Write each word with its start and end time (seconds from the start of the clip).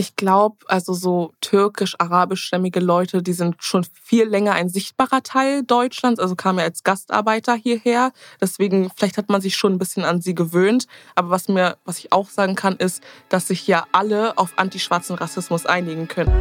Ich 0.00 0.16
glaube, 0.16 0.56
also 0.66 0.94
so 0.94 1.34
türkisch-arabischstämmige 1.42 2.80
Leute, 2.80 3.22
die 3.22 3.34
sind 3.34 3.56
schon 3.58 3.84
viel 4.02 4.24
länger 4.24 4.54
ein 4.54 4.70
sichtbarer 4.70 5.22
Teil 5.22 5.62
Deutschlands, 5.62 6.18
also 6.18 6.36
kamen 6.36 6.60
ja 6.60 6.64
als 6.64 6.84
Gastarbeiter 6.84 7.54
hierher. 7.54 8.12
Deswegen, 8.40 8.90
vielleicht 8.96 9.18
hat 9.18 9.28
man 9.28 9.42
sich 9.42 9.58
schon 9.58 9.74
ein 9.74 9.78
bisschen 9.78 10.04
an 10.04 10.22
sie 10.22 10.34
gewöhnt. 10.34 10.86
Aber 11.16 11.28
was 11.28 11.48
mir, 11.48 11.76
was 11.84 11.98
ich 11.98 12.12
auch 12.12 12.30
sagen 12.30 12.54
kann, 12.54 12.76
ist, 12.76 13.02
dass 13.28 13.48
sich 13.48 13.66
ja 13.66 13.84
alle 13.92 14.38
auf 14.38 14.54
antischwarzen 14.56 15.16
Rassismus 15.16 15.66
einigen 15.66 16.08
können. 16.08 16.32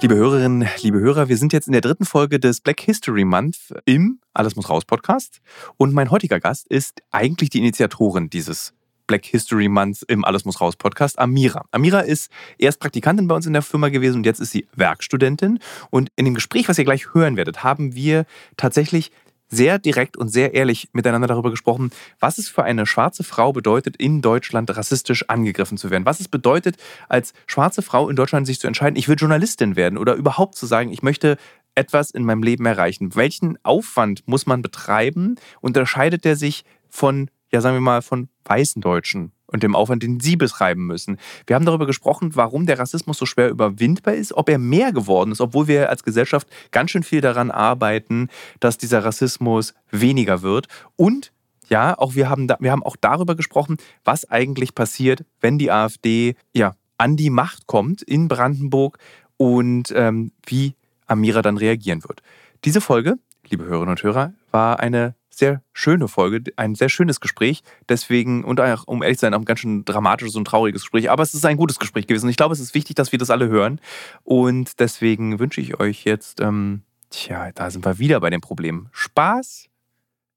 Liebe 0.00 0.14
Hörerinnen, 0.14 0.68
liebe 0.80 1.00
Hörer, 1.00 1.28
wir 1.28 1.36
sind 1.36 1.52
jetzt 1.52 1.66
in 1.66 1.72
der 1.72 1.80
dritten 1.80 2.04
Folge 2.04 2.38
des 2.38 2.60
Black 2.60 2.80
History 2.80 3.24
Month 3.24 3.74
im 3.84 4.20
Alles 4.32 4.54
muss 4.54 4.70
raus 4.70 4.84
Podcast. 4.84 5.40
Und 5.76 5.92
mein 5.92 6.12
heutiger 6.12 6.38
Gast 6.38 6.68
ist 6.68 7.02
eigentlich 7.10 7.50
die 7.50 7.58
Initiatorin 7.58 8.30
dieses 8.30 8.74
Black 9.08 9.26
History 9.26 9.66
Month 9.66 10.04
im 10.06 10.24
Alles 10.24 10.44
muss 10.44 10.60
raus 10.60 10.76
Podcast, 10.76 11.18
Amira. 11.18 11.64
Amira 11.72 11.98
ist 11.98 12.30
erst 12.58 12.78
Praktikantin 12.78 13.26
bei 13.26 13.34
uns 13.34 13.46
in 13.46 13.54
der 13.54 13.62
Firma 13.62 13.88
gewesen 13.88 14.18
und 14.18 14.24
jetzt 14.24 14.38
ist 14.38 14.52
sie 14.52 14.68
Werkstudentin. 14.76 15.58
Und 15.90 16.10
in 16.14 16.26
dem 16.26 16.34
Gespräch, 16.34 16.68
was 16.68 16.78
ihr 16.78 16.84
gleich 16.84 17.12
hören 17.12 17.36
werdet, 17.36 17.64
haben 17.64 17.96
wir 17.96 18.24
tatsächlich 18.56 19.10
sehr 19.48 19.78
direkt 19.78 20.16
und 20.16 20.28
sehr 20.28 20.54
ehrlich 20.54 20.88
miteinander 20.92 21.28
darüber 21.28 21.50
gesprochen, 21.50 21.90
was 22.20 22.38
es 22.38 22.48
für 22.48 22.64
eine 22.64 22.86
schwarze 22.86 23.24
Frau 23.24 23.52
bedeutet, 23.52 23.96
in 23.96 24.22
Deutschland 24.22 24.74
rassistisch 24.76 25.28
angegriffen 25.28 25.78
zu 25.78 25.90
werden. 25.90 26.04
Was 26.04 26.20
es 26.20 26.28
bedeutet, 26.28 26.76
als 27.08 27.32
schwarze 27.46 27.82
Frau 27.82 28.08
in 28.08 28.16
Deutschland 28.16 28.46
sich 28.46 28.60
zu 28.60 28.66
entscheiden, 28.66 28.96
ich 28.96 29.08
will 29.08 29.16
Journalistin 29.16 29.76
werden 29.76 29.98
oder 29.98 30.14
überhaupt 30.14 30.54
zu 30.54 30.66
sagen, 30.66 30.92
ich 30.92 31.02
möchte 31.02 31.36
etwas 31.74 32.10
in 32.10 32.24
meinem 32.24 32.42
Leben 32.42 32.66
erreichen. 32.66 33.14
Welchen 33.14 33.56
Aufwand 33.64 34.26
muss 34.26 34.46
man 34.46 34.62
betreiben? 34.62 35.36
Unterscheidet 35.60 36.24
der 36.24 36.36
sich 36.36 36.64
von, 36.88 37.30
ja 37.52 37.60
sagen 37.60 37.76
wir 37.76 37.80
mal, 37.80 38.02
von 38.02 38.28
weißen 38.44 38.82
Deutschen? 38.82 39.32
Und 39.50 39.62
dem 39.62 39.74
Aufwand, 39.74 40.02
den 40.02 40.20
sie 40.20 40.36
betreiben 40.36 40.86
müssen. 40.86 41.18
Wir 41.46 41.56
haben 41.56 41.64
darüber 41.64 41.86
gesprochen, 41.86 42.30
warum 42.34 42.66
der 42.66 42.78
Rassismus 42.78 43.18
so 43.18 43.26
schwer 43.26 43.48
überwindbar 43.50 44.14
ist, 44.14 44.32
ob 44.32 44.48
er 44.48 44.58
mehr 44.58 44.92
geworden 44.92 45.32
ist, 45.32 45.40
obwohl 45.40 45.66
wir 45.66 45.90
als 45.90 46.04
Gesellschaft 46.04 46.48
ganz 46.70 46.90
schön 46.90 47.02
viel 47.02 47.20
daran 47.20 47.50
arbeiten, 47.50 48.28
dass 48.60 48.78
dieser 48.78 49.04
Rassismus 49.04 49.74
weniger 49.90 50.42
wird. 50.42 50.68
Und 50.96 51.32
ja, 51.68 51.98
auch 51.98 52.14
wir 52.14 52.28
haben, 52.30 52.46
da, 52.46 52.56
wir 52.60 52.72
haben 52.72 52.82
auch 52.82 52.96
darüber 52.96 53.34
gesprochen, 53.34 53.76
was 54.04 54.30
eigentlich 54.30 54.74
passiert, 54.74 55.24
wenn 55.40 55.58
die 55.58 55.70
AfD 55.70 56.34
ja, 56.54 56.76
an 56.96 57.16
die 57.16 57.30
Macht 57.30 57.66
kommt 57.66 58.02
in 58.02 58.28
Brandenburg 58.28 58.98
und 59.36 59.92
ähm, 59.94 60.32
wie 60.46 60.74
Amira 61.06 61.42
dann 61.42 61.56
reagieren 61.56 62.04
wird. 62.04 62.22
Diese 62.64 62.80
Folge, 62.80 63.18
liebe 63.48 63.64
Hörerinnen 63.64 63.90
und 63.90 64.02
Hörer, 64.02 64.34
war 64.50 64.80
eine 64.80 65.14
sehr 65.38 65.62
schöne 65.72 66.08
Folge, 66.08 66.42
ein 66.56 66.74
sehr 66.74 66.88
schönes 66.88 67.20
Gespräch. 67.20 67.62
Deswegen, 67.88 68.44
und 68.44 68.60
auch, 68.60 68.84
um 68.86 69.02
ehrlich 69.02 69.18
zu 69.18 69.22
sein, 69.22 69.34
auch 69.34 69.38
ein 69.38 69.44
ganz 69.44 69.60
schön 69.60 69.84
dramatisches 69.84 70.36
und 70.36 70.44
trauriges 70.46 70.82
Gespräch. 70.82 71.10
Aber 71.10 71.22
es 71.22 71.34
ist 71.34 71.46
ein 71.46 71.56
gutes 71.56 71.78
Gespräch 71.78 72.06
gewesen. 72.06 72.28
Ich 72.28 72.36
glaube, 72.36 72.52
es 72.52 72.60
ist 72.60 72.74
wichtig, 72.74 72.96
dass 72.96 73.12
wir 73.12 73.18
das 73.18 73.30
alle 73.30 73.48
hören. 73.48 73.80
Und 74.24 74.80
deswegen 74.80 75.38
wünsche 75.38 75.60
ich 75.60 75.80
euch 75.80 76.04
jetzt, 76.04 76.40
ähm, 76.40 76.82
tja, 77.10 77.50
da 77.52 77.70
sind 77.70 77.84
wir 77.84 77.98
wieder 77.98 78.20
bei 78.20 78.30
dem 78.30 78.40
Problem. 78.40 78.88
Spaß, 78.92 79.68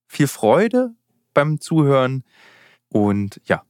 viel 0.07 0.27
Freude 0.27 0.93
beim 1.33 1.59
Zuhören 1.59 2.23
und 2.89 3.41
ja, 3.45 3.63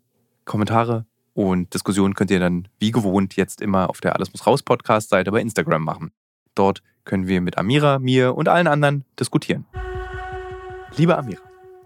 Kommentare 0.46 1.06
und 1.34 1.74
Diskussionen 1.74 2.14
könnt 2.14 2.32
ihr 2.32 2.40
dann 2.40 2.68
wie 2.80 2.92
gewohnt 2.92 3.36
jetzt 3.36 3.62
immer 3.62 3.90
auf 3.90 4.02
der 4.02 4.16
Alles 4.16 4.34
muss 4.34 4.46
raus 4.46 4.64
Podcast-Seite 4.64 5.32
bei 5.32 5.40
Instagram 5.40 5.84
machen. 5.84 6.12
Dort 6.56 6.82
können 7.06 7.28
wir 7.28 7.42
mit 7.42 7.58
Amira, 7.58 8.00
mir 8.00 8.36
und 8.36 8.50
allen 8.50 8.68
anderen 8.68 9.06
diskutieren. 9.20 9.66
Liebe 10.98 11.18
Amira, 11.18 11.42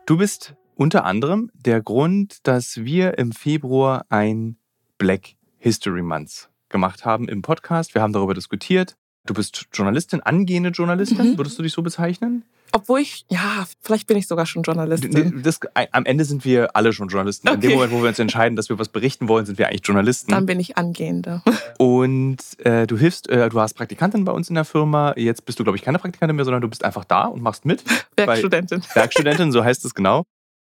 du 0.08 0.18
bist 0.18 0.56
unter 0.76 1.06
anderem 1.06 1.52
der 1.54 1.82
Grund, 1.82 2.40
dass 2.48 2.84
wir 2.84 3.20
im 3.20 3.32
Februar 3.32 4.06
ein 4.10 4.58
Black 4.98 5.36
History 5.58 6.02
Month 6.02 6.50
gemacht 6.70 7.06
haben 7.06 7.30
im 7.30 7.44
Podcast. 7.44 7.94
Wir 7.94 8.02
haben 8.02 8.14
darüber 8.14 8.34
diskutiert. 8.34 8.98
Du 9.26 9.34
bist 9.34 9.66
Journalistin, 9.74 10.22
angehende 10.22 10.70
Journalistin, 10.70 11.32
mhm. 11.32 11.38
würdest 11.38 11.58
du 11.58 11.64
dich 11.64 11.74
so 11.74 11.82
bezeichnen? 11.82 12.44
Obwohl 12.72 13.00
ich, 13.00 13.26
ja, 13.30 13.66
vielleicht 13.82 14.06
bin 14.06 14.18
ich 14.18 14.28
sogar 14.28 14.46
schon 14.46 14.62
Journalistin. 14.62 15.42
Das, 15.44 15.60
am 15.92 16.06
Ende 16.06 16.26
sind 16.26 16.44
wir 16.44 16.76
alle 16.76 16.94
schon 16.94 17.08
Journalisten. 17.08 17.48
Okay. 17.48 17.56
In 17.56 17.62
dem 17.62 17.72
Moment, 17.72 17.92
wo 17.94 18.02
wir 18.02 18.10
uns 18.10 18.20
entscheiden, 18.20 18.56
dass 18.56 18.70
wir 18.70 18.78
was 18.78 18.90
berichten 18.90 19.28
wollen, 19.28 19.46
sind 19.46 19.58
wir 19.58 19.68
eigentlich 19.68 19.86
Journalisten. 19.86 20.32
Dann 20.32 20.46
bin 20.46 20.60
ich 20.60 20.78
Angehende. 20.78 21.42
Und 21.80 22.38
äh, 22.60 22.86
du 22.86 22.98
hilfst, 22.98 23.30
äh, 23.30 23.50
du 23.50 23.60
hast 23.60 23.76
Praktikantin 23.76 24.26
bei 24.26 24.32
uns 24.32 24.50
in 24.50 24.56
der 24.56 24.66
Firma. 24.66 25.14
Jetzt 25.16 25.46
bist 25.46 25.58
du, 25.58 25.64
glaube 25.64 25.78
ich, 25.78 25.84
keine 25.84 26.00
Praktikantin 26.00 26.36
mehr, 26.36 26.46
sondern 26.46 26.62
du 26.62 26.68
bist 26.68 26.84
einfach 26.84 27.06
da 27.06 27.26
und 27.26 27.42
machst 27.42 27.66
mit. 27.66 27.84
Werkstudentin. 28.18 28.84
Werkstudentin, 28.94 29.52
so 29.52 29.64
heißt 29.64 29.86
es 29.86 29.96
genau. 29.96 30.24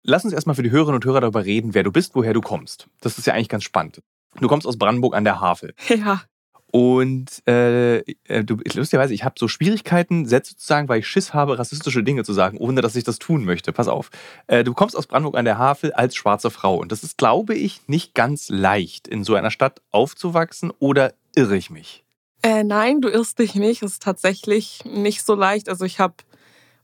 Lass 0.03 0.25
uns 0.25 0.35
erstmal 0.35 0.57
für 0.57 0.65
die 0.65 0.73
Hörerinnen 0.73 0.97
und 0.97 1.05
Hörer 1.05 1.21
darüber 1.21 1.45
reden, 1.45 1.73
wer 1.75 1.85
du 1.85 1.93
bist, 1.93 2.17
woher 2.17 2.35
du 2.35 2.41
kommst. 2.41 2.89
Das 3.01 3.17
ist 3.17 3.27
ja 3.27 3.35
eigentlich 3.35 3.49
ganz 3.49 3.63
spannend. 3.63 4.01
Du 4.41 4.49
kommst 4.49 4.67
aus 4.67 4.77
Brandenburg 4.77 5.15
an 5.15 5.23
der 5.25 5.41
Havel. 5.41 5.75
Ja. 5.89 6.23
Und 6.73 7.47
äh, 7.47 7.99
äh, 7.99 8.45
du, 8.45 8.57
lustigerweise, 8.73 9.13
ich 9.13 9.25
habe 9.25 9.35
so 9.39 9.47
Schwierigkeiten, 9.47 10.25
Sätze 10.25 10.57
zu 10.57 10.67
sagen, 10.67 10.89
weil 10.89 11.01
ich 11.01 11.07
Schiss 11.07 11.35
habe, 11.35 11.59
rassistische 11.59 12.03
Dinge 12.03 12.25
zu 12.25 12.33
sagen, 12.33 12.57
ohne 12.57 12.81
dass 12.81 12.97
ich 12.97 13.05
das 13.05 13.19
tun 13.19 13.45
möchte. 13.45 13.75
Pass 13.75 13.89
auf. 13.89 14.11
Äh, 14.47 14.65
du 14.65 14.73
kommst 14.73 14.97
aus 14.97 15.07
Brandenburg 15.07 15.37
an 15.37 15.45
der 15.45 15.59
Havel 15.59 15.93
als 15.93 16.17
schwarze 16.17 16.51
Frau. 16.51 16.77
Und 16.77 16.91
das 16.91 17.05
ist, 17.05 17.19
glaube 17.19 17.55
ich, 17.55 17.83
nicht 17.89 18.15
ganz 18.15 18.49
leicht, 18.49 19.07
in 19.07 19.23
so 19.23 19.35
einer 19.35 19.51
Stadt 19.51 19.83
aufzuwachsen. 19.91 20.73
Oder 20.79 21.13
irre 21.35 21.59
ich 21.59 21.69
mich? 21.69 22.05
Äh, 22.43 22.65
nein, 22.65 23.03
du 23.03 23.11
irrst 23.11 23.39
dich 23.39 23.55
nicht. 23.55 23.83
Es 23.83 23.93
ist 23.93 24.03
tatsächlich 24.03 24.83
nicht 24.87 25.27
so 25.27 25.35
leicht. 25.35 25.69
Also 25.69 25.85
ich 25.85 26.01
habe 26.01 26.15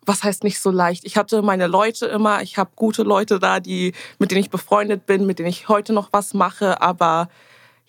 was 0.05 0.25
heißt 0.25 0.43
nicht 0.43 0.59
so 0.59 0.71
leicht? 0.71 1.05
Ich 1.05 1.19
hatte 1.19 1.43
meine 1.43 1.67
Leute 1.67 2.07
immer, 2.07 2.41
ich 2.41 2.57
habe 2.57 2.71
gute 2.75 3.03
Leute 3.03 3.39
da, 3.39 3.61
die, 3.61 3.93
mit 4.19 4.31
denen 4.31 4.41
ich 4.41 4.49
befreundet 4.49 5.05
bin, 5.05 5.27
mit 5.27 5.39
denen 5.39 5.51
ich 5.51 5.69
heute 5.69 5.93
noch 5.93 6.09
was 6.13 6.33
mache, 6.33 6.81
aber 6.81 7.29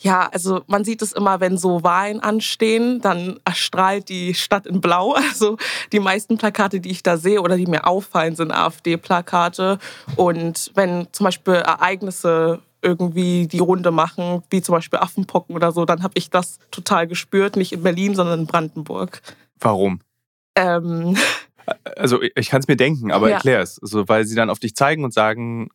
ja, 0.01 0.29
also 0.31 0.61
man 0.67 0.85
sieht 0.85 1.01
es 1.01 1.11
immer, 1.11 1.39
wenn 1.41 1.57
so 1.57 1.83
Wahlen 1.83 2.21
anstehen, 2.21 3.01
dann 3.01 3.39
erstrahlt 3.43 4.07
die 4.09 4.33
Stadt 4.33 4.65
in 4.65 4.81
Blau. 4.81 5.15
Also 5.29 5.57
die 5.91 5.99
meisten 5.99 6.37
Plakate, 6.37 6.79
die 6.79 6.89
ich 6.89 7.03
da 7.03 7.17
sehe 7.17 7.41
oder 7.41 7.55
die 7.55 7.67
mir 7.67 7.85
auffallen, 7.85 8.35
sind 8.35 8.51
AfD-Plakate. 8.51 9.77
Und 10.15 10.71
wenn 10.75 11.07
zum 11.11 11.25
Beispiel 11.25 11.55
Ereignisse 11.55 12.59
irgendwie 12.81 13.47
die 13.47 13.59
Runde 13.59 13.91
machen, 13.91 14.43
wie 14.49 14.61
zum 14.61 14.73
Beispiel 14.73 14.99
Affenpocken 14.99 15.55
oder 15.55 15.71
so, 15.71 15.85
dann 15.85 16.01
habe 16.03 16.13
ich 16.15 16.29
das 16.29 16.59
total 16.71 17.07
gespürt, 17.07 17.57
nicht 17.57 17.73
in 17.73 17.83
Berlin, 17.83 18.15
sondern 18.15 18.41
in 18.41 18.47
Brandenburg. 18.47 19.21
Warum? 19.59 20.01
Ähm, 20.55 21.17
also 21.97 22.21
ich 22.21 22.49
kann 22.49 22.61
es 22.61 22.67
mir 22.67 22.77
denken, 22.77 23.11
aber 23.11 23.29
ja. 23.29 23.35
erklär 23.35 23.61
es. 23.61 23.79
Also, 23.81 24.07
weil 24.07 24.25
sie 24.25 24.35
dann 24.35 24.49
auf 24.49 24.59
dich 24.59 24.75
zeigen 24.75 25.03
und 25.03 25.13
sagen, 25.13 25.69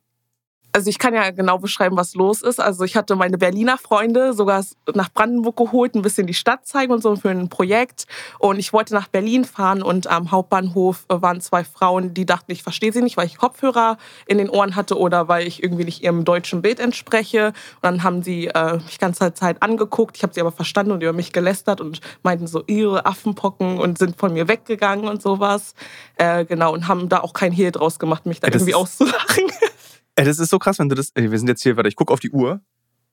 also 0.74 0.90
ich 0.90 0.98
kann 0.98 1.14
ja 1.14 1.30
genau 1.30 1.58
beschreiben, 1.58 1.96
was 1.96 2.14
los 2.14 2.42
ist. 2.42 2.58
Also 2.58 2.82
ich 2.82 2.96
hatte 2.96 3.14
meine 3.14 3.38
Berliner 3.38 3.78
Freunde 3.78 4.32
sogar 4.32 4.64
nach 4.92 5.08
Brandenburg 5.12 5.56
geholt, 5.56 5.94
ein 5.94 6.02
bisschen 6.02 6.26
die 6.26 6.34
Stadt 6.34 6.66
zeigen 6.66 6.92
und 6.92 7.00
so 7.00 7.14
für 7.14 7.30
ein 7.30 7.48
Projekt. 7.48 8.06
Und 8.40 8.58
ich 8.58 8.72
wollte 8.72 8.92
nach 8.92 9.06
Berlin 9.06 9.44
fahren 9.44 9.82
und 9.82 10.08
am 10.08 10.32
Hauptbahnhof 10.32 11.04
waren 11.08 11.40
zwei 11.40 11.62
Frauen, 11.62 12.12
die 12.12 12.26
dachten, 12.26 12.50
ich 12.50 12.64
verstehe 12.64 12.92
sie 12.92 13.02
nicht, 13.02 13.16
weil 13.16 13.26
ich 13.26 13.38
Kopfhörer 13.38 13.98
in 14.26 14.38
den 14.38 14.50
Ohren 14.50 14.74
hatte 14.74 14.98
oder 14.98 15.28
weil 15.28 15.46
ich 15.46 15.62
irgendwie 15.62 15.84
nicht 15.84 16.02
ihrem 16.02 16.24
deutschen 16.24 16.60
Bild 16.60 16.80
entspreche. 16.80 17.48
Und 17.48 17.82
dann 17.82 18.02
haben 18.02 18.24
sie 18.24 18.48
äh, 18.48 18.78
mich 18.78 18.98
ganze 18.98 19.32
Zeit 19.32 19.62
angeguckt. 19.62 20.16
Ich 20.16 20.24
habe 20.24 20.34
sie 20.34 20.40
aber 20.40 20.50
verstanden 20.50 20.90
und 20.90 21.04
über 21.04 21.12
mich 21.12 21.32
gelästert 21.32 21.80
und 21.80 22.00
meinten 22.24 22.48
so 22.48 22.64
ihre 22.66 23.06
Affenpocken 23.06 23.78
und 23.78 23.96
sind 23.96 24.16
von 24.16 24.32
mir 24.32 24.48
weggegangen 24.48 25.06
und 25.06 25.22
sowas. 25.22 25.74
Äh, 26.16 26.44
genau 26.44 26.72
und 26.72 26.88
haben 26.88 27.08
da 27.08 27.20
auch 27.20 27.32
kein 27.32 27.52
Hehl 27.52 27.70
draus 27.70 28.00
gemacht, 28.00 28.26
mich 28.26 28.40
da 28.40 28.48
ja, 28.48 28.54
irgendwie 28.54 28.74
auszulachen. 28.74 29.44
Ey, 30.16 30.24
das 30.24 30.38
ist 30.38 30.50
so 30.50 30.58
krass, 30.58 30.78
wenn 30.78 30.88
du 30.88 30.94
das. 30.94 31.12
Wir 31.14 31.38
sind 31.38 31.48
jetzt 31.48 31.62
hier, 31.62 31.76
warte, 31.76 31.88
ich 31.88 31.96
gucke 31.96 32.12
auf 32.12 32.20
die 32.20 32.30
Uhr. 32.30 32.60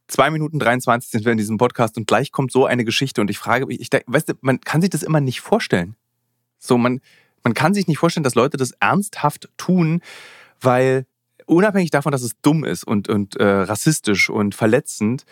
Zwei 0.07 0.30
Minuten 0.30 0.59
23 0.59 1.09
sind 1.09 1.25
wir 1.25 1.31
in 1.31 1.38
diesem 1.38 1.57
Podcast 1.57 1.98
und 1.98 2.06
gleich 2.06 2.31
kommt 2.31 2.51
so 2.51 2.65
eine 2.65 2.83
Geschichte 2.83 3.21
und 3.21 3.30
ich 3.30 3.39
frage 3.39 3.65
mich, 3.65 3.80
ich 3.80 3.89
weißt 4.06 4.30
du, 4.30 4.33
man 4.42 4.59
kann 4.62 4.81
sich 4.81 4.89
das 4.89 5.03
immer 5.03 5.21
nicht 5.21 5.42
vorstellen. 5.42 5.95
So, 6.59 6.77
man, 6.77 7.00
man 7.44 7.53
kann 7.53 7.74
sich 7.74 7.88
nicht 7.88 7.98
vorstellen, 7.98 8.24
dass 8.24 8.36
Leute 8.36 8.57
das 8.57 8.71
ernsthaft 8.80 9.50
tun, 9.57 10.01
weil 10.59 11.06
unabhängig 11.45 11.92
davon, 11.92 12.12
dass 12.12 12.24
es 12.24 12.39
dumm 12.42 12.63
ist 12.65 12.83
und, 12.83 13.09
und 13.09 13.36
äh, 13.38 13.44
rassistisch 13.45 14.30
und 14.30 14.53
verletzend, 14.53 15.25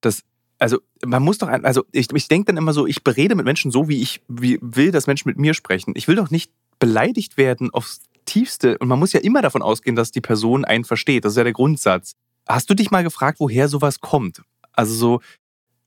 das, 0.00 0.22
also 0.58 0.80
man 1.04 1.22
muss 1.22 1.38
doch, 1.38 1.48
also 1.48 1.84
ich, 1.92 2.12
ich 2.12 2.28
denke 2.28 2.46
dann 2.46 2.56
immer 2.56 2.72
so, 2.72 2.86
ich 2.86 3.04
berede 3.04 3.36
mit 3.36 3.46
Menschen 3.46 3.70
so, 3.70 3.88
wie 3.88 4.02
ich 4.02 4.22
wie 4.28 4.58
will, 4.60 4.90
dass 4.90 5.06
Menschen 5.06 5.28
mit 5.28 5.38
mir 5.38 5.54
sprechen. 5.54 5.94
Ich 5.96 6.08
will 6.08 6.16
doch 6.16 6.30
nicht 6.30 6.50
beleidigt 6.78 7.36
werden 7.36 7.70
aufs 7.70 8.02
Tiefste. 8.30 8.78
Und 8.78 8.88
man 8.88 8.98
muss 8.98 9.12
ja 9.12 9.20
immer 9.20 9.42
davon 9.42 9.60
ausgehen, 9.60 9.96
dass 9.96 10.12
die 10.12 10.20
Person 10.20 10.64
einen 10.64 10.84
versteht. 10.84 11.24
Das 11.24 11.32
ist 11.32 11.36
ja 11.36 11.44
der 11.44 11.52
Grundsatz. 11.52 12.12
Hast 12.48 12.70
du 12.70 12.74
dich 12.74 12.90
mal 12.90 13.02
gefragt, 13.02 13.40
woher 13.40 13.68
sowas 13.68 14.00
kommt? 14.00 14.42
Also 14.72 14.94
so, 14.94 15.20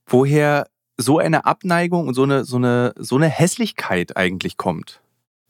woher 0.06 0.68
so 0.98 1.18
eine 1.18 1.46
Abneigung 1.46 2.06
und 2.06 2.14
so 2.14 2.22
eine, 2.24 2.44
so 2.44 2.56
eine, 2.56 2.92
so 2.98 3.16
eine 3.16 3.28
Hässlichkeit 3.28 4.16
eigentlich 4.16 4.58
kommt? 4.58 5.00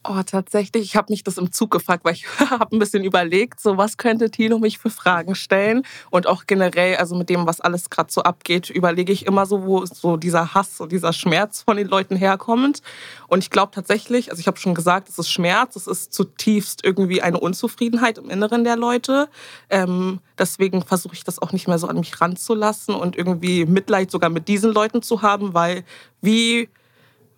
Oh, 0.06 0.22
tatsächlich. 0.22 0.84
Ich 0.84 0.96
habe 0.96 1.10
mich 1.10 1.24
das 1.24 1.38
im 1.38 1.50
Zug 1.50 1.70
gefragt, 1.70 2.04
weil 2.04 2.12
ich 2.12 2.26
habe 2.38 2.76
ein 2.76 2.78
bisschen 2.78 3.04
überlegt, 3.04 3.58
so 3.58 3.78
was 3.78 3.96
könnte 3.96 4.30
Tino 4.30 4.58
mich 4.58 4.76
für 4.76 4.90
Fragen 4.90 5.34
stellen. 5.34 5.82
Und 6.10 6.26
auch 6.26 6.44
generell, 6.46 6.96
also 6.96 7.14
mit 7.16 7.30
dem, 7.30 7.46
was 7.46 7.62
alles 7.62 7.88
gerade 7.88 8.12
so 8.12 8.22
abgeht, 8.22 8.68
überlege 8.68 9.14
ich 9.14 9.24
immer 9.24 9.46
so, 9.46 9.64
wo 9.64 9.86
so 9.86 10.18
dieser 10.18 10.52
Hass 10.52 10.78
und 10.80 10.92
dieser 10.92 11.14
Schmerz 11.14 11.62
von 11.62 11.78
den 11.78 11.88
Leuten 11.88 12.16
herkommt. 12.16 12.82
Und 13.28 13.38
ich 13.38 13.48
glaube 13.48 13.72
tatsächlich, 13.74 14.30
also 14.30 14.40
ich 14.40 14.46
habe 14.46 14.58
schon 14.58 14.74
gesagt, 14.74 15.08
es 15.08 15.18
ist 15.18 15.30
Schmerz, 15.30 15.74
es 15.74 15.86
ist 15.86 16.12
zutiefst 16.12 16.84
irgendwie 16.84 17.22
eine 17.22 17.40
Unzufriedenheit 17.40 18.18
im 18.18 18.28
Inneren 18.28 18.64
der 18.64 18.76
Leute. 18.76 19.30
Ähm, 19.70 20.20
deswegen 20.38 20.82
versuche 20.82 21.14
ich 21.14 21.24
das 21.24 21.40
auch 21.40 21.52
nicht 21.52 21.66
mehr 21.66 21.78
so 21.78 21.86
an 21.86 21.96
mich 21.96 22.20
ranzulassen 22.20 22.94
und 22.94 23.16
irgendwie 23.16 23.64
Mitleid 23.64 24.10
sogar 24.10 24.28
mit 24.28 24.48
diesen 24.48 24.70
Leuten 24.70 25.00
zu 25.00 25.22
haben, 25.22 25.54
weil 25.54 25.82
wie 26.20 26.68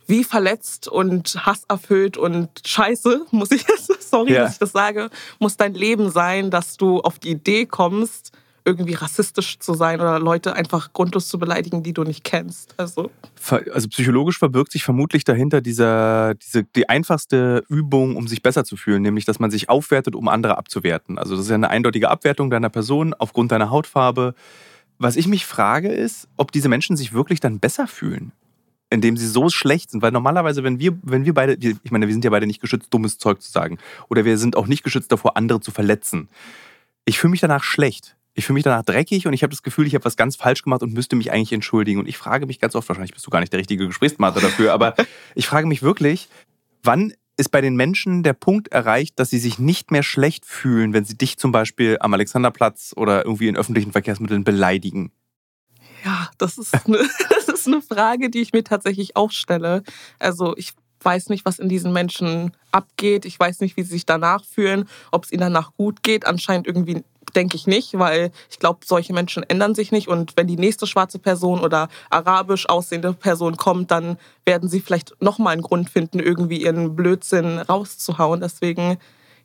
wie 0.06 0.24
verletzt 0.24 0.88
und 0.88 1.46
hasserfüllt 1.46 2.16
und 2.16 2.48
scheiße, 2.64 3.26
muss 3.30 3.50
ich, 3.50 3.64
sorry, 4.00 4.32
ja. 4.32 4.42
dass 4.42 4.54
ich 4.54 4.58
das 4.58 4.72
sage, 4.72 5.10
muss 5.38 5.56
dein 5.56 5.74
Leben 5.74 6.10
sein, 6.10 6.50
dass 6.50 6.76
du 6.76 7.00
auf 7.00 7.18
die 7.18 7.30
Idee 7.30 7.66
kommst, 7.66 8.32
irgendwie 8.64 8.94
rassistisch 8.94 9.60
zu 9.60 9.74
sein 9.74 10.00
oder 10.00 10.18
Leute 10.18 10.54
einfach 10.54 10.92
grundlos 10.92 11.28
zu 11.28 11.38
beleidigen, 11.38 11.84
die 11.84 11.92
du 11.92 12.02
nicht 12.02 12.24
kennst. 12.24 12.74
Also, 12.76 13.12
also 13.48 13.88
psychologisch 13.88 14.38
verbirgt 14.38 14.72
sich 14.72 14.82
vermutlich 14.82 15.22
dahinter 15.22 15.60
dieser, 15.60 16.34
diese, 16.34 16.64
die 16.64 16.88
einfachste 16.88 17.62
Übung, 17.68 18.16
um 18.16 18.26
sich 18.26 18.42
besser 18.42 18.64
zu 18.64 18.76
fühlen, 18.76 19.02
nämlich 19.02 19.24
dass 19.24 19.38
man 19.38 19.52
sich 19.52 19.68
aufwertet, 19.68 20.16
um 20.16 20.26
andere 20.26 20.58
abzuwerten. 20.58 21.16
Also 21.16 21.36
das 21.36 21.44
ist 21.44 21.50
ja 21.50 21.54
eine 21.54 21.70
eindeutige 21.70 22.10
Abwertung 22.10 22.50
deiner 22.50 22.68
Person 22.68 23.14
aufgrund 23.14 23.52
deiner 23.52 23.70
Hautfarbe. 23.70 24.34
Was 24.98 25.14
ich 25.14 25.28
mich 25.28 25.46
frage, 25.46 25.88
ist, 25.88 26.26
ob 26.36 26.50
diese 26.50 26.68
Menschen 26.68 26.96
sich 26.96 27.12
wirklich 27.12 27.38
dann 27.38 27.60
besser 27.60 27.86
fühlen 27.86 28.32
in 28.90 29.00
dem 29.00 29.16
sie 29.16 29.26
so 29.26 29.48
schlecht 29.48 29.90
sind. 29.90 30.02
Weil 30.02 30.12
normalerweise, 30.12 30.62
wenn 30.62 30.78
wir, 30.78 30.96
wenn 31.02 31.24
wir 31.24 31.34
beide, 31.34 31.54
ich 31.54 31.90
meine, 31.90 32.06
wir 32.06 32.14
sind 32.14 32.24
ja 32.24 32.30
beide 32.30 32.46
nicht 32.46 32.60
geschützt, 32.60 32.88
dummes 32.90 33.18
Zeug 33.18 33.42
zu 33.42 33.50
sagen. 33.50 33.78
Oder 34.08 34.24
wir 34.24 34.38
sind 34.38 34.56
auch 34.56 34.66
nicht 34.66 34.84
geschützt 34.84 35.10
davor, 35.10 35.36
andere 35.36 35.60
zu 35.60 35.70
verletzen. 35.70 36.28
Ich 37.04 37.18
fühle 37.18 37.32
mich 37.32 37.40
danach 37.40 37.64
schlecht. 37.64 38.16
Ich 38.34 38.44
fühle 38.44 38.54
mich 38.54 38.64
danach 38.64 38.84
dreckig 38.84 39.26
und 39.26 39.32
ich 39.32 39.42
habe 39.42 39.50
das 39.50 39.62
Gefühl, 39.62 39.86
ich 39.86 39.94
habe 39.94 40.04
was 40.04 40.16
ganz 40.16 40.36
falsch 40.36 40.62
gemacht 40.62 40.82
und 40.82 40.92
müsste 40.92 41.16
mich 41.16 41.32
eigentlich 41.32 41.52
entschuldigen. 41.52 41.98
Und 41.98 42.06
ich 42.06 42.18
frage 42.18 42.46
mich 42.46 42.60
ganz 42.60 42.74
oft, 42.74 42.86
wahrscheinlich 42.88 43.14
bist 43.14 43.26
du 43.26 43.30
gar 43.30 43.40
nicht 43.40 43.52
der 43.52 43.60
richtige 43.60 43.86
Gesprächspartner 43.86 44.42
dafür, 44.42 44.74
aber 44.74 44.94
ich 45.34 45.46
frage 45.46 45.66
mich 45.66 45.82
wirklich, 45.82 46.28
wann 46.82 47.14
ist 47.38 47.50
bei 47.50 47.60
den 47.60 47.76
Menschen 47.76 48.22
der 48.22 48.34
Punkt 48.34 48.68
erreicht, 48.68 49.18
dass 49.18 49.30
sie 49.30 49.38
sich 49.38 49.58
nicht 49.58 49.90
mehr 49.90 50.02
schlecht 50.02 50.44
fühlen, 50.44 50.92
wenn 50.92 51.04
sie 51.04 51.16
dich 51.16 51.38
zum 51.38 51.50
Beispiel 51.50 51.96
am 52.00 52.12
Alexanderplatz 52.12 52.92
oder 52.96 53.24
irgendwie 53.24 53.48
in 53.48 53.56
öffentlichen 53.56 53.92
Verkehrsmitteln 53.92 54.44
beleidigen? 54.44 55.12
Ja, 56.04 56.30
das 56.38 56.58
ist, 56.58 56.74
eine, 56.86 56.98
ist 57.66 57.72
eine 57.72 57.82
Frage, 57.82 58.30
die 58.30 58.40
ich 58.40 58.52
mir 58.52 58.64
tatsächlich 58.64 59.16
auch 59.16 59.30
stelle. 59.30 59.82
Also 60.18 60.56
ich 60.56 60.72
weiß 61.00 61.28
nicht, 61.28 61.44
was 61.44 61.58
in 61.58 61.68
diesen 61.68 61.92
Menschen 61.92 62.52
abgeht. 62.72 63.24
Ich 63.24 63.38
weiß 63.38 63.60
nicht, 63.60 63.76
wie 63.76 63.82
sie 63.82 63.90
sich 63.90 64.06
danach 64.06 64.44
fühlen, 64.44 64.88
ob 65.12 65.24
es 65.24 65.32
ihnen 65.32 65.40
danach 65.40 65.72
gut 65.76 66.02
geht. 66.02 66.26
Anscheinend 66.26 66.66
irgendwie 66.66 67.04
denke 67.34 67.56
ich 67.56 67.66
nicht, 67.66 67.98
weil 67.98 68.30
ich 68.50 68.58
glaube, 68.58 68.80
solche 68.84 69.12
Menschen 69.12 69.42
ändern 69.42 69.74
sich 69.74 69.92
nicht. 69.92 70.08
Und 70.08 70.36
wenn 70.36 70.46
die 70.46 70.56
nächste 70.56 70.86
schwarze 70.86 71.18
Person 71.18 71.60
oder 71.60 71.88
arabisch 72.10 72.68
aussehende 72.68 73.12
Person 73.12 73.56
kommt, 73.56 73.90
dann 73.90 74.18
werden 74.44 74.68
sie 74.68 74.80
vielleicht 74.80 75.20
nochmal 75.20 75.52
einen 75.52 75.62
Grund 75.62 75.90
finden, 75.90 76.18
irgendwie 76.18 76.62
ihren 76.62 76.96
Blödsinn 76.96 77.58
rauszuhauen. 77.58 78.40
Deswegen, 78.40 78.98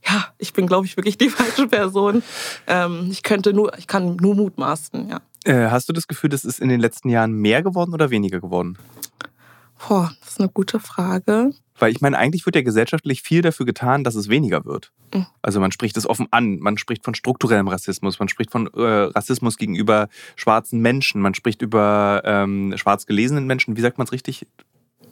ja, 0.08 0.26
ich 0.38 0.54
bin, 0.54 0.68
glaube 0.68 0.86
ich, 0.86 0.98
wirklich 0.98 1.18
die 1.18 1.30
falsche 1.38 1.68
Person. 1.68 2.24
Ähm, 2.66 3.10
ich 3.12 3.24
könnte 3.24 3.54
nur, 3.54 3.78
ich 3.78 3.88
kann 3.88 4.16
nur 4.16 4.36
mutmaßen, 4.36 5.10
ja. 5.10 5.22
Äh, 5.44 5.70
hast 5.70 5.90
du 5.90 5.94
das 5.94 6.08
Gefühl, 6.08 6.30
das 6.30 6.46
ist 6.46 6.60
in 6.60 6.70
den 6.70 6.80
letzten 6.80 7.10
Jahren 7.10 7.34
mehr 7.34 7.64
geworden 7.64 7.94
oder 7.94 8.10
weniger 8.10 8.40
geworden? 8.40 8.78
Boah, 9.88 10.12
das 10.20 10.34
ist 10.34 10.40
eine 10.40 10.50
gute 10.50 10.80
Frage. 10.80 11.54
Weil 11.80 11.92
ich 11.92 12.02
meine, 12.02 12.18
eigentlich 12.18 12.46
wird 12.46 12.56
ja 12.56 12.62
gesellschaftlich 12.62 13.24
viel 13.24 13.42
dafür 13.42 13.66
getan, 13.66 14.04
dass 14.04 14.14
es 14.14 14.30
weniger 14.30 14.66
wird. 14.66 14.92
Mhm. 15.14 15.26
Also 15.42 15.60
man 15.60 15.72
spricht 15.72 15.98
es 15.98 16.08
offen 16.08 16.28
an, 16.30 16.60
man 16.60 16.78
spricht 16.78 17.04
von 17.04 17.16
strukturellem 17.16 17.68
Rassismus, 17.68 18.20
man 18.20 18.30
spricht 18.30 18.52
von 18.52 18.68
äh, 18.68 18.82
Rassismus 18.82 19.58
gegenüber 19.58 20.08
schwarzen 20.36 20.80
Menschen, 20.80 21.22
man 21.22 21.34
spricht 21.34 21.64
über 21.64 22.22
ähm, 22.24 22.74
schwarz 22.76 23.08
gelesenen 23.08 23.48
Menschen. 23.48 23.76
Wie 23.76 23.82
sagt 23.82 23.98
man 23.98 24.06
es 24.06 24.12
richtig? 24.12 24.46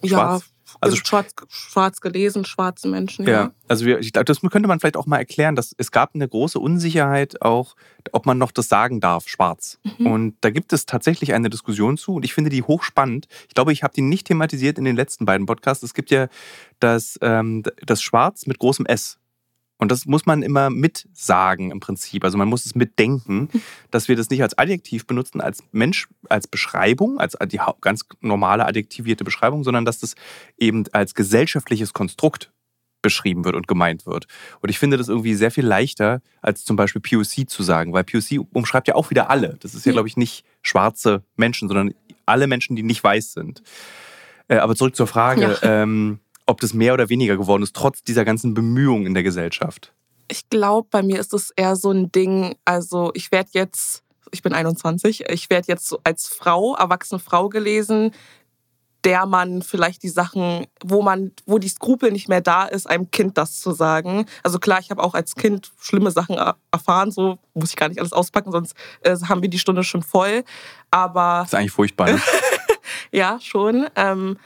Schwarz? 0.04 0.44
Ja, 0.44 0.60
also 0.81 0.96
schwarz, 0.96 1.34
schwarz 1.50 2.01
gelesen, 2.01 2.46
schwarze 2.46 2.88
Menschen. 2.88 3.25
Ja, 3.25 3.31
ja. 3.31 3.51
also 3.68 3.86
wir, 3.86 4.00
ich 4.00 4.13
glaube, 4.13 4.25
das 4.25 4.42
könnte 4.42 4.68
man 4.68 4.80
vielleicht 4.80 4.98
auch 4.98 5.06
mal 5.06 5.18
erklären, 5.18 5.56
dass 5.56 5.74
es 5.78 5.92
gab 5.92 6.16
eine 6.16 6.28
große 6.28 6.60
Unsicherheit 6.60 7.42
auch, 7.42 7.75
ob 8.12 8.25
man 8.25 8.38
noch 8.38 8.51
das 8.51 8.69
sagen 8.69 9.00
darf, 9.00 9.28
schwarz. 9.28 9.80
Mhm. 9.84 10.07
Und 10.07 10.38
da 10.42 10.50
gibt 10.50 10.72
es 10.74 10.86
tatsächlich 10.86 11.34
eine 11.34 11.50
Diskussion 11.50 11.98
zu 11.98 12.13
und 12.13 12.25
ich 12.25 12.34
finde 12.34 12.50
die 12.50 12.63
hochspannend. 12.63 13.28
Ich 13.48 13.56
glaube, 13.56 13.74
ich 13.74 13.84
habe 13.84 13.94
die 13.94 14.01
nicht 14.01 14.28
thematisiert 14.28 14.78
in 14.78 14.86
den 14.86 14.96
letzten 14.96 15.25
beiden 15.25 15.46
Podcasts. 15.46 15.84
Es 15.84 15.94
gibt 15.94 16.12
ja 16.12 16.28
das, 16.80 17.18
ähm, 17.22 17.63
das 17.86 18.02
Schwarz 18.02 18.45
mit 18.45 18.60
großem 18.60 18.86
S. 18.86 19.19
Und 19.80 19.92
das 19.92 20.06
muss 20.06 20.26
man 20.26 20.44
immer 20.44 20.70
mitsagen 20.70 21.72
im 21.72 21.80
Prinzip. 21.80 22.24
Also 22.26 22.38
man 22.38 22.50
muss 22.50 22.66
es 22.66 22.76
mitdenken, 22.76 23.50
dass 23.92 24.08
wir 24.08 24.16
das 24.16 24.30
nicht 24.30 24.44
als 24.44 24.58
Adjektiv 24.58 25.08
benutzen, 25.08 25.42
als 25.42 25.64
Mensch, 25.72 26.08
als 26.28 26.48
Beschreibung, 26.48 27.18
als 27.18 27.36
die 27.48 27.60
ganz 27.81 28.06
normale 28.20 28.66
adjektivierte 28.66 29.24
Beschreibung, 29.24 29.64
sondern 29.64 29.86
dass 29.86 30.00
das 30.00 30.16
eben 30.58 30.84
als 30.92 31.16
gesellschaftliches 31.16 31.94
Konstrukt 31.94 32.52
beschrieben 33.02 33.46
wird 33.46 33.56
und 33.56 33.68
gemeint 33.68 34.06
wird. 34.06 34.28
Und 34.60 34.70
ich 34.70 34.78
finde 34.78 34.98
das 34.98 35.08
irgendwie 35.08 35.34
sehr 35.34 35.52
viel 35.52 35.66
leichter, 35.66 36.22
als 36.42 36.66
zum 36.66 36.76
Beispiel 36.76 37.02
POC 37.02 37.50
zu 37.50 37.64
sagen, 37.64 37.94
weil 37.94 38.04
POC 38.04 38.46
umschreibt 38.52 38.90
ja 38.90 38.96
auch 38.96 39.10
wieder 39.10 39.30
alle. 39.30 39.56
Das 39.62 39.74
ist 39.74 39.86
ja, 39.86 39.94
glaube 39.94 40.10
ich, 40.10 40.18
nicht 40.18 40.44
schwarze 40.62 41.24
Menschen, 41.38 41.70
sondern 41.70 41.94
alle 42.26 42.48
Menschen, 42.48 42.76
die 42.76 42.84
nicht 42.84 43.02
weiß 43.02 43.31
sind. 43.31 43.64
Äh, 44.50 44.58
aber 44.58 44.76
zurück 44.76 44.98
zur 44.98 45.08
Frage. 45.08 45.58
Ja. 45.62 45.84
Ähm, 45.84 46.20
ob 46.50 46.60
das 46.62 46.74
mehr 46.74 46.94
oder 46.94 47.10
weniger 47.10 47.38
geworden 47.38 47.63
ist, 47.63 47.75
trotz 47.75 48.04
dieser 48.04 48.25
ganzen 48.25 48.54
Bemühungen 48.54 49.06
in 49.06 49.13
der 49.13 49.24
Gesellschaft? 49.24 49.94
Ich 50.28 50.50
glaube, 50.50 50.88
bei 50.92 51.01
mir 51.01 51.19
ist 51.19 51.34
es 51.34 51.51
eher 51.51 51.75
so 51.75 51.92
ein 51.92 52.12
Ding, 52.12 52.56
also 52.66 53.12
ich 53.13 53.31
werde 53.31 53.50
jetzt, 53.54 54.04
ich 54.31 54.42
bin 54.42 54.54
21, 54.54 55.25
ich 55.30 55.50
werde 55.50 55.68
jetzt 55.68 55.96
als 56.04 56.28
Frau, 56.28 56.75
erwachsene 56.75 57.19
Frau 57.19 57.50
gelesen, 57.50 58.12
der 59.04 59.25
man 59.25 59.62
vielleicht 59.62 60.04
die 60.04 60.10
Sachen, 60.10 60.68
wo 60.84 61.01
man, 61.01 61.31
wo 61.46 61.57
die 61.57 61.69
Skrupel 61.69 62.12
nicht 62.12 62.28
mehr 62.28 62.42
da 62.42 62.66
ist, 62.66 62.90
einem 62.90 63.10
Kind 63.12 63.38
das 63.38 63.62
zu 63.62 63.72
sagen. 63.72 64.25
Also 64.44 64.60
klar, 64.60 64.80
ich 64.80 64.92
habe 64.92 65.02
auch 65.02 65.13
als 65.13 65.36
Kind 65.36 65.72
schlimme 65.80 66.12
Sachen 66.12 66.38
erfahren, 66.72 67.12
so 67.12 67.40
muss 67.54 67.69
ich 67.69 67.75
gar 67.75 67.88
nicht 67.88 68.00
alles 68.00 68.12
auspacken, 68.12 68.52
sonst 68.52 68.75
äh, 69.02 69.16
haben 69.28 69.42
wir 69.42 69.50
die 69.50 69.60
Stunde 69.60 69.84
schon 69.84 70.04
voll. 70.04 70.44
Aber 70.92 71.40
das 71.44 71.54
ist 71.54 71.60
eigentlich 71.60 71.72
furchtbar. 71.72 72.12
Ne? 72.12 72.22
ja, 73.12 73.40
schon. 73.40 73.88
Ähm, 73.95 74.38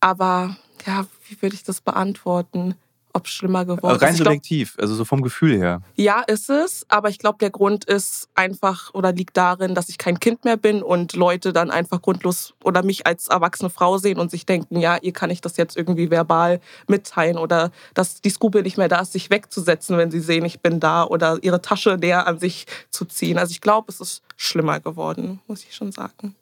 aber 0.00 0.56
ja, 0.86 1.06
wie 1.28 1.40
würde 1.40 1.54
ich 1.54 1.64
das 1.64 1.80
beantworten? 1.80 2.74
Ob 3.16 3.26
es 3.26 3.30
schlimmer 3.30 3.64
geworden 3.64 3.94
ist. 3.94 4.02
Rein 4.02 4.16
subjektiv, 4.16 4.76
also 4.80 4.96
so 4.96 5.04
vom 5.04 5.22
Gefühl 5.22 5.56
her. 5.56 5.82
Ja, 5.94 6.22
ist 6.22 6.50
es. 6.50 6.84
Aber 6.88 7.10
ich 7.10 7.20
glaube, 7.20 7.38
der 7.38 7.50
Grund 7.50 7.84
ist 7.84 8.28
einfach 8.34 8.92
oder 8.92 9.12
liegt 9.12 9.36
darin, 9.36 9.76
dass 9.76 9.88
ich 9.88 9.98
kein 9.98 10.18
Kind 10.18 10.44
mehr 10.44 10.56
bin 10.56 10.82
und 10.82 11.14
Leute 11.14 11.52
dann 11.52 11.70
einfach 11.70 12.02
grundlos 12.02 12.54
oder 12.64 12.82
mich 12.82 13.06
als 13.06 13.28
erwachsene 13.28 13.70
Frau 13.70 13.98
sehen 13.98 14.18
und 14.18 14.32
sich 14.32 14.46
denken, 14.46 14.80
ja, 14.80 14.96
ihr 15.00 15.12
kann 15.12 15.30
ich 15.30 15.40
das 15.40 15.56
jetzt 15.56 15.76
irgendwie 15.76 16.10
verbal 16.10 16.60
mitteilen 16.88 17.38
oder 17.38 17.70
dass 17.94 18.20
die 18.20 18.30
Skrupel 18.30 18.62
nicht 18.62 18.78
mehr 18.78 18.88
da 18.88 19.02
ist, 19.02 19.12
sich 19.12 19.30
wegzusetzen, 19.30 19.96
wenn 19.96 20.10
sie 20.10 20.18
sehen, 20.18 20.44
ich 20.44 20.58
bin 20.58 20.80
da 20.80 21.04
oder 21.04 21.38
ihre 21.40 21.62
Tasche 21.62 21.96
näher 21.96 22.26
an 22.26 22.40
sich 22.40 22.66
zu 22.90 23.04
ziehen. 23.04 23.38
Also 23.38 23.52
ich 23.52 23.60
glaube, 23.60 23.92
es 23.92 24.00
ist 24.00 24.22
schlimmer 24.36 24.80
geworden, 24.80 25.40
muss 25.46 25.62
ich 25.62 25.76
schon 25.76 25.92
sagen. 25.92 26.34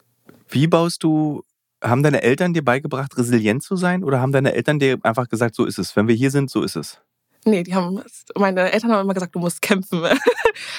Wie 0.49 0.67
baust 0.67 1.03
du 1.03 1.45
haben 1.83 2.03
deine 2.03 2.23
Eltern 2.23 2.55
dir 2.55 2.65
beigebracht, 2.65 3.17
resilient 3.17 3.63
zu 3.63 3.77
sein? 3.77 4.05
Oder 4.05 4.21
haben 4.21 4.33
deine 4.33 4.55
Eltern 4.55 4.79
dir 4.79 4.99
einfach 5.03 5.29
gesagt, 5.29 5.55
so 5.55 5.65
ist 5.65 5.79
es? 5.79 5.97
Wenn 5.97 6.09
wir 6.09 6.15
hier 6.15 6.31
sind, 6.31 6.51
so 6.51 6.63
ist 6.63 6.77
es? 6.77 7.01
Nee, 7.45 7.65
die 7.65 7.75
haben, 7.75 8.01
meine 8.37 8.71
Eltern 8.71 8.93
haben 8.93 9.01
immer 9.01 9.15
gesagt, 9.15 9.35
du 9.35 9.41
musst 9.41 9.63
kämpfen. 9.63 10.03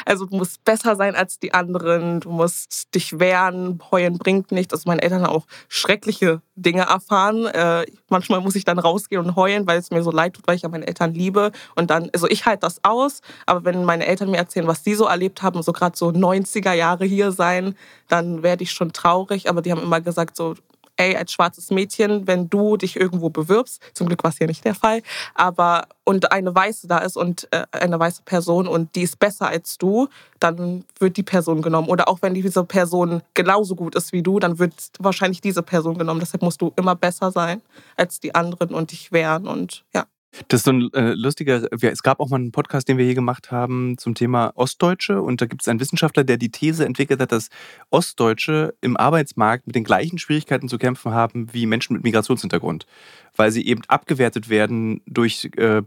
Also 0.06 0.26
du 0.26 0.36
musst 0.36 0.64
besser 0.66 0.96
sein 0.96 1.16
als 1.16 1.40
die 1.40 1.54
anderen, 1.54 2.20
du 2.20 2.30
musst 2.30 2.94
dich 2.94 3.20
wehren, 3.20 3.82
heulen 3.90 4.18
bringt 4.18 4.52
nichts. 4.52 4.74
Also 4.74 4.84
meine 4.86 5.02
Eltern 5.02 5.24
haben 5.24 5.34
auch 5.34 5.48
schreckliche 5.68 6.42
Dinge 6.56 6.84
erfahren. 6.84 7.48
Äh, 7.48 7.86
manchmal 8.10 8.42
muss 8.42 8.56
ich 8.56 8.66
dann 8.66 8.80
rausgehen 8.80 9.26
und 9.26 9.36
heulen, 9.36 9.66
weil 9.66 9.80
es 9.80 9.92
mir 9.92 10.04
so 10.04 10.12
leid 10.12 10.34
tut, 10.36 10.48
weil 10.48 10.58
ich 10.58 10.62
ja 10.62 10.70
meine 10.70 10.86
Eltern 10.86 11.14
liebe. 11.14 11.52
Und 11.76 11.90
dann, 11.90 12.10
also 12.14 12.28
ich 12.28 12.46
halte 12.46 12.62
das 12.62 12.84
aus, 12.84 13.22
aber 13.46 13.66
wenn 13.66 13.84
meine 13.84 14.06
Eltern 14.06 14.30
mir 14.30 14.38
erzählen, 14.38 14.68
was 14.68 14.84
sie 14.84 14.94
so 14.94 15.06
erlebt 15.06 15.42
haben, 15.42 15.64
so 15.64 15.72
gerade 15.72 15.98
so 15.98 16.10
90er 16.10 16.74
Jahre 16.74 17.06
hier 17.06 17.32
sein, 17.32 17.76
dann 18.10 18.44
werde 18.44 18.64
ich 18.64 18.72
schon 18.72 18.94
traurig. 18.94 19.50
Aber 19.50 19.62
die 19.62 19.72
haben 19.72 19.82
immer 19.82 20.02
gesagt, 20.02 20.38
so, 20.38 20.56
ey, 20.98 21.16
als 21.16 21.32
schwarzes 21.32 21.72
Mädchen, 21.72 22.28
wenn 22.28 22.50
du 22.50 22.78
dich 22.78 22.96
irgendwo 22.96 23.30
bewirbst, 23.30 23.82
zum 23.94 24.08
Glück 24.08 24.24
war 24.24 24.32
es 24.32 24.38
hier 24.38 24.48
nicht 24.48 24.66
der 24.66 24.76
Fall, 24.76 25.02
aber 25.34 25.88
und 26.04 26.32
eine 26.32 26.54
weiße 26.54 26.88
da 26.88 27.00
ist 27.00 27.16
und 27.16 27.48
äh, 27.52 27.66
eine 27.72 28.00
weiße 28.00 28.24
Person 28.24 28.68
und 28.68 28.96
die 28.96 29.04
ist 29.04 29.20
besser 29.20 29.48
als 29.48 29.78
du, 29.78 30.08
dann 30.40 30.84
wird 31.00 31.18
die 31.18 31.24
Person 31.24 31.62
genommen. 31.62 31.88
Oder 31.88 32.10
auch 32.10 32.22
wenn 32.22 32.34
diese 32.34 32.64
Person 32.66 33.22
genauso 33.34 33.76
gut 33.76 33.96
ist 33.96 34.12
wie 34.12 34.22
du, 34.22 34.40
dann 34.40 34.60
wird 34.60 34.74
wahrscheinlich 35.00 35.42
diese 35.42 35.64
Person 35.64 35.98
genommen. 35.98 36.20
Deshalb 36.20 36.42
musst 36.42 36.62
du 36.62 36.74
immer 36.76 36.96
besser 36.96 37.32
sein 37.32 37.62
als 37.96 38.20
die 38.20 38.36
anderen 38.36 38.74
und 38.74 38.92
dich 38.92 39.12
wehren 39.12 39.48
und 39.48 39.86
ja. 39.94 40.06
Das 40.48 40.62
ist 40.62 40.66
so 40.66 40.72
ein 40.72 40.94
äh, 40.94 41.14
lustiger, 41.14 41.68
es 41.72 42.04
gab 42.04 42.20
auch 42.20 42.30
mal 42.30 42.38
einen 42.38 42.52
Podcast, 42.52 42.88
den 42.88 42.98
wir 42.98 43.06
hier 43.06 43.14
gemacht 43.16 43.52
haben 43.52 43.98
zum 43.98 44.16
Thema 44.16 44.52
Ostdeutsche 44.56 45.22
und 45.22 45.42
da 45.42 45.46
gibt 45.46 45.62
es 45.62 45.68
einen 45.68 45.80
Wissenschaftler, 45.80 46.24
der 46.24 46.38
die 46.38 46.50
These 46.50 46.86
entwickelt 46.86 47.20
hat, 47.22 47.32
dass 47.32 47.50
Ostdeutsche 47.92 48.74
im 48.82 48.98
Arbeitsmarkt 48.98 49.68
mit 49.68 49.76
den 49.76 49.84
gleichen 49.84 50.18
Schwierigkeiten 50.18 50.70
zu 50.70 50.78
kämpfen 50.78 51.12
haben 51.14 51.54
wie 51.54 51.66
Menschen 51.66 51.94
mit 51.94 52.04
Migrationshintergrund, 52.04 52.88
weil 53.36 53.52
sie 53.52 53.66
eben 53.66 53.82
abgewertet 53.88 54.50
werden 54.50 55.02
durch 55.06 55.50
äh, 55.58 55.84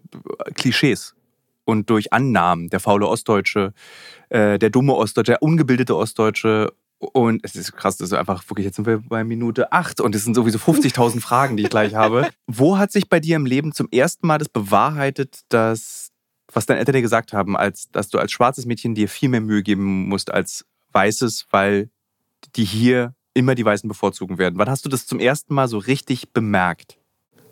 Klischees 0.55 1.17
und 1.65 1.91
durch 1.91 2.13
Annahmen. 2.13 2.71
Der 2.71 2.81
faule 2.81 3.09
Ostdeutsche, 3.09 3.75
äh, 4.29 4.59
der 4.59 4.71
dumme 4.71 4.95
Ostdeutsche, 4.95 5.33
der 5.33 5.43
ungebildete 5.43 5.97
Ostdeutsche 5.97 6.73
und 6.99 7.41
es 7.45 7.57
ist 7.57 7.73
krass, 7.73 7.97
das 7.99 8.09
ist 8.09 8.15
einfach 8.15 8.43
wirklich, 8.49 8.65
jetzt 8.65 8.77
sind 8.77 8.87
wir 8.87 8.99
bei 8.99 9.23
Minute 9.23 9.73
8 9.73 10.01
und 10.01 10.15
es 10.15 10.25
sind 10.25 10.35
sowieso 10.35 10.59
50.000 10.59 11.21
Fragen, 11.21 11.57
die 11.57 11.65
ich 11.65 11.71
gleich 11.71 11.95
habe. 11.95 12.31
Wo 12.47 12.79
hat 12.79 12.91
sich 12.91 13.09
bei 13.09 13.21
dir 13.21 13.37
im 13.37 13.47
Leben 13.47 13.73
zum 13.73 13.89
ersten 13.91 14.27
Mal 14.27 14.39
das 14.39 14.49
bewahrheitet, 14.49 15.41
dass, 15.51 16.11
was 16.53 16.67
deine 16.67 16.81
Eltern 16.81 16.95
dir 16.95 17.03
gesagt 17.03 17.33
haben, 17.33 17.57
als, 17.57 17.91
dass 17.91 18.09
du 18.09 18.19
als 18.19 18.33
schwarzes 18.33 18.65
Mädchen 18.65 18.95
dir 18.95 19.09
viel 19.09 19.29
mehr 19.29 19.43
Mühe 19.43 19.63
geben 19.63 20.09
musst 20.09 20.33
als 20.33 20.65
weißes, 20.93 21.47
weil 21.51 21.91
die 22.55 22.65
hier 22.65 23.15
immer 23.35 23.55
die 23.55 23.65
Weißen 23.65 23.89
bevorzugen 23.89 24.39
werden? 24.39 24.59
Wann 24.59 24.71
hast 24.71 24.85
du 24.87 24.89
das 24.89 25.07
zum 25.07 25.21
ersten 25.21 25.55
Mal 25.55 25.69
so 25.69 25.77
richtig 25.77 26.33
bemerkt? 26.33 26.99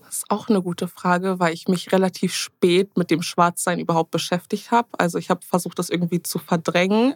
Das 0.05 0.19
ist 0.19 0.31
auch 0.31 0.49
eine 0.49 0.63
gute 0.63 0.89
Frage, 0.89 1.39
weil 1.41 1.53
ich 1.53 1.69
mich 1.69 1.93
relativ 1.93 2.35
spät 2.35 2.97
mit 2.97 3.11
dem 3.11 3.21
Schwarzsein 3.21 3.81
überhaupt 3.81 4.11
beschäftigt 4.13 4.71
habe. 4.71 4.89
Also 4.97 5.19
ich 5.19 5.29
habe 5.29 5.45
versucht, 5.45 5.79
das 5.79 5.91
irgendwie 5.91 6.23
zu 6.23 6.39
verdrängen. 6.39 7.15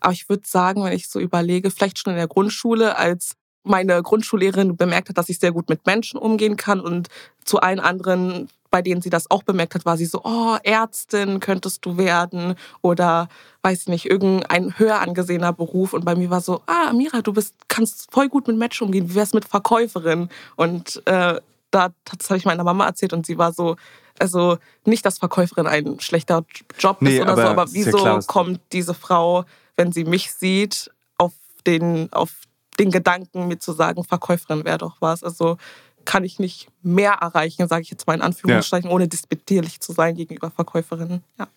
Aber 0.00 0.12
ich 0.12 0.28
würde 0.28 0.42
sagen, 0.46 0.84
wenn 0.84 0.92
ich 0.92 1.08
so 1.08 1.20
überlege, 1.20 1.70
vielleicht 1.70 1.98
schon 1.98 2.12
in 2.12 2.18
der 2.18 2.28
Grundschule, 2.28 2.96
als 2.96 3.36
meine 3.66 4.02
Grundschullehrerin 4.02 4.76
bemerkt 4.76 5.08
hat, 5.08 5.18
dass 5.18 5.28
ich 5.28 5.38
sehr 5.38 5.52
gut 5.52 5.68
mit 5.68 5.86
Menschen 5.86 6.18
umgehen 6.18 6.56
kann 6.56 6.80
und 6.80 7.08
zu 7.44 7.60
allen 7.60 7.80
anderen, 7.80 8.48
bei 8.70 8.82
denen 8.82 9.02
sie 9.02 9.10
das 9.10 9.30
auch 9.30 9.42
bemerkt 9.42 9.74
hat, 9.74 9.84
war 9.84 9.96
sie 9.96 10.06
so, 10.06 10.20
oh, 10.24 10.56
Ärztin 10.62 11.40
könntest 11.40 11.84
du 11.84 11.96
werden 11.96 12.54
oder 12.82 13.28
weiß 13.62 13.88
nicht, 13.88 14.06
irgendein 14.06 14.78
höher 14.78 15.00
angesehener 15.00 15.52
Beruf. 15.52 15.92
Und 15.92 16.04
bei 16.04 16.14
mir 16.14 16.30
war 16.30 16.40
so, 16.40 16.62
ah, 16.66 16.92
Mira, 16.92 17.22
du 17.22 17.32
bist, 17.32 17.54
kannst 17.68 18.12
voll 18.12 18.28
gut 18.28 18.46
mit 18.46 18.56
Menschen 18.56 18.86
umgehen. 18.86 19.10
Wie 19.10 19.14
wär's 19.14 19.34
mit 19.34 19.44
Verkäuferin? 19.44 20.28
Und 20.56 21.02
äh, 21.06 21.40
da, 21.70 21.88
das 22.04 22.30
habe 22.30 22.38
ich 22.38 22.44
meiner 22.44 22.64
Mama 22.64 22.86
erzählt 22.86 23.12
und 23.12 23.26
sie 23.26 23.38
war 23.38 23.52
so, 23.52 23.76
also 24.18 24.58
nicht, 24.84 25.04
dass 25.04 25.18
Verkäuferin 25.18 25.66
ein 25.66 26.00
schlechter 26.00 26.44
Job 26.78 26.98
nee, 27.00 27.16
ist 27.16 27.22
oder 27.22 27.32
aber 27.32 27.42
so, 27.42 27.48
aber 27.48 27.72
wieso 27.72 28.20
kommt 28.26 28.60
diese 28.72 28.94
Frau 28.94 29.44
wenn 29.76 29.92
sie 29.92 30.04
mich 30.04 30.32
sieht, 30.32 30.90
auf 31.18 31.34
den, 31.66 32.12
auf 32.12 32.32
den 32.78 32.90
Gedanken, 32.90 33.48
mir 33.48 33.58
zu 33.58 33.72
sagen, 33.72 34.04
Verkäuferin 34.04 34.64
wäre 34.64 34.78
doch 34.78 34.96
was. 35.00 35.22
Also 35.22 35.56
kann 36.04 36.24
ich 36.24 36.38
nicht 36.38 36.68
mehr 36.82 37.12
erreichen, 37.14 37.68
sage 37.68 37.82
ich 37.82 37.90
jetzt 37.90 38.06
mal 38.06 38.14
in 38.14 38.22
Anführungsstrichen, 38.22 38.88
ja. 38.88 38.94
ohne 38.94 39.08
disputierlich 39.08 39.80
zu 39.80 39.92
sein 39.92 40.14
gegenüber 40.14 40.50
Verkäuferinnen. 40.50 41.22
Ja. 41.38 41.48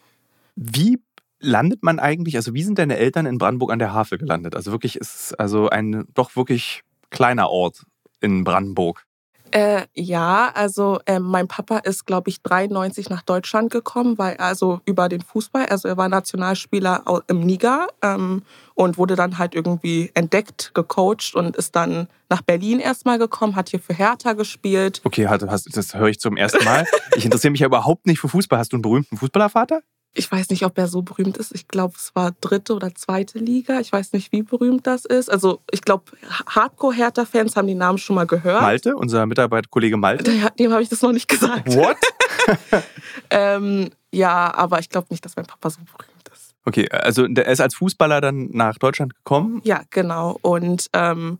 Wie 0.56 1.00
landet 1.40 1.84
man 1.84 2.00
eigentlich, 2.00 2.36
also 2.36 2.54
wie 2.54 2.64
sind 2.64 2.80
deine 2.80 2.98
Eltern 2.98 3.26
in 3.26 3.38
Brandenburg 3.38 3.72
an 3.72 3.80
der 3.80 3.94
Havel 3.94 4.18
gelandet? 4.18 4.56
Also 4.56 4.72
wirklich 4.72 4.96
ist 4.96 5.16
es 5.16 5.34
also 5.34 5.70
ein 5.70 6.06
doch 6.14 6.36
wirklich 6.36 6.82
kleiner 7.12 7.50
Ort 7.50 7.86
in 8.20 8.44
Brandenburg. 8.44 9.06
Äh, 9.52 9.84
ja, 9.94 10.52
also 10.54 11.00
äh, 11.06 11.20
mein 11.20 11.48
Papa 11.48 11.80
ist, 11.80 12.06
glaube 12.06 12.30
ich, 12.30 12.42
93 12.44 13.10
nach 13.10 13.22
Deutschland 13.22 13.72
gekommen, 13.72 14.18
weil 14.18 14.38
also 14.38 14.82
über 14.86 15.10
den 15.10 15.22
Fußball, 15.22 15.66
also 15.68 15.88
er 15.88 15.98
war 15.98 16.10
Nationalspieler 16.10 17.04
im 17.28 17.40
Niger 17.42 17.88
ähm, 18.02 18.44
und 18.76 18.98
wurde 18.98 19.16
dann 19.16 19.38
halt 19.38 19.56
irgendwie 19.56 20.12
entdeckt, 20.14 20.72
gecoacht 20.74 21.34
und 21.36 21.56
ist 21.56 21.76
dann 21.76 22.08
nach 22.30 22.42
Berlin 22.42 22.80
erstmal 22.80 23.18
gekommen, 23.18 23.56
hat 23.56 23.70
hier 23.70 23.80
für 23.80 23.94
Hertha 23.94 24.34
gespielt. 24.34 25.02
Okay, 25.04 25.28
hast, 25.28 25.76
das 25.76 25.96
höre 25.96 26.10
ich 26.10 26.20
zum 26.20 26.38
ersten 26.38 26.64
Mal. 26.64 26.86
Ich 27.16 27.26
interessiere 27.26 27.52
mich 27.52 27.62
ja 27.62 27.68
überhaupt 27.68 28.06
nicht 28.06 28.20
für 28.20 28.30
Fußball. 28.30 28.60
Hast 28.60 28.72
du 28.72 28.76
einen 28.76 28.84
berühmten 28.84 29.18
Fußballervater? 29.18 29.82
Ich 30.20 30.30
weiß 30.30 30.50
nicht, 30.50 30.66
ob 30.66 30.78
er 30.78 30.88
so 30.88 31.02
berühmt 31.02 31.38
ist. 31.38 31.56
Ich 31.56 31.68
glaube, 31.68 31.94
es 31.98 32.14
war 32.14 32.34
dritte 32.42 32.76
oder 32.76 32.94
zweite 32.94 33.40
Liga. 33.40 33.80
Ich 33.80 33.92
weiß 33.92 34.12
nicht, 34.12 34.32
wie 34.34 34.44
berühmt 34.44 34.86
das 34.86 35.06
ist. 35.06 35.32
Also 35.32 35.62
ich 35.72 35.82
glaube, 35.82 36.12
Hardcore-Hertha-Fans 36.46 37.56
haben 37.56 37.68
die 37.68 37.76
Namen 37.76 37.98
schon 37.98 38.18
mal 38.18 38.28
gehört. 38.28 38.62
Malte, 38.62 38.96
unser 38.98 39.26
Mitarbeiterkollege 39.26 39.96
Malte? 39.96 40.32
Dem 40.60 40.72
habe 40.72 40.84
ich 40.84 40.90
das 40.90 41.02
noch 41.02 41.14
nicht 41.14 41.30
gesagt. 41.30 41.74
What? 41.74 41.98
ähm, 43.30 43.90
ja, 44.12 44.54
aber 44.54 44.80
ich 44.80 44.90
glaube 44.90 45.08
nicht, 45.10 45.24
dass 45.24 45.38
mein 45.38 45.46
Papa 45.46 45.70
so 45.70 45.80
berühmt 45.80 46.30
ist. 46.34 46.54
Okay, 46.66 46.90
also 46.90 47.26
er 47.26 47.48
ist 47.48 47.62
als 47.62 47.76
Fußballer 47.76 48.20
dann 48.20 48.50
nach 48.52 48.78
Deutschland 48.78 49.16
gekommen? 49.16 49.62
Ja, 49.64 49.84
genau. 49.90 50.38
Und 50.42 50.88
ähm, 50.92 51.40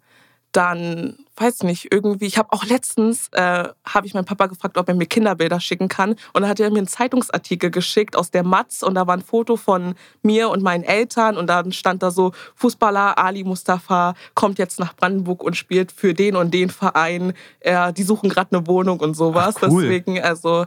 dann 0.54 1.18
weiß 1.40 1.64
nicht, 1.64 1.92
irgendwie, 1.92 2.26
ich 2.26 2.38
habe 2.38 2.52
auch 2.52 2.66
letztens, 2.66 3.30
äh, 3.32 3.70
habe 3.86 4.08
ich 4.08 4.14
meinen 4.14 4.26
Papa 4.26 4.48
gefragt, 4.48 4.78
ob 4.78 4.88
er 4.88 4.96
mir 4.96 5.06
Kinderbilder 5.06 5.60
schicken 5.60 5.88
kann. 5.88 6.12
Und 6.34 6.42
dann 6.42 6.48
hat 6.48 6.60
er 6.60 6.70
mir 6.70 6.80
einen 6.80 6.88
Zeitungsartikel 6.88 7.72
geschickt 7.72 8.16
aus 8.16 8.32
der 8.32 8.44
Matz 8.44 8.84
und 8.84 8.96
da 8.96 9.08
war 9.08 9.16
ein 9.16 9.22
Foto 9.22 9.56
von 9.56 9.96
mir 10.22 10.50
und 10.50 10.62
meinen 10.64 10.84
Eltern 10.84 11.38
und 11.38 11.48
dann 11.48 11.72
stand 11.72 12.04
da 12.04 12.12
so, 12.12 12.34
Fußballer 12.56 13.18
Ali 13.18 13.44
Mustafa 13.44 14.14
kommt 14.36 14.60
jetzt 14.60 14.80
nach 14.80 14.96
Brandenburg 14.96 15.44
und 15.44 15.56
spielt 15.56 15.92
für 15.92 16.14
den 16.14 16.36
und 16.36 16.54
den 16.54 16.70
Verein. 16.70 17.34
Äh, 17.60 17.94
die 17.94 18.04
suchen 18.04 18.30
gerade 18.30 18.56
eine 18.56 18.68
Wohnung 18.68 19.00
und 19.00 19.14
sowas. 19.14 19.56
Ach, 19.58 19.70
cool. 19.70 19.84
Deswegen, 19.84 20.22
also 20.22 20.66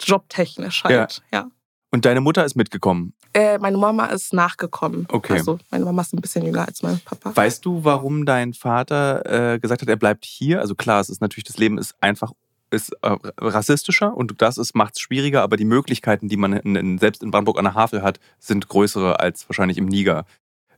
jobtechnisch 0.00 0.84
halt, 0.84 1.22
ja. 1.32 1.40
ja. 1.40 1.48
Und 1.90 2.04
deine 2.04 2.20
Mutter 2.20 2.44
ist 2.44 2.56
mitgekommen? 2.56 3.14
Äh, 3.34 3.58
meine 3.58 3.78
Mama 3.78 4.06
ist 4.06 4.34
nachgekommen. 4.34 5.06
Okay. 5.10 5.34
Also 5.34 5.58
meine 5.70 5.84
Mama 5.84 6.02
ist 6.02 6.12
ein 6.12 6.20
bisschen 6.20 6.44
jünger 6.44 6.66
als 6.66 6.82
mein 6.82 7.00
Papa. 7.00 7.34
Weißt 7.34 7.64
du, 7.64 7.82
warum 7.84 8.26
dein 8.26 8.52
Vater 8.52 9.54
äh, 9.54 9.58
gesagt 9.58 9.82
hat, 9.82 9.88
er 9.88 9.96
bleibt 9.96 10.24
hier? 10.24 10.60
Also 10.60 10.74
klar, 10.74 11.00
es 11.00 11.08
ist 11.08 11.20
natürlich, 11.20 11.44
das 11.44 11.56
Leben 11.56 11.78
ist 11.78 11.94
einfach 12.00 12.32
ist 12.72 12.90
äh, 13.02 13.16
rassistischer 13.38 14.16
und 14.16 14.40
das 14.40 14.58
macht 14.74 14.94
es 14.94 15.00
schwieriger, 15.00 15.42
aber 15.42 15.56
die 15.56 15.66
Möglichkeiten, 15.66 16.28
die 16.28 16.38
man 16.38 16.54
in, 16.54 16.74
in, 16.74 16.98
selbst 16.98 17.22
in 17.22 17.30
Brandenburg 17.30 17.58
an 17.58 17.64
der 17.64 17.74
Havel 17.74 18.02
hat, 18.02 18.18
sind 18.38 18.68
größere 18.68 19.20
als 19.20 19.48
wahrscheinlich 19.48 19.76
im 19.76 19.86
Niger. 19.86 20.24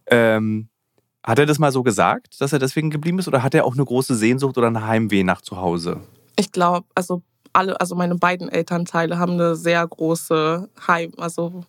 Ähm, 0.06 0.68
hat 1.24 1.38
er 1.38 1.46
das 1.46 1.58
mal 1.58 1.72
so 1.72 1.82
gesagt, 1.82 2.40
dass 2.40 2.52
er 2.52 2.58
deswegen 2.58 2.90
geblieben 2.90 3.18
ist 3.18 3.28
oder 3.28 3.42
hat 3.42 3.54
er 3.54 3.64
auch 3.64 3.74
eine 3.74 3.84
große 3.84 4.14
Sehnsucht 4.14 4.58
oder 4.58 4.66
ein 4.66 4.86
Heimweh 4.86 5.22
nach 5.22 5.40
zu 5.40 5.56
Hause? 5.56 6.00
Ich 6.36 6.52
glaube, 6.52 6.86
also 6.94 7.22
alle, 7.52 7.80
also 7.80 7.94
meine 7.94 8.16
beiden 8.16 8.48
Elternteile 8.48 9.18
haben 9.18 9.32
eine 9.32 9.56
sehr 9.56 9.86
große 9.86 10.68
Heim, 10.86 11.12
also 11.16 11.64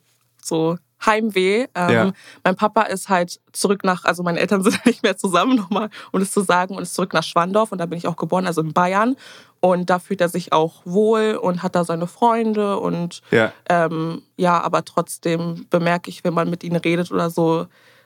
so 0.46 0.78
Heimweh. 1.06 1.68
Ähm, 1.76 1.90
ja. 1.90 2.12
Mein 2.44 2.56
Papa 2.56 2.84
ist 2.84 3.10
halt 3.10 3.40
zurück 3.52 3.84
nach, 3.84 4.06
also 4.06 4.24
meine 4.24 4.40
Eltern 4.40 4.64
sind 4.64 4.86
nicht 4.86 5.04
mehr 5.04 5.18
zusammen 5.18 5.56
nochmal, 5.56 5.90
um 6.12 6.22
es 6.22 6.32
zu 6.32 6.42
sagen, 6.42 6.76
und 6.76 6.84
ist 6.84 6.96
zurück 6.96 7.14
nach 7.14 7.24
Schwandorf 7.24 7.72
und 7.72 7.80
da 7.80 7.86
bin 7.86 7.98
ich 7.98 8.08
auch 8.08 8.18
geboren, 8.18 8.48
also 8.48 8.62
in 8.62 8.74
Bayern. 8.74 9.16
Und 9.62 9.90
da 9.90 9.98
fühlt 9.98 10.22
er 10.22 10.30
sich 10.30 10.54
auch 10.54 10.82
wohl 10.86 11.40
und 11.42 11.64
hat 11.64 11.76
da 11.76 11.84
seine 11.84 12.06
Freunde 12.06 12.78
und 12.78 13.22
ja, 13.32 13.52
ähm, 13.68 14.22
ja 14.38 14.62
aber 14.62 14.86
trotzdem 14.86 15.66
bemerke 15.72 16.10
ich, 16.10 16.24
wenn 16.24 16.36
man 16.36 16.50
mit 16.52 16.64
ihnen 16.64 16.76
redet 16.76 17.12
oder 17.12 17.32
so, 17.32 17.66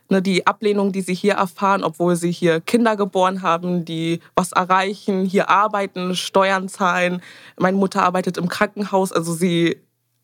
ne, 0.09 0.21
die 0.21 0.47
Ablehnung, 0.47 0.93
die 0.93 1.01
sie 1.01 1.13
hier 1.13 1.33
erfahren, 1.33 1.83
obwohl 1.83 2.15
sie 2.15 2.31
hier 2.31 2.61
Kinder 2.61 2.95
geboren 2.95 3.41
haben, 3.41 3.83
die 3.83 4.21
was 4.35 4.53
erreichen, 4.53 5.25
hier 5.25 5.49
arbeiten, 5.49 6.15
Steuern 6.15 6.69
zahlen. 6.69 7.21
Meine 7.57 7.77
Mutter 7.77 8.03
arbeitet 8.03 8.37
im 8.37 8.47
Krankenhaus, 8.47 9.11
also 9.11 9.33
sie 9.33 9.81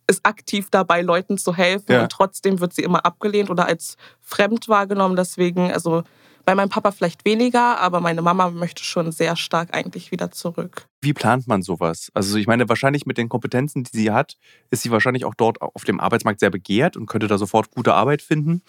ist 0.08 0.26
aktiv 0.26 0.68
dabei, 0.70 1.02
Leuten 1.02 1.38
zu 1.38 1.56
helfen 1.56 1.92
ja. 1.92 2.04
und 2.04 2.12
trotzdem 2.12 2.60
wird 2.60 2.74
sie 2.74 2.84
immer 2.84 3.06
abgelehnt 3.06 3.50
oder 3.50 3.66
als 3.66 3.98
fremd 4.22 4.68
wahrgenommen. 4.70 5.16
Deswegen, 5.16 5.72
also 5.72 6.04
bei 6.46 6.54
meinem 6.54 6.70
Papa 6.70 6.92
vielleicht 6.92 7.26
weniger, 7.26 7.80
aber 7.80 8.00
meine 8.00 8.22
Mama 8.22 8.52
möchte 8.52 8.84
schon 8.84 9.12
sehr 9.12 9.36
stark 9.36 9.76
eigentlich 9.76 10.12
wieder 10.12 10.32
zurück. 10.32 10.88
Wie 11.02 11.14
plant 11.14 11.48
man 11.48 11.64
sowas? 11.64 12.12
Also 12.14 12.38
ich 12.38 12.46
meine, 12.46 12.70
wahrscheinlich 12.70 13.06
mit 13.06 13.18
den 13.18 13.30
Kompetenzen, 13.30 13.84
die 13.84 13.98
sie 13.98 14.12
hat, 14.12 14.38
ist 14.70 14.84
sie 14.84 14.92
wahrscheinlich 14.92 15.26
auch 15.26 15.34
dort 15.34 15.62
auf 15.62 15.84
dem 15.84 16.00
Arbeitsmarkt 16.00 16.40
sehr 16.40 16.52
begehrt 16.52 16.98
und 16.98 17.08
könnte 17.08 17.28
da 17.28 17.38
sofort 17.38 17.72
gute 17.72 17.96
Arbeit 17.96 18.22
finden. 18.22 18.62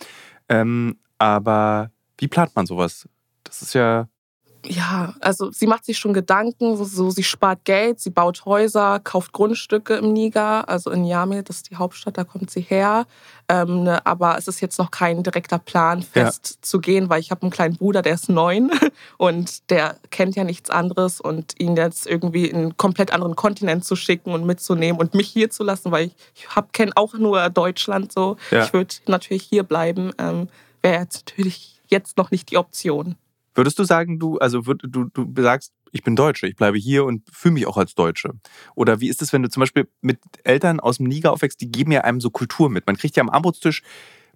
Ähm, 0.49 0.99
aber 1.19 1.91
wie 2.19 2.29
plant 2.29 2.57
man 2.57 2.67
sowas? 2.67 3.09
Das 3.45 3.61
ist 3.61 3.75
ja 3.75 4.09
ja, 4.69 5.15
also 5.21 5.51
sie 5.51 5.67
macht 5.67 5.85
sich 5.85 5.99
schon 5.99 6.13
Gedanken, 6.13 6.77
so, 6.77 7.11
sie 7.11 7.23
spart 7.23 7.65
Geld, 7.65 8.01
sie 8.01 8.11
baut 8.11 8.45
Häuser, 8.45 9.01
kauft 9.01 9.33
Grundstücke 9.33 9.95
im 9.95 10.13
Niger, 10.13 10.69
also 10.69 10.91
in 10.91 11.03
Niamey, 11.03 11.43
das 11.43 11.57
ist 11.57 11.71
die 11.71 11.77
Hauptstadt, 11.77 12.19
da 12.19 12.25
kommt 12.25 12.51
sie 12.51 12.61
her. 12.61 13.07
Ähm, 13.49 13.85
ne, 13.85 14.05
aber 14.05 14.37
es 14.37 14.49
ist 14.49 14.61
jetzt 14.61 14.79
noch 14.79 14.91
kein 14.91 15.23
direkter 15.23 15.59
Plan, 15.59 16.03
fest 16.03 16.51
ja. 16.51 16.63
zu 16.63 16.81
gehen, 16.81 17.09
weil 17.09 17.21
ich 17.21 17.31
habe 17.31 17.43
einen 17.43 17.53
kleinen 17.53 17.77
Bruder, 17.77 18.03
der 18.03 18.15
ist 18.15 18.29
neun 18.29 18.71
und 19.19 19.71
der 19.71 19.97
kennt 20.11 20.35
ja 20.35 20.45
nichts 20.45 20.69
anderes 20.69 21.21
und 21.21 21.59
ihn 21.61 21.77
jetzt 21.77 22.07
irgendwie 22.07 22.47
in 22.47 22.57
einen 22.57 22.77
komplett 22.77 23.13
anderen 23.13 23.37
Kontinent 23.37 23.85
zu 23.85 23.95
schicken 23.95 24.33
und 24.33 24.45
mitzunehmen 24.45 25.01
und 25.01 25.15
mich 25.15 25.29
hier 25.29 25.51
zu 25.51 25.63
lassen, 25.63 25.93
weil 25.93 26.07
ich, 26.07 26.15
ich 26.35 26.49
kenne 26.73 26.93
auch 26.97 27.15
nur 27.15 27.49
Deutschland 27.51 28.13
so. 28.13 28.37
Ja. 28.51 28.65
Ich 28.65 28.73
würde 28.73 28.95
natürlich 29.07 29.45
hier 29.45 29.63
bleiben, 29.63 30.13
ähm, 30.19 30.49
wäre 30.83 31.03
jetzt 31.03 31.27
natürlich 31.27 31.81
jetzt 31.89 32.17
noch 32.17 32.33
nicht 32.33 32.51
die 32.51 32.57
Option. 32.57 33.17
Würdest 33.57 33.79
du 33.79 33.85
sagen, 33.85 34.19
du, 34.19 34.39
also 34.39 34.67
würd, 34.67 34.83
du, 34.87 35.05
du 35.05 35.43
sagst, 35.43 35.73
ich 35.91 36.03
bin 36.03 36.15
Deutsche, 36.15 36.47
ich 36.47 36.57
bleibe 36.57 36.77
hier 36.77 37.05
und 37.05 37.23
fühle 37.33 37.55
mich 37.55 37.67
auch 37.67 37.79
als 37.79 37.95
Deutsche? 37.95 38.35
Oder 38.75 39.01
wie 39.01 39.09
ist 39.09 39.23
es, 39.23 39.33
wenn 39.33 39.43
du 39.43 39.49
zum 39.49 39.61
Beispiel 39.61 39.89
mit 40.03 40.21
Eltern 40.45 40.79
aus 40.79 40.99
dem 40.99 41.07
Niger 41.07 41.33
aufwächst, 41.33 41.61
die 41.61 41.73
geben 41.73 41.91
ja 41.91 42.03
einem 42.03 42.21
so 42.21 42.31
Kultur 42.31 42.69
mit. 42.69 42.87
Man 42.87 42.97
kriegt 42.99 43.17
ja 43.17 43.23
am 43.23 43.31
Armutstisch, 43.31 43.83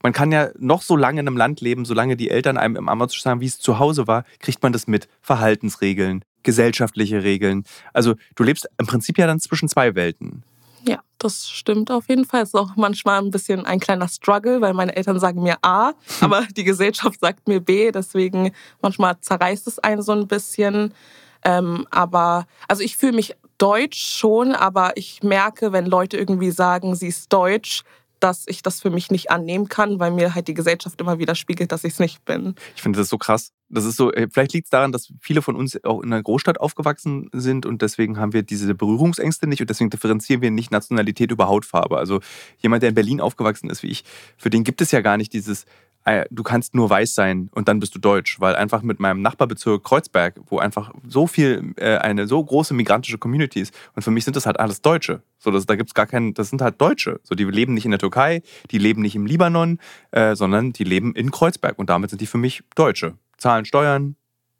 man 0.02 0.14
kann 0.14 0.32
ja 0.32 0.48
noch 0.58 0.80
so 0.80 0.96
lange 0.96 1.20
in 1.20 1.28
einem 1.28 1.36
Land 1.36 1.60
leben, 1.60 1.84
solange 1.84 2.16
die 2.16 2.30
Eltern 2.30 2.56
einem 2.56 2.76
im 2.76 2.88
Armutstisch 2.88 3.22
sagen, 3.22 3.40
wie 3.40 3.46
es 3.46 3.58
zu 3.58 3.78
Hause 3.78 4.06
war, 4.06 4.24
kriegt 4.38 4.62
man 4.62 4.72
das 4.72 4.86
mit. 4.86 5.08
Verhaltensregeln, 5.20 6.24
gesellschaftliche 6.42 7.22
Regeln. 7.22 7.64
Also 7.92 8.14
du 8.34 8.42
lebst 8.42 8.68
im 8.78 8.86
Prinzip 8.86 9.18
ja 9.18 9.26
dann 9.26 9.40
zwischen 9.40 9.68
zwei 9.68 9.94
Welten. 9.94 10.44
Ja, 10.86 11.00
das 11.18 11.48
stimmt 11.48 11.90
auf 11.90 12.08
jeden 12.08 12.24
Fall. 12.24 12.42
Es 12.42 12.50
ist 12.50 12.54
auch 12.54 12.76
manchmal 12.76 13.20
ein 13.22 13.30
bisschen 13.30 13.66
ein 13.66 13.80
kleiner 13.80 14.08
Struggle, 14.08 14.60
weil 14.60 14.74
meine 14.74 14.96
Eltern 14.96 15.20
sagen 15.20 15.42
mir 15.42 15.58
A, 15.62 15.92
aber 16.20 16.46
die 16.56 16.64
Gesellschaft 16.64 17.20
sagt 17.20 17.48
mir 17.48 17.60
B. 17.60 17.90
Deswegen 17.92 18.52
manchmal 18.80 19.20
zerreißt 19.20 19.66
es 19.66 19.78
einen 19.78 20.02
so 20.02 20.12
ein 20.12 20.26
bisschen. 20.26 20.94
Ähm, 21.42 21.86
aber 21.90 22.46
also 22.68 22.82
ich 22.82 22.96
fühle 22.96 23.12
mich 23.12 23.34
deutsch 23.58 24.18
schon, 24.18 24.54
aber 24.54 24.96
ich 24.96 25.22
merke, 25.22 25.72
wenn 25.72 25.86
Leute 25.86 26.16
irgendwie 26.16 26.50
sagen, 26.50 26.94
sie 26.94 27.08
ist 27.08 27.32
deutsch, 27.32 27.82
dass 28.20 28.44
ich 28.46 28.62
das 28.62 28.80
für 28.80 28.90
mich 28.90 29.10
nicht 29.10 29.30
annehmen 29.30 29.68
kann, 29.68 29.98
weil 29.98 30.10
mir 30.10 30.34
halt 30.34 30.48
die 30.48 30.54
Gesellschaft 30.54 31.00
immer 31.00 31.18
wieder 31.18 31.34
spiegelt, 31.34 31.72
dass 31.72 31.84
ich 31.84 31.94
es 31.94 31.98
nicht 31.98 32.24
bin. 32.24 32.54
Ich 32.76 32.82
finde 32.82 32.98
das 32.98 33.08
so 33.08 33.18
krass. 33.18 33.52
Das 33.70 33.84
ist 33.84 33.96
so, 33.96 34.12
äh, 34.12 34.28
vielleicht 34.30 34.52
liegt 34.52 34.66
es 34.66 34.70
daran, 34.70 34.90
dass 34.90 35.12
viele 35.20 35.42
von 35.42 35.56
uns 35.56 35.82
auch 35.84 36.02
in 36.02 36.12
einer 36.12 36.22
Großstadt 36.22 36.60
aufgewachsen 36.60 37.30
sind 37.32 37.66
und 37.66 37.82
deswegen 37.82 38.18
haben 38.18 38.32
wir 38.32 38.42
diese 38.42 38.74
Berührungsängste 38.74 39.46
nicht 39.46 39.60
und 39.60 39.70
deswegen 39.70 39.90
differenzieren 39.90 40.42
wir 40.42 40.50
nicht 40.50 40.72
Nationalität 40.72 41.30
über 41.30 41.48
Hautfarbe. 41.48 41.96
Also 41.96 42.20
jemand, 42.58 42.82
der 42.82 42.90
in 42.90 42.94
Berlin 42.94 43.20
aufgewachsen 43.20 43.70
ist 43.70 43.82
wie 43.82 43.88
ich, 43.88 44.04
für 44.36 44.50
den 44.50 44.64
gibt 44.64 44.80
es 44.80 44.90
ja 44.90 45.00
gar 45.00 45.16
nicht 45.16 45.32
dieses, 45.32 45.66
äh, 46.04 46.24
du 46.30 46.42
kannst 46.42 46.74
nur 46.74 46.90
weiß 46.90 47.14
sein 47.14 47.48
und 47.52 47.68
dann 47.68 47.78
bist 47.78 47.94
du 47.94 47.98
deutsch, 47.98 48.40
weil 48.40 48.56
einfach 48.56 48.82
mit 48.82 49.00
meinem 49.00 49.22
Nachbarbezirk 49.22 49.84
Kreuzberg, 49.84 50.40
wo 50.46 50.58
einfach 50.58 50.92
so 51.06 51.26
viel, 51.26 51.72
äh, 51.76 51.96
eine 51.98 52.26
so 52.26 52.42
große 52.42 52.74
migrantische 52.74 53.18
Community 53.18 53.60
ist 53.60 53.74
und 53.94 54.02
für 54.02 54.10
mich 54.10 54.24
sind 54.24 54.34
das 54.34 54.46
halt 54.46 54.58
alles 54.58 54.82
Deutsche. 54.82 55.22
So, 55.38 55.50
das, 55.50 55.66
da 55.66 55.76
gibt's 55.76 55.94
gar 55.94 56.06
keinen, 56.06 56.34
das 56.34 56.50
sind 56.50 56.62
halt 56.62 56.80
Deutsche. 56.80 57.20
So, 57.22 57.34
die 57.34 57.44
leben 57.44 57.74
nicht 57.74 57.84
in 57.84 57.90
der 57.90 58.00
Türkei, 58.00 58.42
die 58.70 58.78
leben 58.78 59.02
nicht 59.02 59.14
im 59.14 59.26
Libanon, 59.26 59.78
äh, 60.10 60.34
sondern 60.34 60.72
die 60.72 60.84
leben 60.84 61.14
in 61.14 61.30
Kreuzberg 61.30 61.78
und 61.78 61.90
damit 61.90 62.10
sind 62.10 62.20
die 62.20 62.26
für 62.26 62.38
mich 62.38 62.62
Deutsche. 62.74 63.14
Zahlen 63.40 63.64
Steuern, 63.64 64.16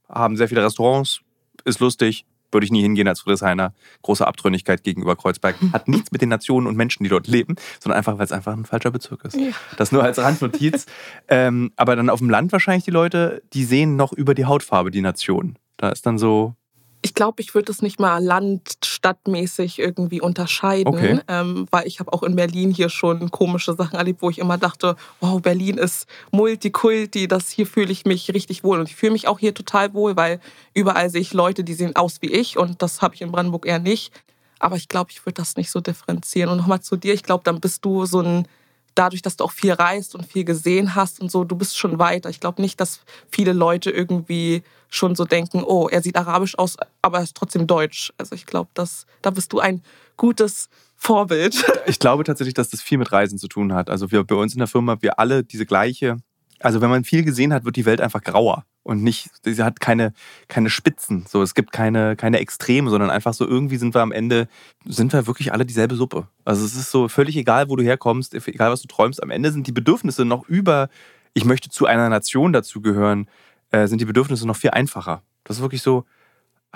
haben 0.09 0.37
sehr 0.37 0.49
viele 0.49 0.65
Restaurants, 0.65 1.21
ist 1.65 1.79
lustig, 1.79 2.25
würde 2.53 2.65
ich 2.65 2.73
nie 2.73 2.83
hingehen 2.83 3.07
als 3.07 3.21
Friedrichshainer. 3.21 3.73
Große 4.03 4.27
Abtrünnigkeit 4.27 4.83
gegenüber 4.83 5.15
Kreuzberg. 5.15 5.55
Hat 5.73 5.87
nichts 5.87 6.11
mit 6.11 6.21
den 6.21 6.31
Nationen 6.31 6.67
und 6.67 6.77
Menschen, 6.77 7.05
die 7.05 7.11
dort 7.11 7.29
leben, 7.29 7.55
sondern 7.79 7.99
einfach, 7.99 8.19
weil 8.19 8.25
es 8.25 8.33
einfach 8.33 8.53
ein 8.53 8.65
falscher 8.65 8.91
Bezirk 8.91 9.25
ist. 9.25 9.37
Ja. 9.37 9.51
Das 9.77 9.93
nur 9.93 10.03
als 10.03 10.19
Randnotiz. 10.19 10.87
ähm, 11.29 11.73
aber 11.77 11.95
dann 11.95 12.11
auf 12.11 12.19
dem 12.19 12.31
Land 12.31 12.51
wahrscheinlich 12.51 12.85
die 12.85 12.91
Leute, 12.91 13.43
die 13.53 13.65
sehen 13.65 13.95
noch 13.95 14.13
über 14.13 14.35
die 14.35 14.47
Hautfarbe 14.47 14.91
die 14.91 15.03
Nation. 15.03 15.57
Da 15.77 15.91
ist 15.91 16.05
dann 16.07 16.19
so, 16.19 16.57
ich 17.03 17.15
glaube, 17.15 17.41
ich 17.41 17.55
würde 17.55 17.73
es 17.73 17.81
nicht 17.81 17.99
mal 17.99 18.23
landstadtmäßig 18.23 19.79
irgendwie 19.79 20.21
unterscheiden, 20.21 20.95
okay. 20.95 21.21
ähm, 21.29 21.67
weil 21.71 21.87
ich 21.87 21.99
habe 21.99 22.13
auch 22.13 22.23
in 22.23 22.37
Berlin 22.37 22.71
hier 22.71 22.91
schon 22.91 23.31
komische 23.31 23.75
Sachen 23.75 23.97
erlebt, 23.97 24.21
wo 24.21 24.29
ich 24.29 24.39
immer 24.39 24.59
dachte, 24.59 24.97
wow, 25.21 25.41
Berlin 25.41 25.79
ist 25.79 26.07
Multikulti, 26.31 27.27
das 27.27 27.49
hier 27.51 27.67
fühle 27.67 27.91
ich 27.91 28.05
mich 28.05 28.33
richtig 28.35 28.65
wohl 28.65 28.81
und 28.81 28.89
ich 28.89 28.97
fühle 28.97 29.13
mich 29.13 29.29
auch 29.29 29.39
hier 29.39 29.55
total 29.55 29.95
wohl, 29.95 30.17
weil 30.17 30.41
überall 30.75 31.09
sehe 31.09 31.23
ich 31.23 31.33
Leute, 31.33 31.65
die 31.65 31.75
sehen 31.75 31.97
aus 31.97 32.21
wie 32.21 32.33
ich 32.33 32.59
und 32.59 32.83
das 32.83 33.01
habe 33.01 33.15
ich 33.15 33.23
in 33.23 33.33
Brandenburg 33.33 33.67
eher 33.67 33.79
nicht. 33.79 34.13
Aber 34.59 34.77
ich 34.77 34.89
glaube, 34.89 35.11
ich 35.11 35.25
würde 35.25 35.37
das 35.37 35.57
nicht 35.57 35.71
so 35.71 35.81
differenzieren. 35.81 36.51
Und 36.51 36.59
nochmal 36.59 36.83
zu 36.83 36.97
dir, 36.97 37.15
ich 37.15 37.23
glaube, 37.23 37.45
dann 37.45 37.61
bist 37.61 37.83
du 37.83 38.05
so 38.05 38.21
ein 38.21 38.47
dadurch, 38.95 39.23
dass 39.23 39.37
du 39.37 39.45
auch 39.45 39.53
viel 39.53 39.73
reist 39.73 40.15
und 40.15 40.27
viel 40.27 40.45
gesehen 40.45 40.95
hast 40.95 41.21
und 41.21 41.31
so, 41.31 41.45
du 41.45 41.57
bist 41.57 41.79
schon 41.79 41.99
weiter. 41.99 42.31
Ich 42.31 42.41
glaube 42.41 42.61
nicht, 42.61 42.81
dass 42.81 43.01
viele 43.31 43.53
Leute 43.53 43.91
irgendwie 43.91 44.63
schon 44.89 45.15
so 45.15 45.25
denken, 45.25 45.63
oh, 45.65 45.89
er 45.89 46.03
sieht 46.03 46.17
arabisch 46.17 46.59
aus, 46.59 46.77
aber 47.03 47.19
er 47.19 47.25
ist 47.25 47.37
trotzdem 47.37 47.67
deutsch. 47.67 48.13
Also 48.19 48.35
ich 48.35 48.47
glaube, 48.47 48.71
da 48.75 49.31
bist 49.31 49.53
du 49.53 49.61
ein 49.61 49.83
gutes 50.17 50.69
Vorbild. 50.97 51.65
Ich 51.87 51.99
glaube 51.99 52.25
tatsächlich, 52.25 52.55
dass 52.55 52.69
das 52.69 52.83
viel 52.83 52.99
mit 52.99 53.11
Reisen 53.11 53.39
zu 53.39 53.49
tun 53.49 53.73
hat. 53.73 53.91
Also 53.91 54.13
wir 54.13 54.23
bei 54.23 54.35
uns 54.35 54.53
in 54.53 54.59
der 54.59 54.69
Firma, 54.69 55.01
wir 55.01 55.19
alle 55.19 55.43
diese 55.43 55.67
gleiche, 55.67 56.19
also 56.61 56.81
wenn 56.81 56.91
man 56.91 57.05
viel 57.05 57.25
gesehen 57.25 57.53
hat, 57.53 57.65
wird 57.65 57.77
die 57.77 57.85
Welt 57.85 58.01
einfach 58.01 58.23
grauer 58.23 58.65
und 58.83 59.03
nicht, 59.03 59.31
sie 59.43 59.63
hat 59.63 59.81
keine, 59.81 60.13
keine 60.49 60.71
Spitzen. 60.71 61.27
So, 61.29 61.43
es 61.43 61.55
gibt 61.55 61.73
keine, 61.73 62.17
keine 62.17 62.39
Extreme, 62.39 62.91
sondern 62.91 63.11
einfach 63.11 63.35
so 63.35 63.47
irgendwie 63.47 63.77
sind 63.77 63.95
wir 63.95 64.01
am 64.01 64.13
Ende, 64.13 64.49
sind 64.85 65.13
wir 65.13 65.27
wirklich 65.27 65.53
alle 65.53 65.67
dieselbe 65.67 65.95
Suppe. 65.95 66.29
Also 66.45 66.65
es 66.65 66.75
ist 66.75 66.91
so 66.91 67.09
völlig 67.09 67.37
egal, 67.37 67.69
wo 67.69 67.77
du 67.77 67.83
herkommst, 67.83 68.35
egal 68.35 68.71
was 68.71 68.83
du 68.83 68.89
träumst. 68.89 69.23
Am 69.23 69.31
Ende 69.31 69.53
sind 69.53 69.67
die 69.67 69.73
Bedürfnisse 69.73 70.25
noch 70.25 70.49
über, 70.49 70.89
ich 71.35 71.45
möchte 71.45 71.69
zu 71.69 71.87
einer 71.87 72.09
Nation 72.09 72.53
dazugehören, 72.53 73.29
äh, 73.71 73.87
sind 73.87 74.01
die 74.01 74.07
Bedürfnisse 74.07 74.47
noch 74.47 74.57
viel 74.57 74.71
einfacher. 74.71 75.23
Das 75.45 75.57
ist 75.57 75.63
wirklich 75.63 75.83
so 75.83 76.05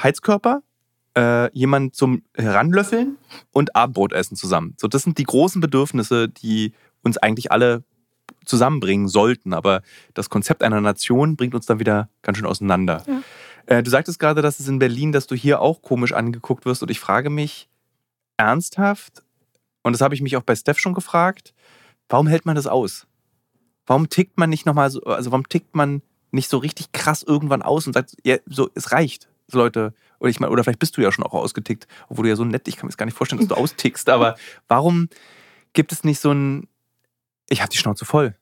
Heizkörper, 0.01 0.63
äh, 1.17 1.51
jemand 1.57 1.95
zum 1.95 2.23
Heranlöffeln 2.37 3.17
und 3.53 3.75
Abendbrot 3.75 4.13
essen 4.13 4.37
zusammen. 4.37 4.75
So, 4.79 4.89
das 4.89 5.03
sind 5.03 5.19
die 5.19 5.25
großen 5.25 5.61
Bedürfnisse, 5.61 6.29
die 6.29 6.75
uns 7.03 7.19
eigentlich 7.19 7.51
alle 7.51 7.85
zusammenbringen 8.45 9.09
sollten. 9.09 9.53
Aber 9.53 9.83
das 10.15 10.31
Konzept 10.31 10.63
einer 10.63 10.81
Nation 10.81 11.37
bringt 11.37 11.55
uns 11.55 11.67
dann 11.67 11.79
wieder 11.79 12.09
ganz 12.23 12.39
schön 12.39 12.47
auseinander. 12.47 13.03
Ja. 13.07 13.23
Äh, 13.67 13.83
du 13.83 13.91
sagtest 13.91 14.19
gerade, 14.19 14.43
dass 14.43 14.61
es 14.61 14.69
in 14.69 14.79
Berlin, 14.79 15.13
dass 15.13 15.27
du 15.27 15.35
hier 15.35 15.61
auch 15.61 15.83
komisch 15.83 16.13
angeguckt 16.13 16.67
wirst. 16.67 16.83
Und 16.83 16.91
ich 16.91 17.01
frage 17.01 17.31
mich 17.31 17.69
ernsthaft, 18.37 19.23
und 19.83 19.93
das 19.93 20.01
habe 20.01 20.15
ich 20.15 20.23
mich 20.23 20.37
auch 20.37 20.43
bei 20.43 20.57
Steph 20.57 20.79
schon 20.79 20.95
gefragt, 20.95 21.55
warum 22.09 22.27
hält 22.27 22.47
man 22.47 22.57
das 22.57 22.67
aus? 22.67 23.07
Warum 23.87 24.09
tickt 24.09 24.39
man 24.39 24.51
nicht 24.51 24.67
nochmal 24.67 24.91
so, 24.91 25.03
also 25.03 25.31
warum 25.31 25.49
tickt 25.49 25.77
man 25.77 26.03
nicht 26.31 26.49
so 26.49 26.59
richtig 26.59 26.93
krass 26.93 27.23
irgendwann 27.23 27.63
aus 27.63 27.87
und 27.87 27.93
sagt, 27.93 28.17
ja, 28.25 28.39
so, 28.47 28.71
es 28.75 28.93
reicht, 28.93 29.29
Leute. 29.53 29.95
Oder 30.19 30.31
ich 30.31 30.41
meine, 30.41 30.51
oder 30.51 30.65
vielleicht 30.65 30.79
bist 30.79 30.97
du 30.97 31.03
ja 31.03 31.13
schon 31.13 31.25
auch 31.25 31.35
ausgetickt, 31.35 31.87
obwohl 32.09 32.25
du 32.25 32.31
ja 32.31 32.37
so 32.37 32.45
nett, 32.45 32.67
ich 32.67 32.77
kann 32.77 32.87
mir 32.87 32.91
das 32.91 32.97
gar 32.97 33.07
nicht 33.07 33.17
vorstellen, 33.17 33.41
dass 33.41 33.49
du 33.49 33.55
austickst, 33.63 34.09
aber 34.09 34.37
warum 34.69 35.09
gibt 35.75 35.93
es 35.93 36.03
nicht 36.03 36.19
so 36.19 36.33
ein, 36.33 36.67
ich 37.49 37.61
habe 37.61 37.71
die 37.71 37.79
Schnauze 37.79 38.05
voll. 38.05 38.37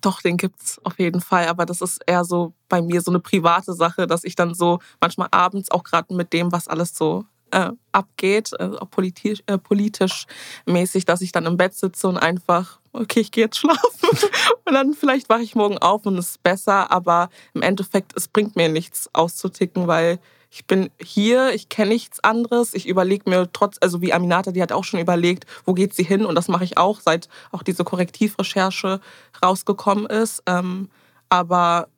Doch, 0.00 0.22
den 0.22 0.36
gibt's 0.36 0.80
auf 0.84 0.98
jeden 0.98 1.20
Fall. 1.20 1.48
Aber 1.48 1.66
das 1.66 1.80
ist 1.80 2.00
eher 2.06 2.24
so 2.24 2.54
bei 2.68 2.80
mir 2.80 3.00
so 3.00 3.10
eine 3.10 3.20
private 3.20 3.74
Sache, 3.74 4.06
dass 4.06 4.24
ich 4.24 4.36
dann 4.36 4.54
so 4.54 4.78
manchmal 5.00 5.28
abends 5.30 5.70
auch 5.70 5.84
gerade 5.84 6.14
mit 6.14 6.32
dem, 6.32 6.52
was 6.52 6.68
alles 6.68 6.94
so 6.94 7.26
äh, 7.50 7.70
abgeht, 7.92 8.52
äh, 8.58 8.70
auch 8.80 8.90
politisch, 8.90 9.42
äh, 9.46 9.58
politisch 9.58 10.26
mäßig, 10.66 11.04
dass 11.04 11.20
ich 11.20 11.32
dann 11.32 11.46
im 11.46 11.58
Bett 11.58 11.74
sitze 11.74 12.08
und 12.08 12.16
einfach, 12.16 12.80
okay, 12.92 13.20
ich 13.20 13.30
gehe 13.30 13.44
jetzt 13.44 13.58
schlafen. 13.58 14.08
und 14.64 14.72
dann 14.72 14.94
vielleicht 14.94 15.28
wache 15.28 15.42
ich 15.42 15.54
morgen 15.54 15.78
auf 15.78 16.06
und 16.06 16.16
es 16.16 16.30
ist 16.30 16.42
besser. 16.42 16.90
Aber 16.90 17.28
im 17.52 17.62
Endeffekt, 17.62 18.16
es 18.16 18.28
bringt 18.28 18.56
mir 18.56 18.68
nichts 18.68 19.10
auszuticken, 19.12 19.86
weil 19.86 20.18
ich 20.54 20.66
bin 20.66 20.90
hier, 21.00 21.54
ich 21.54 21.70
kenne 21.70 21.92
nichts 21.92 22.22
anderes. 22.22 22.74
Ich 22.74 22.86
überlege 22.86 23.28
mir 23.28 23.50
trotz, 23.54 23.78
also 23.80 24.02
wie 24.02 24.12
Aminata, 24.12 24.52
die 24.52 24.60
hat 24.60 24.70
auch 24.70 24.84
schon 24.84 25.00
überlegt, 25.00 25.46
wo 25.64 25.72
geht 25.72 25.94
sie 25.94 26.02
hin 26.02 26.26
und 26.26 26.34
das 26.34 26.48
mache 26.48 26.62
ich 26.62 26.76
auch, 26.76 27.00
seit 27.00 27.30
auch 27.52 27.62
diese 27.62 27.84
Korrektivrecherche 27.84 29.00
rausgekommen 29.42 30.04
ist. 30.04 30.42
Ähm, 30.44 30.90
aber 31.30 31.88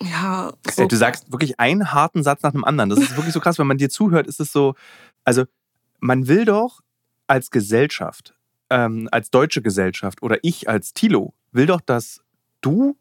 ja. 0.00 0.50
So 0.72 0.86
du 0.86 0.96
sagst 0.96 1.30
wirklich 1.30 1.60
einen 1.60 1.92
harten 1.92 2.22
Satz 2.22 2.42
nach 2.42 2.52
dem 2.52 2.64
anderen. 2.64 2.88
Das 2.88 2.98
ist 2.98 3.16
wirklich 3.16 3.34
so 3.34 3.40
krass, 3.40 3.58
wenn 3.58 3.66
man 3.66 3.76
dir 3.76 3.90
zuhört, 3.90 4.26
ist 4.26 4.40
es 4.40 4.50
so, 4.50 4.74
also 5.24 5.44
man 5.98 6.26
will 6.26 6.46
doch 6.46 6.80
als 7.26 7.50
Gesellschaft, 7.50 8.34
ähm, 8.70 9.10
als 9.12 9.30
deutsche 9.30 9.60
Gesellschaft 9.60 10.22
oder 10.22 10.38
ich 10.40 10.70
als 10.70 10.94
Tilo, 10.94 11.34
will 11.52 11.66
doch, 11.66 11.82
dass 11.82 12.22
du 12.62 12.96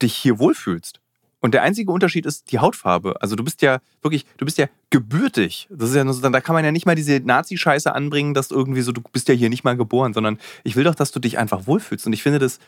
dich 0.00 0.14
hier 0.14 0.38
wohlfühlst. 0.38 1.00
Und 1.44 1.52
der 1.52 1.62
einzige 1.62 1.92
Unterschied 1.92 2.24
ist 2.24 2.52
die 2.52 2.58
Hautfarbe. 2.58 3.20
Also 3.20 3.36
du 3.36 3.44
bist 3.44 3.60
ja 3.60 3.80
wirklich, 4.00 4.24
du 4.38 4.46
bist 4.46 4.56
ja 4.56 4.66
gebürtig. 4.88 5.68
Das 5.70 5.90
ist 5.90 5.94
ja 5.94 6.02
nur 6.02 6.14
so, 6.14 6.26
da 6.26 6.40
kann 6.40 6.54
man 6.54 6.64
ja 6.64 6.72
nicht 6.72 6.86
mal 6.86 6.94
diese 6.94 7.20
Nazi-Scheiße 7.20 7.94
anbringen, 7.94 8.32
dass 8.32 8.50
irgendwie 8.50 8.80
so, 8.80 8.92
du 8.92 9.02
bist 9.12 9.28
ja 9.28 9.34
hier 9.34 9.50
nicht 9.50 9.62
mal 9.62 9.76
geboren, 9.76 10.14
sondern 10.14 10.38
ich 10.62 10.74
will 10.74 10.84
doch, 10.84 10.94
dass 10.94 11.12
du 11.12 11.20
dich 11.20 11.36
einfach 11.36 11.66
wohlfühlst. 11.66 12.06
Und 12.06 12.14
ich 12.14 12.22
finde 12.22 12.38
das, 12.38 12.60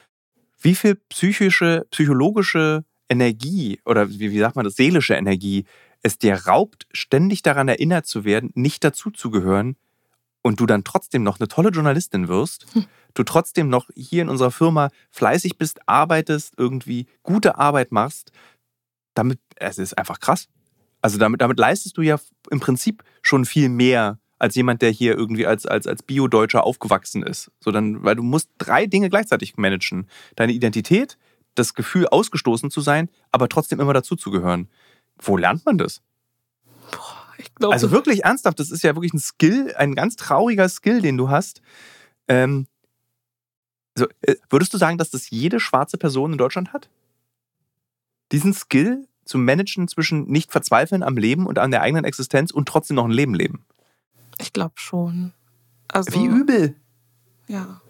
wie 0.60 0.74
viel 0.74 0.96
psychische, 1.08 1.86
psychologische 1.90 2.84
Energie 3.08 3.80
oder 3.86 4.10
wie, 4.10 4.30
wie 4.30 4.38
sagt 4.38 4.56
man 4.56 4.66
das, 4.66 4.76
seelische 4.76 5.14
Energie 5.14 5.64
es 6.02 6.18
dir 6.18 6.34
raubt, 6.34 6.86
ständig 6.92 7.40
daran 7.40 7.68
erinnert 7.68 8.04
zu 8.04 8.26
werden, 8.26 8.50
nicht 8.52 8.84
dazuzugehören 8.84 9.76
und 10.42 10.60
du 10.60 10.66
dann 10.66 10.84
trotzdem 10.84 11.22
noch 11.22 11.40
eine 11.40 11.48
tolle 11.48 11.70
Journalistin 11.70 12.28
wirst, 12.28 12.66
hm. 12.74 12.84
du 13.14 13.22
trotzdem 13.22 13.70
noch 13.70 13.88
hier 13.96 14.20
in 14.20 14.28
unserer 14.28 14.50
Firma 14.50 14.90
fleißig 15.10 15.56
bist, 15.56 15.80
arbeitest, 15.88 16.52
irgendwie 16.58 17.06
gute 17.22 17.56
Arbeit 17.56 17.90
machst, 17.90 18.32
damit, 19.16 19.40
es 19.56 19.78
ist 19.78 19.96
einfach 19.98 20.20
krass. 20.20 20.48
Also 21.00 21.18
damit, 21.18 21.40
damit 21.40 21.58
leistest 21.58 21.96
du 21.96 22.02
ja 22.02 22.18
im 22.50 22.60
Prinzip 22.60 23.02
schon 23.22 23.44
viel 23.44 23.68
mehr 23.68 24.18
als 24.38 24.54
jemand, 24.54 24.82
der 24.82 24.90
hier 24.90 25.16
irgendwie 25.16 25.46
als, 25.46 25.66
als, 25.66 25.86
als 25.86 26.02
Bio-Deutscher 26.02 26.64
aufgewachsen 26.64 27.22
ist. 27.22 27.50
So 27.60 27.70
dann, 27.70 28.04
weil 28.04 28.16
du 28.16 28.22
musst 28.22 28.50
drei 28.58 28.86
Dinge 28.86 29.08
gleichzeitig 29.08 29.56
managen. 29.56 30.08
Deine 30.34 30.52
Identität, 30.52 31.16
das 31.54 31.74
Gefühl, 31.74 32.06
ausgestoßen 32.08 32.70
zu 32.70 32.80
sein, 32.80 33.08
aber 33.32 33.48
trotzdem 33.48 33.80
immer 33.80 33.94
dazuzugehören. 33.94 34.68
Wo 35.18 35.36
lernt 35.36 35.64
man 35.64 35.78
das? 35.78 36.02
Boah, 36.90 37.72
also 37.72 37.90
wirklich 37.90 38.24
ernsthaft, 38.24 38.60
das 38.60 38.70
ist 38.70 38.82
ja 38.82 38.94
wirklich 38.94 39.14
ein 39.14 39.18
Skill, 39.18 39.74
ein 39.76 39.94
ganz 39.94 40.16
trauriger 40.16 40.68
Skill, 40.68 41.00
den 41.00 41.16
du 41.16 41.30
hast. 41.30 41.62
Ähm, 42.28 42.66
so, 43.96 44.06
äh, 44.20 44.34
würdest 44.50 44.74
du 44.74 44.78
sagen, 44.78 44.98
dass 44.98 45.10
das 45.10 45.30
jede 45.30 45.60
schwarze 45.60 45.96
Person 45.96 46.32
in 46.32 46.38
Deutschland 46.38 46.74
hat? 46.74 46.90
Diesen 48.32 48.54
Skill 48.54 49.06
zu 49.24 49.38
managen 49.38 49.88
zwischen 49.88 50.26
nicht 50.26 50.52
verzweifeln 50.52 51.02
am 51.02 51.16
Leben 51.16 51.46
und 51.46 51.58
an 51.58 51.70
der 51.70 51.82
eigenen 51.82 52.04
Existenz 52.04 52.50
und 52.50 52.68
trotzdem 52.68 52.96
noch 52.96 53.04
ein 53.04 53.10
Leben 53.10 53.34
leben? 53.34 53.64
Ich 54.38 54.52
glaube 54.52 54.74
schon. 54.76 55.32
Also, 55.88 56.12
Wie 56.14 56.26
übel. 56.26 56.76
Ja. 57.48 57.80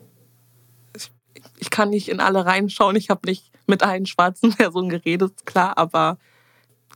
Ich, 0.94 1.10
ich, 1.58 1.70
kann 1.70 1.90
nicht 1.90 2.08
in 2.08 2.20
alle 2.20 2.44
reinschauen. 2.44 2.96
Ich 2.96 3.10
habe 3.10 3.26
nicht 3.26 3.50
mit 3.66 3.82
allen 3.82 4.06
schwarzen 4.06 4.50
Personen 4.56 4.88
geredet, 4.88 5.46
klar, 5.46 5.76
aber 5.78 6.18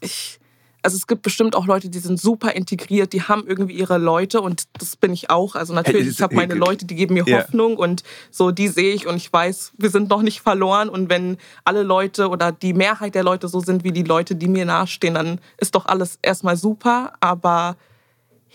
ich, 0.01 0.40
also 0.83 0.97
es 0.97 1.07
gibt 1.07 1.23
bestimmt 1.23 1.55
auch 1.55 1.67
Leute, 1.67 1.89
die 1.89 1.99
sind 1.99 2.21
super 2.21 2.53
integriert, 2.53 3.13
die 3.13 3.23
haben 3.23 3.47
irgendwie 3.47 3.75
ihre 3.75 3.99
Leute 3.99 4.41
und 4.41 4.65
das 4.79 4.97
bin 4.97 5.13
ich 5.13 5.31
auch. 5.31 5.55
Also 5.55 5.75
natürlich, 5.75 6.09
ich 6.09 6.23
habe 6.23 6.35
meine 6.35 6.55
Leute, 6.55 6.87
die 6.87 6.95
geben 6.95 7.15
mir 7.15 7.25
Hoffnung 7.27 7.77
und 7.77 8.03
so 8.31 8.51
die 8.51 8.69
sehe 8.69 8.95
ich 8.95 9.07
und 9.07 9.17
ich 9.17 9.33
weiß, 9.33 9.73
wir 9.77 9.91
sind 9.91 10.09
noch 10.09 10.23
nicht 10.23 10.41
verloren 10.41 10.89
und 10.89 11.11
wenn 11.11 11.37
alle 11.65 11.83
Leute 11.83 12.29
oder 12.29 12.53
die 12.53 12.73
Mehrheit 12.73 13.15
der 13.15 13.23
Leute 13.23 13.49
so 13.49 13.61
sind 13.61 13.85
wie 13.85 13.93
die 13.93 14.03
Leute, 14.03 14.35
die 14.35 14.49
mir 14.49 14.65
nahestehen, 14.65 15.15
dann 15.15 15.41
ist 15.59 15.75
doch 15.75 15.87
alles 15.87 16.19
erstmal 16.23 16.57
super. 16.57 17.13
Aber 17.21 17.77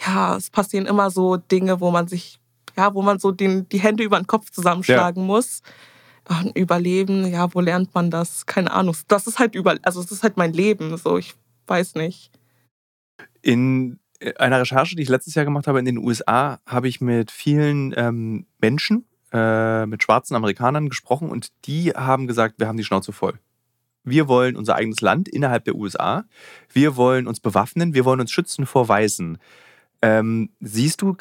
ja, 0.06 0.36
es 0.36 0.50
passieren 0.50 0.86
immer 0.86 1.12
so 1.12 1.38
Dinge, 1.38 1.80
wo 1.80 1.92
man 1.92 2.08
sich, 2.08 2.40
ja, 2.76 2.94
wo 2.94 3.02
man 3.02 3.20
so 3.20 3.32
den, 3.32 3.70
die 3.70 3.80
Hände 3.80 4.04
über 4.04 4.18
den 4.18 4.28
Kopf 4.28 4.50
zusammenschlagen 4.50 5.24
ja. 5.24 5.28
muss. 5.28 5.62
Überleben, 6.56 7.28
ja, 7.28 7.54
wo 7.54 7.60
lernt 7.60 7.94
man 7.94 8.10
das? 8.10 8.48
Keine 8.48 8.72
Ahnung. 8.72 8.96
Das 9.08 9.28
ist 9.28 9.38
halt 9.38 9.54
über, 9.54 9.76
also 9.84 10.02
es 10.02 10.12
ist 10.12 10.24
halt 10.24 10.38
mein 10.38 10.54
Leben. 10.54 10.98
So, 10.98 11.20
ich 11.20 11.36
weiß 11.68 11.96
nicht. 11.96 12.32
In 13.42 14.00
äh, 14.20 14.34
einer 14.36 14.60
Recherche, 14.60 14.96
die 14.96 15.04
ich 15.04 15.10
letztes 15.10 15.36
Jahr 15.36 15.46
gemacht 15.46 15.68
habe 15.68 15.80
in 15.80 15.86
den 15.86 15.98
USA, 15.98 16.60
habe 16.66 16.88
ich 16.88 17.02
mit 17.02 17.32
vielen 17.32 17.94
ähm, 17.98 18.46
Menschen, 18.60 19.06
äh, 19.32 19.86
mit 19.86 20.04
schwarzen 20.04 20.36
Amerikanern 20.36 20.90
gesprochen 20.90 21.30
und 21.30 21.50
die 21.66 21.92
haben 21.92 22.28
gesagt, 22.28 22.56
wir 22.60 22.68
haben 22.68 22.78
die 22.78 22.84
Schnauze 22.84 23.12
voll. 23.12 23.40
Wir 24.06 24.28
wollen 24.28 24.56
unser 24.56 24.76
eigenes 24.76 25.02
Land 25.02 25.28
innerhalb 25.28 25.66
der 25.66 25.76
USA. 25.76 26.26
Wir 26.72 26.96
wollen 26.96 27.28
uns 27.28 27.40
bewaffnen. 27.40 27.96
Wir 27.96 28.06
wollen 28.06 28.22
uns 28.22 28.32
schützen 28.32 28.68
vor 28.68 28.88
Weißen. 28.88 29.40
Ähm, 30.02 30.52
siehst 30.60 31.02
du 31.02 31.16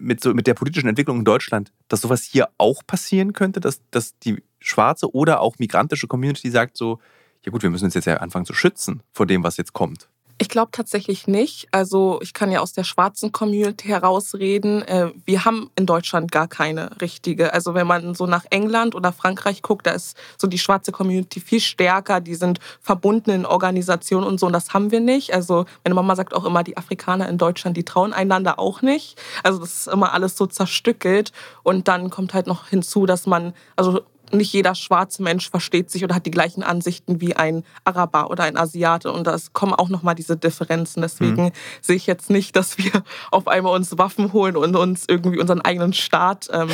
mit, 0.00 0.20
so, 0.20 0.34
mit 0.34 0.48
der 0.48 0.54
politischen 0.54 0.88
Entwicklung 0.88 1.18
in 1.20 1.24
Deutschland, 1.24 1.72
dass 1.86 2.00
sowas 2.00 2.24
hier 2.24 2.48
auch 2.58 2.82
passieren 2.84 3.32
könnte, 3.32 3.60
dass, 3.60 3.80
dass 3.90 4.18
die 4.18 4.42
schwarze 4.58 5.14
oder 5.14 5.40
auch 5.40 5.58
migrantische 5.58 6.08
Community 6.08 6.50
sagt 6.50 6.76
so, 6.76 6.98
ja 7.44 7.52
gut, 7.52 7.62
wir 7.62 7.70
müssen 7.70 7.84
uns 7.84 7.94
jetzt 7.94 8.06
ja 8.06 8.16
anfangen 8.16 8.46
zu 8.46 8.54
schützen 8.54 9.02
vor 9.12 9.26
dem, 9.26 9.42
was 9.42 9.56
jetzt 9.56 9.72
kommt. 9.72 10.08
Ich 10.36 10.48
glaube 10.48 10.72
tatsächlich 10.72 11.28
nicht. 11.28 11.68
Also 11.70 12.18
ich 12.20 12.34
kann 12.34 12.50
ja 12.50 12.58
aus 12.58 12.72
der 12.72 12.82
schwarzen 12.82 13.30
Community 13.30 13.86
herausreden. 13.86 14.82
Äh, 14.82 15.12
wir 15.24 15.44
haben 15.44 15.70
in 15.76 15.86
Deutschland 15.86 16.32
gar 16.32 16.48
keine 16.48 17.00
richtige. 17.00 17.52
Also 17.54 17.74
wenn 17.74 17.86
man 17.86 18.16
so 18.16 18.26
nach 18.26 18.44
England 18.50 18.96
oder 18.96 19.12
Frankreich 19.12 19.62
guckt, 19.62 19.86
da 19.86 19.92
ist 19.92 20.16
so 20.36 20.48
die 20.48 20.58
schwarze 20.58 20.90
Community 20.90 21.38
viel 21.38 21.60
stärker. 21.60 22.20
Die 22.20 22.34
sind 22.34 22.58
verbunden 22.80 23.30
in 23.30 23.46
Organisationen 23.46 24.26
und 24.26 24.40
so. 24.40 24.46
Und 24.46 24.54
das 24.54 24.74
haben 24.74 24.90
wir 24.90 24.98
nicht. 24.98 25.32
Also 25.32 25.66
meine 25.84 25.94
Mama 25.94 26.16
sagt 26.16 26.34
auch 26.34 26.44
immer, 26.44 26.64
die 26.64 26.76
Afrikaner 26.76 27.28
in 27.28 27.38
Deutschland, 27.38 27.76
die 27.76 27.84
trauen 27.84 28.12
einander 28.12 28.58
auch 28.58 28.82
nicht. 28.82 29.20
Also 29.44 29.60
das 29.60 29.72
ist 29.72 29.86
immer 29.86 30.14
alles 30.14 30.36
so 30.36 30.46
zerstückelt. 30.46 31.30
Und 31.62 31.86
dann 31.86 32.10
kommt 32.10 32.34
halt 32.34 32.48
noch 32.48 32.66
hinzu, 32.66 33.06
dass 33.06 33.26
man, 33.26 33.54
also 33.76 34.00
nicht 34.32 34.52
jeder 34.52 34.74
schwarze 34.74 35.22
Mensch 35.22 35.50
versteht 35.50 35.90
sich 35.90 36.04
oder 36.04 36.14
hat 36.14 36.26
die 36.26 36.30
gleichen 36.30 36.62
Ansichten 36.62 37.20
wie 37.20 37.36
ein 37.36 37.64
Araber 37.84 38.30
oder 38.30 38.44
ein 38.44 38.56
Asiate. 38.56 39.12
Und 39.12 39.26
da 39.26 39.36
kommen 39.52 39.74
auch 39.74 39.88
nochmal 39.88 40.14
diese 40.14 40.36
Differenzen. 40.36 41.02
Deswegen 41.02 41.44
mhm. 41.44 41.52
sehe 41.80 41.96
ich 41.96 42.06
jetzt 42.06 42.30
nicht, 42.30 42.56
dass 42.56 42.78
wir 42.78 43.04
auf 43.30 43.48
einmal 43.48 43.74
uns 43.74 43.96
Waffen 43.98 44.32
holen 44.32 44.56
und 44.56 44.76
uns 44.76 45.04
irgendwie 45.08 45.38
unseren 45.38 45.60
eigenen 45.60 45.92
Staat 45.92 46.48
ähm, 46.52 46.70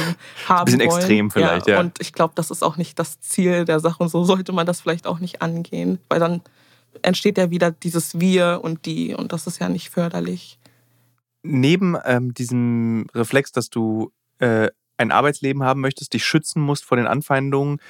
haben. 0.49 0.61
Ein 0.61 0.65
bisschen 0.65 0.81
wollen. 0.81 0.91
extrem 0.91 1.31
vielleicht, 1.31 1.67
ja. 1.67 1.75
ja. 1.75 1.81
Und 1.81 2.01
ich 2.01 2.13
glaube, 2.13 2.33
das 2.37 2.51
ist 2.51 2.63
auch 2.63 2.77
nicht 2.77 2.99
das 2.99 3.21
Ziel 3.21 3.65
der 3.65 3.81
Sache. 3.81 4.03
Und 4.03 4.09
so 4.09 4.25
sollte 4.25 4.53
man 4.53 4.67
das 4.67 4.81
vielleicht 4.81 5.07
auch 5.07 5.19
nicht 5.19 5.43
angehen, 5.43 5.99
weil 6.09 6.21
dann 6.21 6.43
entsteht 7.03 7.39
ja 7.39 7.51
wieder 7.51 7.71
dieses 7.71 8.21
Wir 8.21 8.61
und 8.63 8.87
die. 8.87 9.15
Und 9.15 9.33
das 9.33 9.47
ist 9.47 9.59
ja 9.59 9.69
nicht 9.69 9.91
förderlich. 9.91 10.59
Neben 11.43 11.97
ähm, 12.05 12.35
diesem 12.35 13.07
Reflex, 13.15 13.53
dass 13.53 13.71
du 13.71 14.13
äh, 14.39 14.69
ein 15.01 15.13
Arbeitsleben 15.13 15.63
haben 15.63 15.81
möchtest, 15.81 16.13
dich 16.13 16.25
schützen 16.25 16.61
musst 16.61 16.85
vor 16.85 16.97
den 16.97 17.07
Anfeindungen, 17.07 17.81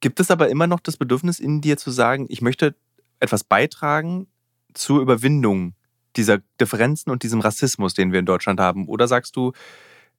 gibt 0.00 0.20
es 0.20 0.30
aber 0.30 0.48
immer 0.48 0.66
noch 0.66 0.80
das 0.80 0.96
Bedürfnis 0.96 1.40
in 1.40 1.60
dir 1.60 1.76
zu 1.76 1.90
sagen, 1.90 2.26
ich 2.28 2.40
möchte 2.40 2.74
etwas 3.18 3.44
beitragen 3.44 4.28
zur 4.72 5.02
Überwindung 5.02 5.74
dieser 6.16 6.38
Differenzen 6.60 7.10
und 7.10 7.22
diesem 7.22 7.40
Rassismus, 7.40 7.94
den 7.94 8.12
wir 8.12 8.20
in 8.20 8.26
Deutschland 8.26 8.60
haben? 8.60 8.88
Oder 8.88 9.08
sagst 9.08 9.36
du, 9.36 9.52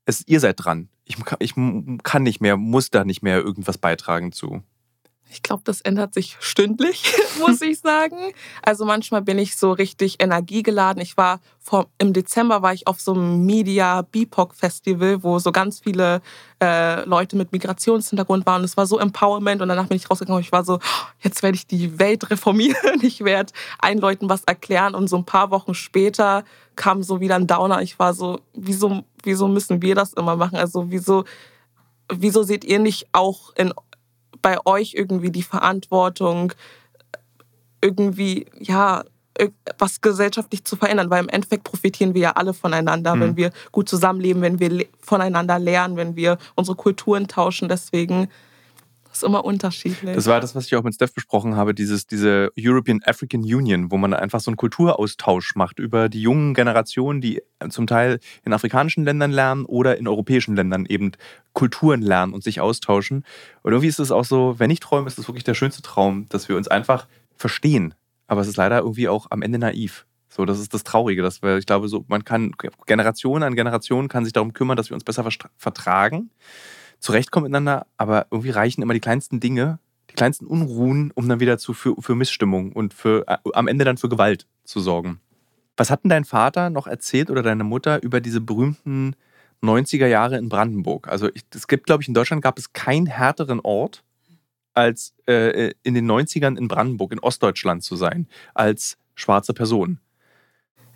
es, 0.05 0.27
ihr 0.27 0.39
seid 0.39 0.63
dran, 0.63 0.89
ich, 1.05 1.17
ich 1.39 1.53
kann 2.03 2.23
nicht 2.23 2.41
mehr, 2.41 2.57
muss 2.57 2.89
da 2.89 3.03
nicht 3.03 3.23
mehr 3.23 3.37
irgendwas 3.37 3.77
beitragen 3.77 4.31
zu? 4.31 4.61
Ich 5.31 5.43
glaube, 5.43 5.61
das 5.63 5.79
ändert 5.79 6.13
sich 6.13 6.35
stündlich, 6.41 7.15
muss 7.39 7.61
ich 7.61 7.79
sagen. 7.79 8.17
Also 8.61 8.83
manchmal 8.83 9.21
bin 9.21 9.39
ich 9.39 9.55
so 9.55 9.71
richtig 9.71 10.21
energiegeladen. 10.21 11.01
Ich 11.01 11.15
war 11.15 11.39
vor, 11.57 11.87
im 11.99 12.11
Dezember 12.11 12.61
war 12.61 12.73
ich 12.73 12.85
auf 12.85 12.99
so 12.99 13.13
einem 13.13 13.45
Media 13.45 14.01
BIPOC 14.01 14.53
Festival, 14.53 15.23
wo 15.23 15.39
so 15.39 15.53
ganz 15.53 15.79
viele 15.79 16.21
äh, 16.61 17.05
Leute 17.05 17.37
mit 17.37 17.53
Migrationshintergrund 17.53 18.45
waren. 18.45 18.63
Es 18.65 18.75
war 18.75 18.85
so 18.85 18.99
Empowerment 18.99 19.61
und 19.61 19.69
danach 19.69 19.87
bin 19.87 19.95
ich 19.95 20.09
rausgegangen 20.09 20.37
und 20.37 20.43
ich 20.43 20.51
war 20.51 20.65
so, 20.65 20.79
jetzt 21.21 21.43
werde 21.43 21.55
ich 21.55 21.65
die 21.65 21.97
Welt 21.97 22.29
reformieren. 22.29 22.75
Ich 23.01 23.23
werde 23.23 23.53
allen 23.79 23.99
Leuten 23.99 24.29
was 24.29 24.43
erklären 24.43 24.95
und 24.95 25.07
so 25.07 25.17
ein 25.17 25.25
paar 25.25 25.49
Wochen 25.49 25.73
später 25.73 26.43
kam 26.75 27.03
so 27.03 27.19
wieder 27.19 27.35
ein 27.35 27.47
Downer. 27.47 27.81
Ich 27.81 27.99
war 27.99 28.13
so, 28.13 28.41
wieso, 28.53 29.03
wieso 29.23 29.47
müssen 29.47 29.81
wir 29.81 29.95
das 29.95 30.13
immer 30.13 30.35
machen? 30.35 30.57
Also 30.57 30.91
wieso, 30.91 31.23
wieso 32.09 32.43
seht 32.43 32.63
ihr 32.63 32.79
nicht 32.79 33.07
auch 33.11 33.55
in 33.55 33.73
bei 34.41 34.57
euch 34.65 34.93
irgendwie 34.93 35.31
die 35.31 35.43
Verantwortung, 35.43 36.53
irgendwie, 37.81 38.47
ja, 38.59 39.03
was 39.77 40.01
gesellschaftlich 40.01 40.65
zu 40.65 40.75
verändern, 40.75 41.09
weil 41.09 41.23
im 41.23 41.29
Endeffekt 41.29 41.63
profitieren 41.63 42.13
wir 42.13 42.21
ja 42.21 42.31
alle 42.31 42.53
voneinander, 42.53 43.15
mhm. 43.15 43.21
wenn 43.21 43.37
wir 43.37 43.51
gut 43.71 43.89
zusammenleben, 43.89 44.41
wenn 44.41 44.59
wir 44.59 44.85
voneinander 44.99 45.57
lernen, 45.57 45.97
wenn 45.97 46.15
wir 46.15 46.37
unsere 46.55 46.75
Kulturen 46.75 47.27
tauschen. 47.27 47.69
Deswegen 47.69 48.27
ist 49.11 49.23
immer 49.23 49.43
unterschiedlich. 49.43 50.15
Das 50.15 50.25
war 50.27 50.39
das, 50.39 50.55
was 50.55 50.65
ich 50.65 50.75
auch 50.75 50.83
mit 50.83 50.95
Steph 50.95 51.13
besprochen 51.13 51.55
habe, 51.55 51.73
dieses, 51.73 52.07
diese 52.07 52.51
European 52.57 53.01
African 53.05 53.41
Union, 53.41 53.91
wo 53.91 53.97
man 53.97 54.13
einfach 54.13 54.39
so 54.39 54.51
einen 54.51 54.57
Kulturaustausch 54.57 55.55
macht 55.55 55.79
über 55.79 56.09
die 56.09 56.21
jungen 56.21 56.53
Generationen, 56.53 57.21
die 57.21 57.41
zum 57.69 57.87
Teil 57.87 58.19
in 58.43 58.53
afrikanischen 58.53 59.03
Ländern 59.03 59.31
lernen 59.31 59.65
oder 59.65 59.97
in 59.97 60.07
europäischen 60.07 60.55
Ländern 60.55 60.85
eben 60.85 61.11
Kulturen 61.53 62.01
lernen 62.01 62.33
und 62.33 62.43
sich 62.43 62.61
austauschen. 62.61 63.25
Und 63.63 63.71
irgendwie 63.71 63.89
ist 63.89 63.99
es 63.99 64.11
auch 64.11 64.25
so, 64.25 64.55
wenn 64.57 64.69
ich 64.69 64.79
träume, 64.79 65.07
ist 65.07 65.19
es 65.19 65.27
wirklich 65.27 65.43
der 65.43 65.55
schönste 65.55 65.81
Traum, 65.81 66.27
dass 66.29 66.47
wir 66.47 66.55
uns 66.55 66.67
einfach 66.67 67.07
verstehen. 67.35 67.93
Aber 68.27 68.41
es 68.41 68.47
ist 68.47 68.57
leider 68.57 68.79
irgendwie 68.79 69.09
auch 69.09 69.27
am 69.29 69.41
Ende 69.41 69.59
naiv. 69.59 70.05
So, 70.29 70.45
das 70.45 70.59
ist 70.59 70.73
das 70.73 70.83
Traurige, 70.83 71.21
dass 71.21 71.41
wir, 71.41 71.57
ich 71.57 71.65
glaube, 71.65 71.89
so, 71.89 72.05
man 72.07 72.23
kann, 72.23 72.53
Generation 72.85 73.43
an 73.43 73.55
Generation 73.55 74.07
kann 74.07 74.23
sich 74.23 74.31
darum 74.31 74.53
kümmern, 74.53 74.77
dass 74.77 74.89
wir 74.89 74.95
uns 74.95 75.03
besser 75.03 75.27
vertragen 75.57 76.29
zurechtkommen 77.01 77.45
miteinander, 77.45 77.87
aber 77.97 78.27
irgendwie 78.31 78.51
reichen 78.51 78.81
immer 78.81 78.93
die 78.93 78.99
kleinsten 79.01 79.39
Dinge, 79.41 79.79
die 80.09 80.15
kleinsten 80.15 80.45
Unruhen, 80.45 81.11
um 81.15 81.27
dann 81.27 81.39
wieder 81.39 81.57
zu, 81.57 81.73
für, 81.73 81.95
für 81.99 82.15
Missstimmung 82.15 82.71
und 82.71 82.93
für, 82.93 83.27
äh, 83.27 83.37
am 83.53 83.67
Ende 83.67 83.83
dann 83.83 83.97
für 83.97 84.07
Gewalt 84.07 84.47
zu 84.63 84.79
sorgen. 84.79 85.19
Was 85.75 85.89
hat 85.89 86.03
denn 86.03 86.09
dein 86.09 86.25
Vater 86.25 86.69
noch 86.69 86.87
erzählt 86.87 87.29
oder 87.29 87.41
deine 87.41 87.63
Mutter 87.63 88.01
über 88.03 88.21
diese 88.21 88.39
berühmten 88.39 89.15
90er 89.63 90.07
Jahre 90.07 90.37
in 90.37 90.47
Brandenburg? 90.47 91.07
Also 91.07 91.29
es 91.53 91.67
gibt, 91.67 91.85
glaube 91.85 92.03
ich, 92.03 92.07
in 92.07 92.13
Deutschland 92.13 92.41
gab 92.43 92.57
es 92.57 92.71
keinen 92.71 93.07
härteren 93.07 93.59
Ort, 93.61 94.03
als 94.73 95.13
äh, 95.27 95.71
in 95.83 95.95
den 95.95 96.09
90ern 96.09 96.57
in 96.57 96.67
Brandenburg, 96.67 97.11
in 97.11 97.19
Ostdeutschland 97.19 97.83
zu 97.83 97.95
sein, 97.95 98.27
als 98.53 98.97
schwarze 99.15 99.53
Person. 99.53 99.99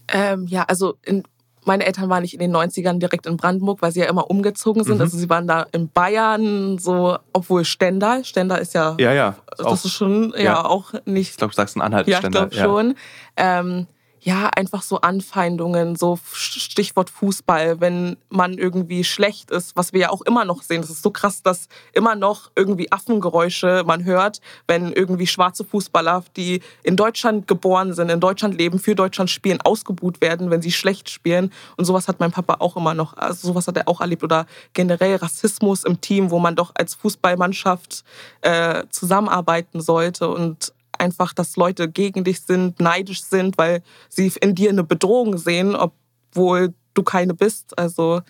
Ähm, 0.07 0.45
ja, 0.47 0.63
also 0.63 0.97
in 1.03 1.23
meine 1.65 1.85
Eltern 1.85 2.09
waren 2.09 2.21
nicht 2.21 2.33
in 2.33 2.39
den 2.39 2.55
90ern 2.55 2.99
direkt 2.99 3.25
in 3.25 3.37
Brandenburg, 3.37 3.81
weil 3.81 3.91
sie 3.91 4.01
ja 4.01 4.07
immer 4.07 4.29
umgezogen 4.29 4.83
sind. 4.83 4.95
Mhm. 4.95 5.01
Also 5.01 5.17
sie 5.17 5.29
waren 5.29 5.47
da 5.47 5.65
in 5.71 5.89
Bayern, 5.89 6.77
so, 6.77 7.17
obwohl 7.33 7.65
Stendal, 7.65 8.23
Stendal 8.25 8.59
ist 8.59 8.73
ja. 8.73 8.95
Ja, 8.99 9.13
ja. 9.13 9.35
Das 9.57 9.65
auch, 9.65 9.73
ist 9.73 9.91
schon 9.91 10.33
ja, 10.35 10.43
ja, 10.43 10.65
auch 10.65 10.93
nicht. 11.05 11.31
Ich 11.31 11.37
glaube, 11.37 11.51
du 11.51 11.55
sagst 11.55 11.75
ein 11.75 11.81
Anhalt 11.81 12.07
Ja, 12.07 12.19
ich 12.21 12.29
glaube 12.29 12.53
schon. 12.55 12.95
Ähm, 13.37 13.87
ja, 14.25 14.49
einfach 14.55 14.81
so 14.81 15.01
Anfeindungen, 15.01 15.95
so 15.95 16.17
Stichwort 16.33 17.11
Fußball, 17.11 17.79
wenn 17.79 18.17
man 18.29 18.57
irgendwie 18.57 19.03
schlecht 19.03 19.51
ist, 19.51 19.75
was 19.75 19.93
wir 19.93 19.99
ja 19.99 20.09
auch 20.09 20.23
immer 20.23 20.45
noch 20.45 20.63
sehen. 20.63 20.81
Das 20.81 20.89
ist 20.89 21.03
so 21.03 21.11
krass, 21.11 21.43
dass 21.43 21.67
immer 21.93 22.15
noch 22.15 22.49
irgendwie 22.55 22.91
Affengeräusche 22.91 23.83
man 23.85 24.03
hört, 24.03 24.41
wenn 24.67 24.91
irgendwie 24.91 25.27
schwarze 25.27 25.63
Fußballer, 25.63 26.23
die 26.37 26.61
in 26.81 26.95
Deutschland 26.95 27.47
geboren 27.47 27.93
sind, 27.93 28.09
in 28.09 28.19
Deutschland 28.19 28.57
leben, 28.57 28.79
für 28.79 28.95
Deutschland 28.95 29.29
spielen, 29.29 29.61
ausgebuht 29.61 30.21
werden, 30.21 30.49
wenn 30.49 30.63
sie 30.63 30.71
schlecht 30.71 31.11
spielen. 31.11 31.53
Und 31.77 31.85
sowas 31.85 32.07
hat 32.07 32.19
mein 32.19 32.31
Papa 32.31 32.55
auch 32.57 32.75
immer 32.77 32.95
noch, 32.95 33.15
also 33.17 33.49
sowas 33.49 33.67
hat 33.67 33.77
er 33.77 33.87
auch 33.87 34.01
erlebt. 34.01 34.23
Oder 34.23 34.47
generell 34.73 35.17
Rassismus 35.17 35.83
im 35.83 36.01
Team, 36.01 36.31
wo 36.31 36.39
man 36.39 36.55
doch 36.55 36.71
als 36.73 36.95
Fußballmannschaft 36.95 38.03
äh, 38.41 38.85
zusammenarbeiten 38.89 39.81
sollte. 39.81 40.29
Und 40.29 40.73
einfach, 40.99 41.33
dass 41.33 41.55
Leute 41.55 41.89
gegen 41.89 42.23
dich 42.23 42.41
sind, 42.41 42.79
neidisch 42.79 43.23
sind, 43.23 43.57
weil 43.57 43.83
sie 44.09 44.31
in 44.41 44.55
dir 44.55 44.69
eine 44.69 44.83
Bedrohung 44.83 45.37
sehen, 45.37 45.75
obwohl 45.75 46.73
du 46.93 47.03
keine 47.03 47.33
bist. 47.33 47.77
Also 47.77 48.21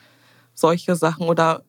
solche 0.53 0.95
Sachen. 0.95 1.27
Oder 1.27 1.63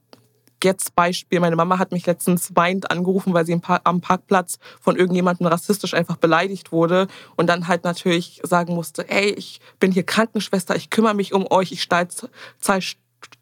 jetzt 0.63 0.95
Beispiel, 0.95 1.41
meine 1.41 1.57
Mama 1.57 1.79
hat 1.79 1.93
mich 1.93 2.07
letztens 2.07 2.53
weinend 2.55 2.91
angerufen, 2.91 3.35
weil 3.35 3.47
sie 3.47 3.61
am 3.85 4.01
Parkplatz 4.01 4.59
von 4.81 4.97
irgendjemandem 4.97 5.47
rassistisch 5.47 5.95
einfach 5.95 6.17
beleidigt 6.17 6.73
wurde 6.73 7.09
und 7.37 7.47
dann 7.49 7.69
halt 7.69 7.85
natürlich 7.85 8.41
sagen 8.43 8.75
musste, 8.75 9.09
ey, 9.09 9.31
ich 9.31 9.61
bin 9.79 9.93
hier 9.93 10.05
Krankenschwester, 10.05 10.75
ich 10.77 10.91
kümmere 10.91 11.15
mich 11.15 11.33
um 11.33 11.47
euch, 11.51 11.73
ich 11.73 11.89
zahle 11.89 12.81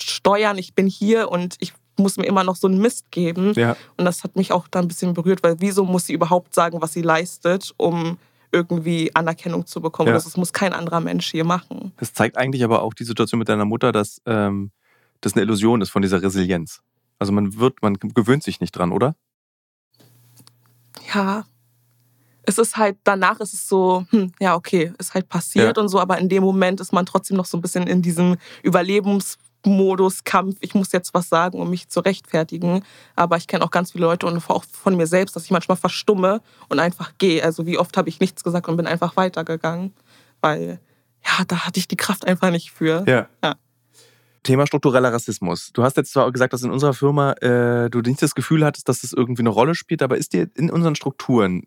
Steuern, 0.00 0.58
ich 0.58 0.74
bin 0.74 0.86
hier 0.86 1.30
und 1.30 1.56
ich 1.60 1.72
muss 1.96 2.16
mir 2.16 2.26
immer 2.26 2.44
noch 2.44 2.56
so 2.56 2.66
einen 2.66 2.78
Mist 2.78 3.10
geben. 3.10 3.52
Ja. 3.54 3.76
Und 3.96 4.04
das 4.04 4.24
hat 4.24 4.36
mich 4.36 4.52
auch 4.52 4.68
da 4.68 4.80
ein 4.80 4.88
bisschen 4.88 5.14
berührt, 5.14 5.42
weil 5.42 5.56
wieso 5.60 5.84
muss 5.84 6.06
sie 6.06 6.12
überhaupt 6.12 6.54
sagen, 6.54 6.80
was 6.80 6.92
sie 6.92 7.02
leistet, 7.02 7.72
um 7.76 8.18
irgendwie 8.52 9.10
Anerkennung 9.14 9.66
zu 9.66 9.80
bekommen. 9.80 10.08
Ja. 10.08 10.14
Das 10.14 10.36
muss 10.36 10.52
kein 10.52 10.72
anderer 10.72 11.00
Mensch 11.00 11.30
hier 11.30 11.44
machen. 11.44 11.92
Das 11.98 12.12
zeigt 12.12 12.38
eigentlich 12.38 12.62
aber 12.64 12.82
auch 12.82 12.94
die 12.94 13.04
Situation 13.04 13.38
mit 13.38 13.48
deiner 13.48 13.64
Mutter, 13.64 13.90
dass 13.90 14.22
ähm, 14.26 14.70
das 15.20 15.34
eine 15.34 15.42
Illusion 15.42 15.80
ist 15.80 15.90
von 15.90 16.02
dieser 16.02 16.22
Resilienz. 16.22 16.80
Also 17.18 17.32
man 17.32 17.58
wird, 17.58 17.82
man 17.82 17.98
gewöhnt 17.98 18.42
sich 18.42 18.60
nicht 18.60 18.72
dran, 18.72 18.92
oder? 18.92 19.16
Ja. 21.14 21.44
Es 22.46 22.58
ist 22.58 22.76
halt, 22.76 22.98
danach 23.04 23.40
ist 23.40 23.54
es 23.54 23.66
so, 23.66 24.04
hm, 24.10 24.32
ja, 24.38 24.54
okay, 24.54 24.92
ist 24.98 25.14
halt 25.14 25.28
passiert 25.28 25.76
ja. 25.76 25.82
und 25.82 25.88
so, 25.88 25.98
aber 25.98 26.18
in 26.18 26.28
dem 26.28 26.42
Moment 26.42 26.80
ist 26.80 26.92
man 26.92 27.06
trotzdem 27.06 27.36
noch 27.36 27.46
so 27.46 27.56
ein 27.56 27.62
bisschen 27.62 27.86
in 27.86 28.02
diesem 28.02 28.36
Überlebens- 28.62 29.38
Modus, 29.66 30.24
Kampf, 30.24 30.56
ich 30.60 30.74
muss 30.74 30.92
jetzt 30.92 31.14
was 31.14 31.28
sagen, 31.28 31.60
um 31.60 31.70
mich 31.70 31.88
zu 31.88 32.00
rechtfertigen. 32.00 32.84
Aber 33.16 33.36
ich 33.36 33.46
kenne 33.46 33.64
auch 33.64 33.70
ganz 33.70 33.92
viele 33.92 34.06
Leute 34.06 34.26
und 34.26 34.50
auch 34.50 34.64
von 34.64 34.96
mir 34.96 35.06
selbst, 35.06 35.36
dass 35.36 35.44
ich 35.44 35.50
manchmal 35.50 35.76
verstumme 35.76 36.40
und 36.68 36.80
einfach 36.80 37.12
gehe. 37.18 37.42
Also 37.42 37.66
wie 37.66 37.78
oft 37.78 37.96
habe 37.96 38.08
ich 38.08 38.20
nichts 38.20 38.44
gesagt 38.44 38.68
und 38.68 38.76
bin 38.76 38.86
einfach 38.86 39.16
weitergegangen, 39.16 39.92
weil 40.40 40.80
ja, 41.24 41.44
da 41.46 41.66
hatte 41.66 41.80
ich 41.80 41.88
die 41.88 41.96
Kraft 41.96 42.26
einfach 42.26 42.50
nicht 42.50 42.70
für. 42.70 43.04
Ja. 43.06 43.28
ja. 43.42 43.54
Thema 44.42 44.66
struktureller 44.66 45.12
Rassismus. 45.12 45.70
Du 45.72 45.82
hast 45.82 45.96
jetzt 45.96 46.12
zwar 46.12 46.30
gesagt, 46.30 46.52
dass 46.52 46.62
in 46.62 46.70
unserer 46.70 46.92
Firma 46.92 47.32
äh, 47.40 47.88
du 47.88 48.00
nicht 48.00 48.20
das 48.20 48.34
Gefühl 48.34 48.64
hattest, 48.64 48.88
dass 48.88 49.00
das 49.00 49.12
irgendwie 49.12 49.42
eine 49.42 49.48
Rolle 49.48 49.74
spielt, 49.74 50.02
aber 50.02 50.18
ist 50.18 50.34
dir 50.34 50.48
in 50.54 50.70
unseren 50.70 50.94
Strukturen 50.94 51.64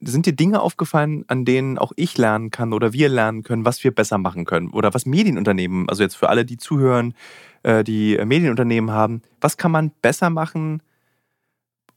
sind 0.00 0.26
dir 0.26 0.32
Dinge 0.32 0.60
aufgefallen, 0.60 1.24
an 1.28 1.44
denen 1.44 1.78
auch 1.78 1.92
ich 1.96 2.16
lernen 2.18 2.50
kann 2.50 2.72
oder 2.72 2.92
wir 2.92 3.08
lernen 3.08 3.42
können, 3.42 3.64
was 3.64 3.82
wir 3.82 3.92
besser 3.94 4.18
machen 4.18 4.44
können? 4.44 4.70
Oder 4.70 4.94
was 4.94 5.06
Medienunternehmen, 5.06 5.88
also 5.88 6.02
jetzt 6.02 6.16
für 6.16 6.28
alle, 6.28 6.44
die 6.44 6.56
zuhören, 6.56 7.14
äh, 7.62 7.82
die 7.82 8.16
Medienunternehmen 8.24 8.90
haben, 8.90 9.22
was 9.40 9.56
kann 9.56 9.72
man 9.72 9.90
besser 10.02 10.30
machen 10.30 10.82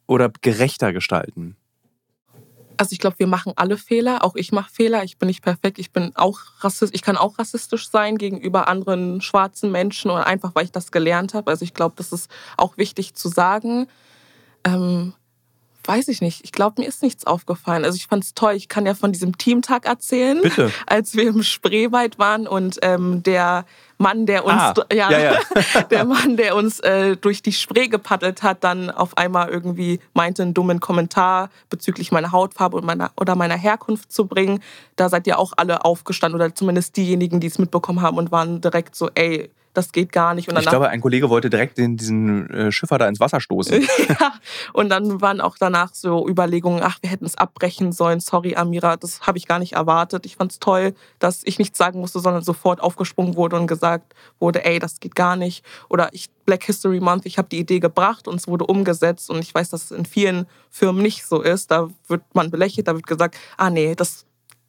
oder 0.08 0.32
gerechter 0.42 0.94
gestalten? 0.94 1.56
Also 2.78 2.94
ich 2.94 3.00
glaube, 3.00 3.20
wir 3.20 3.28
machen 3.28 3.54
alle 3.58 3.78
Fehler. 3.78 4.24
Auch 4.24 4.36
ich 4.36 4.52
mache 4.52 4.72
Fehler. 4.72 5.04
Ich 5.04 5.20
bin 5.20 5.28
nicht 5.28 5.44
perfekt. 5.44 5.78
Ich 5.78 5.92
bin 5.92 6.14
auch 6.16 6.40
rassistisch. 6.62 6.96
Ich 6.96 7.04
kann 7.04 7.16
auch 7.16 7.38
rassistisch 7.38 7.88
sein 7.88 8.18
gegenüber 8.18 8.68
anderen 8.68 9.22
schwarzen 9.22 9.72
Menschen 9.72 10.10
oder 10.10 10.26
einfach, 10.26 10.56
weil 10.56 10.64
ich 10.64 10.72
das 10.72 10.92
gelernt 10.92 11.36
habe. 11.36 11.52
Also 11.52 11.64
ich 11.64 11.76
glaube, 11.76 11.94
das 11.98 12.12
ist 12.12 12.32
auch 12.58 12.78
wichtig 12.78 13.14
zu 13.14 13.28
sagen. 13.30 13.86
Ähm, 14.64 15.14
weiß 15.86 16.08
ich 16.10 16.22
nicht. 16.22 16.42
Ich 16.44 16.52
glaube, 16.52 16.82
mir 16.82 16.88
ist 16.88 17.02
nichts 17.02 17.26
aufgefallen. 17.26 17.86
Also 17.86 17.96
ich 17.96 18.08
fand 18.08 18.24
es 18.24 18.34
toll. 18.34 18.54
Ich 18.54 18.70
kann 18.70 18.86
ja 18.86 18.94
von 18.94 19.12
diesem 19.12 19.38
Teamtag 19.38 19.86
erzählen, 19.86 20.42
Bitte. 20.42 20.72
als 20.88 21.16
wir 21.16 21.28
im 21.28 21.44
Spreewald 21.44 22.20
waren 22.20 22.48
und 22.48 22.80
ähm, 22.82 23.24
der 23.24 23.66
Mann, 23.98 24.26
der 24.26 24.46
uns, 24.46 24.56
ah, 24.56 24.74
ja, 24.92 25.12
ja, 25.12 25.20
ja. 25.20 25.82
der 25.92 26.06
Mann, 26.06 26.36
der 26.38 26.56
uns 26.56 26.80
äh, 26.80 27.16
durch 27.18 27.42
die 27.42 27.54
Spree 27.54 27.88
gepaddelt 27.88 28.42
hat, 28.44 28.64
dann 28.64 28.90
auf 28.90 29.18
einmal 29.18 29.50
irgendwie 29.50 30.00
meinte, 30.14 30.42
einen 30.42 30.54
dummen 30.54 30.80
Kommentar 30.80 31.50
bezüglich 31.70 32.12
meiner 32.12 32.32
Hautfarbe 32.32 32.78
und 32.78 32.86
meiner, 32.86 33.12
oder 33.20 33.36
meiner 33.36 33.58
Herkunft 33.58 34.12
zu 34.12 34.26
bringen. 34.26 34.62
Da 34.96 35.10
seid 35.10 35.28
ihr 35.28 35.38
auch 35.38 35.54
alle 35.58 35.86
aufgestanden 35.86 36.40
oder 36.40 36.54
zumindest 36.54 36.98
diejenigen, 36.98 37.40
die 37.40 37.48
es 37.48 37.60
mitbekommen 37.60 38.02
haben 38.02 38.18
und 38.18 38.32
waren 38.32 38.62
direkt 38.62 38.96
so, 38.96 39.10
ey, 39.14 39.52
das 39.74 39.92
geht 39.92 40.12
gar 40.12 40.34
nicht. 40.34 40.50
Und 40.50 40.60
ich 40.60 40.66
glaube, 40.66 40.90
ein 40.90 41.02
Kollege 41.02 41.30
wollte 41.30 41.50
direkt 41.50 41.78
den, 41.78 41.96
diesen 41.96 42.50
äh, 42.50 42.72
Schiffer 42.72 42.98
da 42.98 43.08
ins 43.08 43.20
Wasser 43.20 43.40
stoßen. 43.40 43.82
ja, 44.10 44.34
und 44.74 44.90
dann 44.90 45.22
waren 45.22 45.40
auch 45.40 45.58
danach 45.58 45.94
so 45.94 46.28
Überlegungen, 46.28 46.82
ach, 46.84 46.98
wir 47.02 47.10
hätten 47.10 47.26
es 47.26 47.38
abbrechen 47.38 47.92
sollen. 47.92 48.20
Sorry, 48.20 48.56
Amira, 48.56 48.98
das 48.98 49.22
habe 49.22 49.38
ich 49.38 49.48
gar 49.48 49.60
nicht 49.60 49.74
erwartet. 49.74 50.26
Ich 50.26 50.36
fand 50.36 50.52
es 50.52 50.60
toll, 50.60 50.94
dass 51.20 51.42
ich 51.46 51.58
nichts 51.60 51.78
sagen 51.78 52.00
musste, 52.00 52.20
sondern 52.20 52.44
sofort 52.44 52.82
aufgesprungen 52.82 53.36
wurde 53.36 53.56
und 53.56 53.68
gesagt 53.68 54.14
wurde, 54.40 54.66
ey, 54.66 54.80
das 54.80 55.00
geht 55.00 55.16
gar 55.16 55.36
nicht. 55.36 55.64
Oder 55.90 56.10
ich, 56.12 56.30
Black 56.46 56.64
History 56.64 57.00
Month, 57.00 57.26
ich 57.26 57.38
habe 57.38 57.48
die 57.50 57.60
Idee 57.60 57.80
gebracht 57.80 58.28
und 58.28 58.36
es 58.36 58.48
wurde 58.48 58.66
umgesetzt. 58.66 59.30
Und 59.30 59.40
ich 59.40 59.54
weiß, 59.54 59.70
dass 59.70 59.86
es 59.86 59.92
in 59.92 60.06
vielen 60.06 60.48
Firmen 60.70 61.02
nicht 61.02 61.26
so 61.26 61.42
ist. 61.42 61.72
Da 61.72 61.90
wird 62.08 62.24
man 62.34 62.52
belächelt, 62.52 62.88
da 62.88 62.96
wird 62.96 63.08
gesagt, 63.08 63.38
ah 63.58 63.70
nee, 63.70 63.96
das 63.96 64.26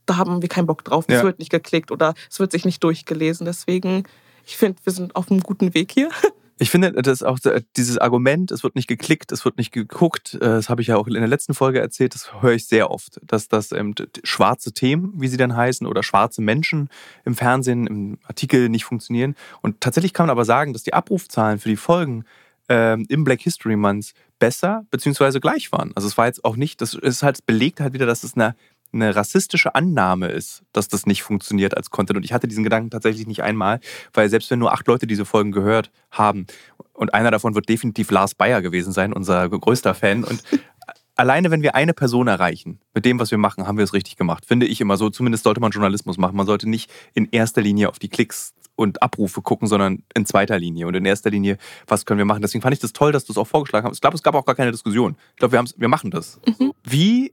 da 0.06 0.16
haben 0.16 0.42
wir 0.42 0.48
keinen 0.48 0.66
Bock 0.66 0.84
drauf, 0.84 1.04
es 1.06 1.14
ja. 1.14 1.22
wird 1.22 1.38
nicht 1.38 1.50
geklickt 1.50 1.92
oder 1.92 2.14
es 2.28 2.40
wird 2.40 2.52
sich 2.52 2.64
nicht 2.64 2.82
durchgelesen. 2.82 3.44
Deswegen 3.44 4.04
ich 4.46 4.56
finde, 4.56 4.78
wir 4.84 4.92
sind 4.92 5.16
auf 5.16 5.30
einem 5.30 5.40
guten 5.40 5.74
Weg 5.74 5.92
hier. 5.92 6.10
Ich 6.58 6.70
finde, 6.70 6.92
das 6.92 7.24
auch 7.24 7.40
dieses 7.76 7.98
Argument, 7.98 8.52
es 8.52 8.62
wird 8.62 8.76
nicht 8.76 8.86
geklickt, 8.86 9.32
es 9.32 9.44
wird 9.44 9.58
nicht 9.58 9.72
geguckt, 9.72 10.34
äh, 10.34 10.38
das 10.38 10.68
habe 10.68 10.80
ich 10.80 10.86
ja 10.86 10.96
auch 10.96 11.08
in 11.08 11.14
der 11.14 11.26
letzten 11.26 11.54
Folge 11.54 11.80
erzählt, 11.80 12.14
das 12.14 12.40
höre 12.40 12.52
ich 12.52 12.68
sehr 12.68 12.92
oft, 12.92 13.18
dass 13.26 13.48
das 13.48 13.72
ähm, 13.72 13.96
schwarze 14.22 14.72
Themen, 14.72 15.12
wie 15.16 15.26
sie 15.26 15.36
dann 15.36 15.56
heißen, 15.56 15.88
oder 15.88 16.04
schwarze 16.04 16.40
Menschen 16.40 16.88
im 17.24 17.34
Fernsehen, 17.34 17.88
im 17.88 18.18
Artikel 18.22 18.68
nicht 18.68 18.84
funktionieren. 18.84 19.34
Und 19.60 19.80
tatsächlich 19.80 20.12
kann 20.12 20.26
man 20.26 20.30
aber 20.30 20.44
sagen, 20.44 20.72
dass 20.72 20.84
die 20.84 20.94
Abrufzahlen 20.94 21.58
für 21.58 21.68
die 21.68 21.76
Folgen 21.76 22.26
ähm, 22.68 23.06
im 23.08 23.24
Black 23.24 23.40
History 23.40 23.74
Month 23.74 24.12
besser 24.38 24.86
bzw. 24.90 25.40
gleich 25.40 25.72
waren. 25.72 25.92
Also 25.94 26.06
es 26.06 26.16
war 26.16 26.26
jetzt 26.26 26.44
auch 26.44 26.56
nicht, 26.56 26.80
das 26.80 26.94
ist 26.94 27.22
halt 27.22 27.44
belegt 27.46 27.80
halt 27.80 27.92
wieder, 27.92 28.06
dass 28.06 28.22
es 28.22 28.34
eine 28.34 28.54
eine 28.92 29.16
rassistische 29.16 29.74
Annahme 29.74 30.28
ist, 30.28 30.62
dass 30.72 30.88
das 30.88 31.06
nicht 31.06 31.22
funktioniert 31.22 31.76
als 31.76 31.90
Content. 31.90 32.16
Und 32.18 32.24
ich 32.24 32.32
hatte 32.32 32.48
diesen 32.48 32.64
Gedanken 32.64 32.90
tatsächlich 32.90 33.26
nicht 33.26 33.42
einmal, 33.42 33.80
weil 34.12 34.28
selbst 34.28 34.50
wenn 34.50 34.58
nur 34.58 34.72
acht 34.72 34.86
Leute 34.86 35.06
diese 35.06 35.24
Folgen 35.24 35.52
gehört 35.52 35.90
haben 36.10 36.46
und 36.92 37.14
einer 37.14 37.30
davon 37.30 37.54
wird 37.54 37.68
definitiv 37.68 38.10
Lars 38.10 38.34
Bayer 38.34 38.62
gewesen 38.62 38.92
sein, 38.92 39.12
unser 39.12 39.48
größter 39.48 39.94
Fan. 39.94 40.24
Und 40.24 40.42
alleine, 41.16 41.50
wenn 41.50 41.62
wir 41.62 41.74
eine 41.74 41.94
Person 41.94 42.28
erreichen, 42.28 42.78
mit 42.94 43.04
dem, 43.04 43.18
was 43.18 43.30
wir 43.30 43.38
machen, 43.38 43.66
haben 43.66 43.78
wir 43.78 43.84
es 43.84 43.94
richtig 43.94 44.16
gemacht. 44.16 44.44
Finde 44.46 44.66
ich 44.66 44.80
immer 44.80 44.96
so. 44.96 45.10
Zumindest 45.10 45.44
sollte 45.44 45.60
man 45.60 45.70
Journalismus 45.70 46.18
machen. 46.18 46.36
Man 46.36 46.46
sollte 46.46 46.68
nicht 46.68 46.90
in 47.14 47.28
erster 47.30 47.62
Linie 47.62 47.88
auf 47.88 47.98
die 47.98 48.08
Klicks 48.08 48.54
und 48.74 49.02
Abrufe 49.02 49.42
gucken, 49.42 49.68
sondern 49.68 50.02
in 50.14 50.26
zweiter 50.26 50.58
Linie 50.58 50.86
und 50.86 50.94
in 50.94 51.04
erster 51.04 51.30
Linie, 51.30 51.58
was 51.86 52.06
können 52.06 52.18
wir 52.18 52.24
machen. 52.24 52.42
Deswegen 52.42 52.62
fand 52.62 52.74
ich 52.74 52.80
das 52.80 52.92
toll, 52.92 53.12
dass 53.12 53.24
du 53.24 53.32
es 53.32 53.38
auch 53.38 53.46
vorgeschlagen 53.46 53.86
hast. 53.86 53.96
Ich 53.96 54.00
glaube, 54.00 54.16
es 54.16 54.22
gab 54.22 54.34
auch 54.34 54.44
gar 54.44 54.54
keine 54.54 54.72
Diskussion. 54.72 55.16
Ich 55.30 55.36
glaube, 55.36 55.52
wir, 55.52 55.64
wir 55.76 55.88
machen 55.88 56.10
das. 56.10 56.40
Mhm. 56.58 56.72
Wie 56.82 57.32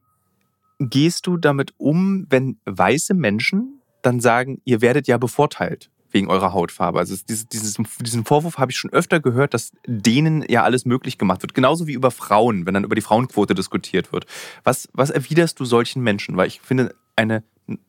gehst 0.80 1.28
du 1.28 1.38
damit 1.38 1.74
um, 1.78 2.26
wenn 2.30 2.58
weiße 2.66 3.14
Menschen 3.14 3.82
dann 4.02 4.20
sagen, 4.20 4.62
ihr 4.64 4.82
werdet 4.82 5.08
ja 5.08 5.18
bevorteilt 5.18 5.90
wegen 6.12 6.30
eurer 6.30 6.54
Hautfarbe? 6.54 7.00
Also 7.00 7.16
dieses, 7.28 7.48
dieses, 7.48 7.78
diesen 8.00 8.26
Vorwurf 8.26 8.58
habe 8.58 8.72
ich 8.72 8.78
schon 8.78 8.92
öfter 8.92 9.20
gehört, 9.20 9.54
dass 9.54 9.72
denen 9.86 10.44
ja 10.48 10.64
alles 10.64 10.86
möglich 10.86 11.18
gemacht 11.18 11.42
wird. 11.42 11.54
Genauso 11.54 11.86
wie 11.86 11.94
über 11.94 12.12
Frauen, 12.12 12.66
wenn 12.66 12.74
dann 12.74 12.86
über 12.86 12.96
die 12.96 13.02
Frauenquote 13.02 13.54
diskutiert 13.54 14.12
wird. 14.14 14.26
Was, 14.64 14.88
was 14.94 15.10
erwiderst 15.10 15.60
du 15.60 15.66
solchen 15.66 16.02
Menschen? 16.02 16.38
Weil 16.38 16.48
ich 16.48 16.62
finde, 16.62 16.96
eine 17.16 17.44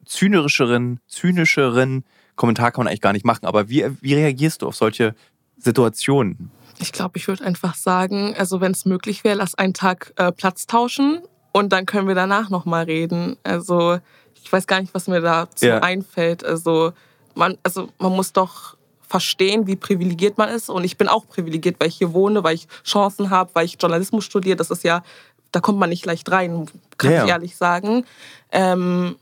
zynischeren, 0.04 1.00
zynischeren 1.06 2.04
Kommentar 2.34 2.72
kann 2.72 2.80
man 2.84 2.88
eigentlich 2.88 3.00
gar 3.00 3.12
nicht 3.12 3.24
machen. 3.24 3.46
Aber 3.46 3.68
wie, 3.68 3.86
wie 4.00 4.14
reagierst 4.14 4.62
du 4.62 4.66
auf 4.66 4.76
solche 4.76 5.14
Situationen? 5.56 6.50
Ich 6.78 6.92
glaube, 6.92 7.18
ich 7.18 7.28
würde 7.28 7.44
einfach 7.44 7.74
sagen, 7.74 8.34
also 8.36 8.60
wenn 8.60 8.72
es 8.72 8.84
möglich 8.84 9.22
wäre, 9.22 9.36
lass 9.36 9.54
einen 9.54 9.74
Tag 9.74 10.12
äh, 10.16 10.32
Platz 10.32 10.66
tauschen 10.66 11.20
und 11.52 11.72
dann 11.72 11.86
können 11.86 12.08
wir 12.08 12.14
danach 12.14 12.50
nochmal 12.50 12.84
reden. 12.84 13.36
Also 13.42 13.98
ich 14.42 14.52
weiß 14.52 14.66
gar 14.66 14.80
nicht, 14.80 14.94
was 14.94 15.08
mir 15.08 15.20
dazu 15.20 15.66
ja. 15.66 15.78
einfällt. 15.80 16.44
Also 16.44 16.92
man, 17.34 17.58
also 17.62 17.88
man 17.98 18.12
muss 18.12 18.32
doch 18.32 18.76
verstehen, 19.10 19.66
wie 19.66 19.76
privilegiert 19.76 20.38
man 20.38 20.48
ist. 20.48 20.70
Und 20.70 20.84
ich 20.84 20.96
bin 20.96 21.08
auch 21.08 21.26
privilegiert, 21.26 21.76
weil 21.80 21.88
ich 21.88 21.96
hier 21.96 22.12
wohne, 22.12 22.44
weil 22.44 22.54
ich 22.54 22.68
Chancen 22.84 23.30
habe, 23.30 23.50
weil 23.54 23.66
ich 23.66 23.76
Journalismus 23.80 24.24
studiere. 24.24 24.56
Das 24.56 24.70
ist 24.70 24.84
ja, 24.84 25.02
da 25.50 25.60
kommt 25.60 25.78
man 25.78 25.90
nicht 25.90 26.06
leicht 26.06 26.30
rein, 26.30 26.66
kann 26.96 27.12
ja. 27.12 27.24
ich 27.24 27.30
ehrlich 27.30 27.56
sagen. 27.56 28.04
Ähm, 28.52 29.16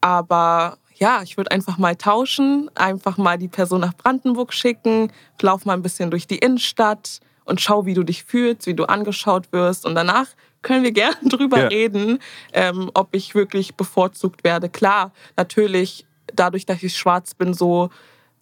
aber 0.00 0.78
ja, 0.94 1.22
ich 1.22 1.36
würde 1.36 1.50
einfach 1.50 1.78
mal 1.78 1.96
tauschen, 1.96 2.70
einfach 2.76 3.16
mal 3.16 3.36
die 3.36 3.48
Person 3.48 3.80
nach 3.80 3.94
Brandenburg 3.94 4.52
schicken, 4.52 5.12
lauf 5.40 5.64
mal 5.64 5.72
ein 5.72 5.82
bisschen 5.82 6.10
durch 6.10 6.28
die 6.28 6.38
Innenstadt 6.38 7.20
und 7.44 7.60
schau, 7.60 7.86
wie 7.86 7.94
du 7.94 8.04
dich 8.04 8.24
fühlst, 8.24 8.66
wie 8.66 8.74
du 8.74 8.84
angeschaut 8.84 9.52
wirst. 9.52 9.84
Und 9.84 9.96
danach 9.96 10.28
können 10.64 10.82
wir 10.82 10.92
gerne 10.92 11.16
drüber 11.28 11.60
ja. 11.60 11.66
reden, 11.68 12.18
ähm, 12.52 12.90
ob 12.94 13.14
ich 13.14 13.36
wirklich 13.36 13.76
bevorzugt 13.76 14.42
werde. 14.42 14.68
Klar, 14.68 15.12
natürlich, 15.36 16.04
dadurch, 16.34 16.66
dass 16.66 16.82
ich 16.82 16.96
schwarz 16.96 17.34
bin, 17.34 17.54
so 17.54 17.90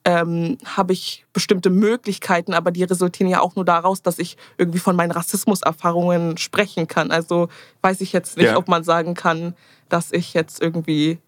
ähm, 0.05 0.59
habe 0.65 0.95
ich 0.95 1.25
bestimmte 1.33 1.71
Möglichkeiten, 1.71 2.55
aber 2.55 2.71
die 2.71 2.83
resultieren 2.83 3.31
ja 3.31 3.41
auch 3.41 3.55
nur 3.55 3.65
daraus, 3.65 4.03
dass 4.03 4.19
ich 4.19 4.37
irgendwie 4.59 4.79
von 4.79 4.97
meinen 4.97 5.13
Rassismuserfahrungen 5.13 6.39
sprechen 6.39 6.89
kann. 6.89 7.11
Also 7.11 7.49
weiß 7.83 8.01
ich 8.01 8.13
jetzt 8.13 8.37
nicht, 8.37 8.47
ja. 8.47 8.57
ob 8.57 8.69
man 8.69 8.83
sagen 8.83 9.15
kann, 9.15 9.55
dass 9.89 10.11
ich 10.13 10.35
jetzt 10.35 10.61
irgendwie 10.61 11.19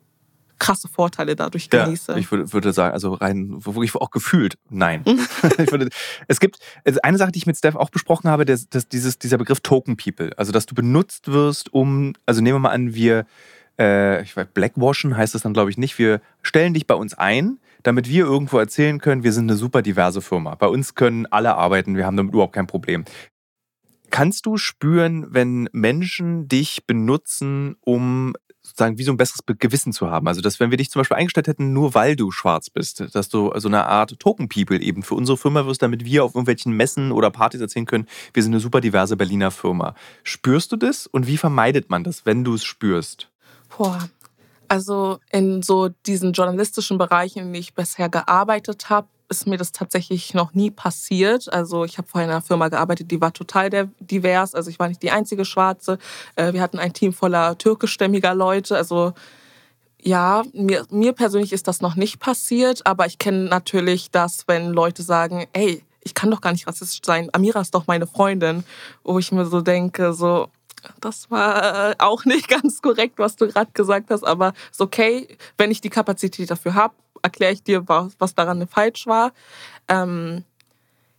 krasse 0.58 0.88
Vorteile 0.88 1.36
dadurch 1.36 1.70
genieße. 1.70 2.12
Ja, 2.12 2.18
ich 2.18 2.30
würde, 2.30 2.52
würde 2.52 2.72
sagen, 2.72 2.92
also 2.92 3.14
rein, 3.14 3.64
wirklich 3.64 3.94
auch 3.96 4.10
gefühlt, 4.10 4.56
nein. 4.70 5.04
würde, 5.70 5.88
es 6.28 6.40
gibt 6.40 6.58
also 6.84 7.00
eine 7.02 7.18
Sache, 7.18 7.32
die 7.32 7.38
ich 7.38 7.46
mit 7.46 7.56
Steph 7.56 7.76
auch 7.76 7.90
besprochen 7.90 8.30
habe, 8.30 8.44
das, 8.44 8.68
das, 8.68 8.88
dieses, 8.88 9.18
dieser 9.18 9.38
Begriff 9.38 9.60
Token 9.60 9.96
People. 9.96 10.32
Also, 10.36 10.52
dass 10.52 10.66
du 10.66 10.74
benutzt 10.74 11.30
wirst, 11.30 11.72
um, 11.72 12.14
also 12.26 12.40
nehmen 12.40 12.56
wir 12.56 12.60
mal 12.60 12.70
an, 12.70 12.94
wir, 12.94 13.26
äh, 13.78 14.22
ich 14.22 14.36
weiß, 14.36 14.48
Blackwashen 14.54 15.16
heißt 15.16 15.34
das 15.34 15.42
dann, 15.42 15.54
glaube 15.54 15.70
ich, 15.70 15.78
nicht. 15.78 15.98
Wir 15.98 16.20
stellen 16.42 16.74
dich 16.74 16.86
bei 16.86 16.94
uns 16.94 17.14
ein, 17.14 17.58
damit 17.82 18.08
wir 18.08 18.24
irgendwo 18.24 18.58
erzählen 18.58 18.98
können, 18.98 19.22
wir 19.22 19.32
sind 19.32 19.50
eine 19.50 19.56
super 19.56 19.82
diverse 19.82 20.20
Firma. 20.20 20.54
Bei 20.54 20.68
uns 20.68 20.94
können 20.94 21.26
alle 21.26 21.54
arbeiten, 21.56 21.96
wir 21.96 22.06
haben 22.06 22.16
damit 22.16 22.32
überhaupt 22.32 22.54
kein 22.54 22.66
Problem. 22.66 23.04
Kannst 24.10 24.46
du 24.46 24.56
spüren, 24.58 25.26
wenn 25.30 25.68
Menschen 25.72 26.46
dich 26.46 26.86
benutzen, 26.86 27.76
um 27.80 28.34
sozusagen 28.66 28.98
wie 28.98 29.04
so 29.04 29.12
ein 29.12 29.16
besseres 29.18 29.40
Gewissen 29.58 29.92
zu 29.92 30.10
haben. 30.10 30.26
Also, 30.26 30.40
dass 30.40 30.58
wenn 30.58 30.70
wir 30.70 30.78
dich 30.78 30.90
zum 30.90 31.00
Beispiel 31.00 31.18
eingestellt 31.18 31.46
hätten, 31.46 31.72
nur 31.72 31.94
weil 31.94 32.16
du 32.16 32.30
schwarz 32.30 32.70
bist, 32.70 33.04
dass 33.14 33.28
du 33.28 33.52
so 33.56 33.68
eine 33.68 33.86
Art 33.86 34.18
Token-People 34.18 34.80
eben 34.80 35.02
für 35.02 35.14
unsere 35.14 35.36
Firma 35.36 35.66
wirst, 35.66 35.82
damit 35.82 36.04
wir 36.04 36.24
auf 36.24 36.34
irgendwelchen 36.34 36.72
Messen 36.72 37.12
oder 37.12 37.30
Partys 37.30 37.60
erzählen 37.60 37.86
können, 37.86 38.06
wir 38.32 38.42
sind 38.42 38.52
eine 38.52 38.60
super 38.60 38.80
diverse 38.80 39.16
Berliner 39.16 39.50
Firma. 39.50 39.94
Spürst 40.22 40.72
du 40.72 40.76
das 40.76 41.06
und 41.06 41.26
wie 41.26 41.36
vermeidet 41.36 41.90
man 41.90 42.04
das, 42.04 42.24
wenn 42.26 42.42
du 42.42 42.54
es 42.54 42.64
spürst? 42.64 43.28
Boah, 43.76 44.08
Also 44.68 45.18
in 45.30 45.62
so 45.62 45.90
diesen 46.06 46.32
journalistischen 46.32 46.98
Bereichen, 46.98 47.40
in 47.40 47.44
denen 47.46 47.54
ich 47.56 47.74
bisher 47.74 48.08
gearbeitet 48.08 48.88
habe, 48.88 49.08
ist 49.34 49.46
mir 49.46 49.56
das 49.56 49.72
tatsächlich 49.72 50.34
noch 50.34 50.54
nie 50.54 50.70
passiert. 50.70 51.52
Also 51.52 51.84
ich 51.84 51.98
habe 51.98 52.08
vorher 52.08 52.28
in 52.28 52.32
einer 52.32 52.42
Firma 52.42 52.68
gearbeitet, 52.68 53.10
die 53.10 53.20
war 53.20 53.32
total 53.32 53.88
divers. 53.98 54.54
Also 54.54 54.70
ich 54.70 54.78
war 54.78 54.88
nicht 54.88 55.02
die 55.02 55.10
einzige 55.10 55.44
Schwarze. 55.44 55.98
Äh, 56.36 56.52
wir 56.52 56.62
hatten 56.62 56.78
ein 56.78 56.92
Team 56.92 57.12
voller 57.12 57.58
türkischstämmiger 57.58 58.34
Leute. 58.34 58.76
Also 58.76 59.12
ja, 60.00 60.42
mir, 60.52 60.84
mir 60.90 61.12
persönlich 61.12 61.52
ist 61.52 61.66
das 61.66 61.80
noch 61.80 61.96
nicht 61.96 62.20
passiert, 62.20 62.86
aber 62.86 63.06
ich 63.06 63.18
kenne 63.18 63.44
natürlich 63.44 64.10
das, 64.10 64.44
wenn 64.46 64.70
Leute 64.70 65.02
sagen, 65.02 65.46
hey, 65.54 65.82
ich 66.02 66.14
kann 66.14 66.30
doch 66.30 66.40
gar 66.40 66.52
nicht 66.52 66.66
rassistisch 66.66 67.00
sein. 67.04 67.30
Amira 67.32 67.60
ist 67.60 67.74
doch 67.74 67.86
meine 67.86 68.06
Freundin. 68.06 68.64
Wo 69.02 69.18
ich 69.18 69.32
mir 69.32 69.46
so 69.46 69.62
denke, 69.62 70.12
so, 70.12 70.48
das 71.00 71.30
war 71.30 71.94
auch 71.98 72.24
nicht 72.24 72.48
ganz 72.56 72.82
korrekt, 72.82 73.18
was 73.18 73.36
du 73.36 73.48
gerade 73.48 73.70
gesagt 73.72 74.10
hast, 74.10 74.24
aber 74.24 74.52
ist 74.70 74.80
okay, 74.80 75.26
wenn 75.56 75.70
ich 75.70 75.80
die 75.80 75.90
Kapazität 75.90 76.50
dafür 76.50 76.74
habe, 76.74 76.94
erkläre 77.24 77.52
ich 77.52 77.62
dir, 77.62 77.88
was 77.88 78.34
daran 78.34 78.68
falsch 78.68 79.06
war. 79.06 79.32
Ähm, 79.88 80.44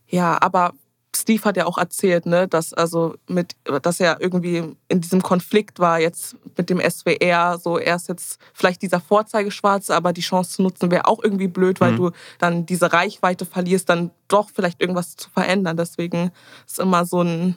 ja, 0.08 0.40
aber 0.40 0.72
Steve 1.14 1.42
hat 1.44 1.56
ja 1.56 1.66
auch 1.66 1.78
erzählt, 1.78 2.26
ne, 2.26 2.46
dass 2.46 2.72
also 2.72 3.14
mit, 3.26 3.56
dass 3.82 4.00
er 4.00 4.20
irgendwie 4.20 4.76
in 4.88 5.00
diesem 5.00 5.22
Konflikt 5.22 5.78
war 5.78 5.98
jetzt 5.98 6.36
mit 6.56 6.70
dem 6.70 6.78
SWR. 6.78 7.58
So, 7.58 7.78
er 7.78 7.96
ist 7.96 8.08
jetzt 8.08 8.38
vielleicht 8.52 8.82
dieser 8.82 9.00
Vorzeigeschwarze, 9.00 9.94
aber 9.94 10.12
die 10.12 10.20
Chance 10.20 10.56
zu 10.56 10.62
nutzen 10.62 10.90
wäre 10.90 11.06
auch 11.06 11.22
irgendwie 11.22 11.48
blöd, 11.48 11.80
weil 11.80 11.92
mhm. 11.92 11.96
du 11.96 12.10
dann 12.38 12.66
diese 12.66 12.92
Reichweite 12.92 13.46
verlierst, 13.46 13.88
dann 13.88 14.10
doch 14.28 14.50
vielleicht 14.50 14.80
irgendwas 14.80 15.16
zu 15.16 15.30
verändern. 15.30 15.76
Deswegen 15.76 16.32
ist 16.66 16.78
immer 16.78 17.06
so 17.06 17.22
ein, 17.22 17.56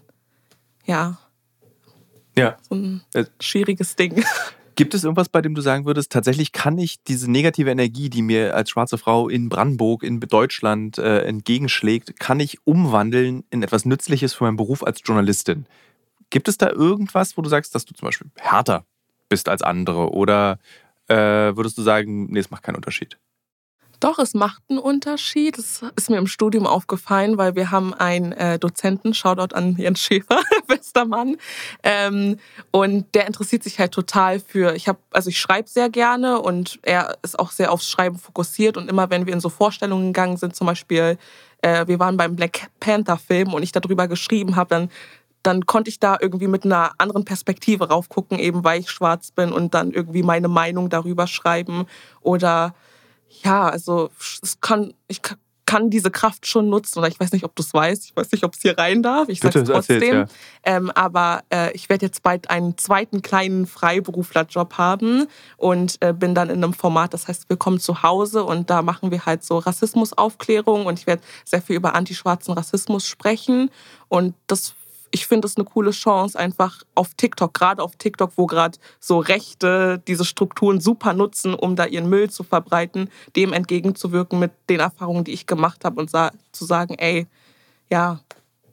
ja, 0.85 1.17
ja. 2.37 2.57
so 2.67 2.75
ein 2.75 3.03
äh, 3.13 3.25
schwieriges 3.39 3.95
Ding. 3.95 4.23
Gibt 4.79 4.93
es 4.93 5.03
irgendwas, 5.03 5.27
bei 5.27 5.41
dem 5.41 5.55
du 5.55 5.61
sagen 5.61 5.83
würdest, 5.83 6.09
tatsächlich 6.09 6.53
kann 6.53 6.77
ich 6.77 7.03
diese 7.03 7.29
negative 7.29 7.69
Energie, 7.69 8.09
die 8.09 8.21
mir 8.21 8.55
als 8.55 8.69
schwarze 8.69 8.97
Frau 8.97 9.27
in 9.27 9.49
Brandenburg, 9.49 10.03
in 10.03 10.21
Deutschland 10.21 10.97
äh, 10.97 11.23
entgegenschlägt, 11.23 12.17
kann 12.17 12.39
ich 12.39 12.65
umwandeln 12.65 13.43
in 13.49 13.61
etwas 13.61 13.83
Nützliches 13.83 14.33
für 14.33 14.45
meinen 14.45 14.55
Beruf 14.55 14.81
als 14.81 15.01
Journalistin? 15.03 15.65
Gibt 16.29 16.47
es 16.47 16.57
da 16.57 16.69
irgendwas, 16.69 17.35
wo 17.35 17.41
du 17.41 17.49
sagst, 17.49 17.75
dass 17.75 17.83
du 17.83 17.93
zum 17.93 18.05
Beispiel 18.05 18.31
härter 18.37 18.85
bist 19.27 19.49
als 19.49 19.63
andere? 19.63 20.13
Oder 20.13 20.59
äh, 21.09 21.17
würdest 21.17 21.77
du 21.77 21.81
sagen, 21.81 22.27
nee, 22.31 22.39
es 22.39 22.49
macht 22.49 22.63
keinen 22.63 22.77
Unterschied? 22.77 23.17
Doch, 23.99 24.17
es 24.17 24.33
macht 24.33 24.61
einen 24.69 24.79
Unterschied. 24.79 25.57
Das 25.57 25.83
ist 25.95 26.09
mir 26.09 26.17
im 26.17 26.27
Studium 26.27 26.65
aufgefallen, 26.65 27.37
weil 27.37 27.55
wir 27.55 27.69
haben 27.69 27.93
einen 27.93 28.31
äh, 28.31 28.57
Dozenten, 28.57 29.13
Shoutout 29.13 29.53
an 29.53 29.75
Jens 29.77 29.99
Schäfer, 29.99 30.39
bester 30.67 31.05
Mann. 31.05 31.35
Ähm, 31.83 32.37
und 32.71 33.13
der 33.13 33.27
interessiert 33.27 33.63
sich 33.63 33.77
halt 33.77 33.91
total 33.91 34.39
für, 34.39 34.73
ich 34.73 34.87
habe, 34.87 34.99
also 35.11 35.29
ich 35.29 35.39
schreibe 35.39 35.67
sehr 35.67 35.89
gerne 35.89 36.39
und 36.39 36.79
er 36.83 37.17
ist 37.23 37.37
auch 37.37 37.51
sehr 37.51 37.73
aufs 37.73 37.89
Schreiben 37.89 38.17
fokussiert. 38.17 38.77
Und 38.77 38.89
immer 38.89 39.09
wenn 39.09 39.25
wir 39.25 39.33
in 39.33 39.41
so 39.41 39.49
Vorstellungen 39.49 40.13
gegangen 40.13 40.37
sind, 40.37 40.55
zum 40.55 40.67
Beispiel, 40.67 41.17
äh, 41.61 41.85
wir 41.87 41.99
waren 41.99 42.15
beim 42.15 42.37
Black 42.37 42.69
Panther-Film 42.79 43.53
und 43.53 43.63
ich 43.63 43.73
darüber 43.73 44.07
geschrieben 44.07 44.55
habe, 44.55 44.69
dann 44.69 44.89
dann 45.41 45.65
konnte 45.65 45.89
ich 45.89 45.99
da 45.99 46.17
irgendwie 46.19 46.47
mit 46.47 46.65
einer 46.65 46.91
anderen 46.97 47.23
Perspektive 47.23 47.87
raufgucken, 47.87 48.39
eben 48.39 48.65
weil 48.65 48.81
ich 48.81 48.91
schwarz 48.91 49.31
bin 49.31 49.53
und 49.53 49.73
dann 49.73 49.91
irgendwie 49.91 50.21
meine 50.21 50.49
Meinung 50.49 50.89
darüber 50.89 51.27
schreiben 51.27 51.85
oder 52.21 52.75
ja, 53.43 53.69
also 53.69 54.09
es 54.41 54.59
kann, 54.61 54.93
ich 55.07 55.21
kann 55.69 55.91
diese 55.91 56.09
Kraft 56.09 56.47
schon 56.47 56.67
nutzen. 56.67 56.97
Oder 56.97 57.09
ich 57.09 57.19
weiß 57.19 57.31
nicht, 57.31 57.43
ob 57.43 57.55
du 57.55 57.61
es 57.61 57.71
weißt. 57.71 58.05
Ich 58.05 58.15
weiß 58.15 58.31
nicht, 58.31 58.43
ob 58.43 58.55
es 58.55 58.61
hier 58.61 58.75
rein 58.75 59.03
darf. 59.03 59.29
Ich 59.29 59.39
sage 59.39 59.59
es 59.59 59.69
trotzdem. 59.69 60.15
Ja. 60.15 60.25
Ähm, 60.63 60.89
aber 60.89 61.43
äh, 61.53 61.71
ich 61.73 61.89
werde 61.89 62.07
jetzt 62.07 62.23
bald 62.23 62.49
einen 62.49 62.75
zweiten 62.79 63.21
kleinen 63.21 63.67
Freiberuflerjob 63.67 64.79
haben 64.79 65.27
und 65.57 65.97
äh, 65.99 66.11
bin 66.11 66.33
dann 66.33 66.49
in 66.49 66.63
einem 66.63 66.73
Format, 66.73 67.13
das 67.13 67.27
heißt 67.27 67.47
Willkommen 67.49 67.79
zu 67.79 68.01
Hause. 68.01 68.45
Und 68.45 68.71
da 68.71 68.81
machen 68.81 69.11
wir 69.11 69.27
halt 69.27 69.43
so 69.43 69.59
Rassismusaufklärung 69.59 70.87
und 70.87 70.97
ich 70.97 71.05
werde 71.05 71.21
sehr 71.45 71.61
viel 71.61 71.75
über 71.75 71.93
antischwarzen 71.93 72.55
Rassismus 72.55 73.05
sprechen. 73.05 73.69
Und 74.07 74.33
das 74.47 74.73
ich 75.11 75.27
finde 75.27 75.47
es 75.47 75.57
eine 75.57 75.65
coole 75.65 75.91
Chance, 75.91 76.37
einfach 76.37 76.83
auf 76.95 77.13
TikTok, 77.15 77.53
gerade 77.53 77.81
auf 77.81 77.95
TikTok, 77.95 78.33
wo 78.35 78.45
gerade 78.45 78.77
so 78.99 79.19
Rechte 79.19 80.01
diese 80.07 80.25
Strukturen 80.25 80.79
super 80.79 81.13
nutzen, 81.13 81.53
um 81.53 81.75
da 81.75 81.85
ihren 81.85 82.09
Müll 82.09 82.29
zu 82.29 82.43
verbreiten, 82.43 83.09
dem 83.35 83.53
entgegenzuwirken 83.53 84.39
mit 84.39 84.51
den 84.69 84.79
Erfahrungen, 84.79 85.23
die 85.23 85.31
ich 85.31 85.47
gemacht 85.47 85.85
habe 85.85 85.99
und 85.99 86.09
sa 86.09 86.31
zu 86.51 86.65
sagen, 86.65 86.95
ey, 86.97 87.27
ja, 87.89 88.19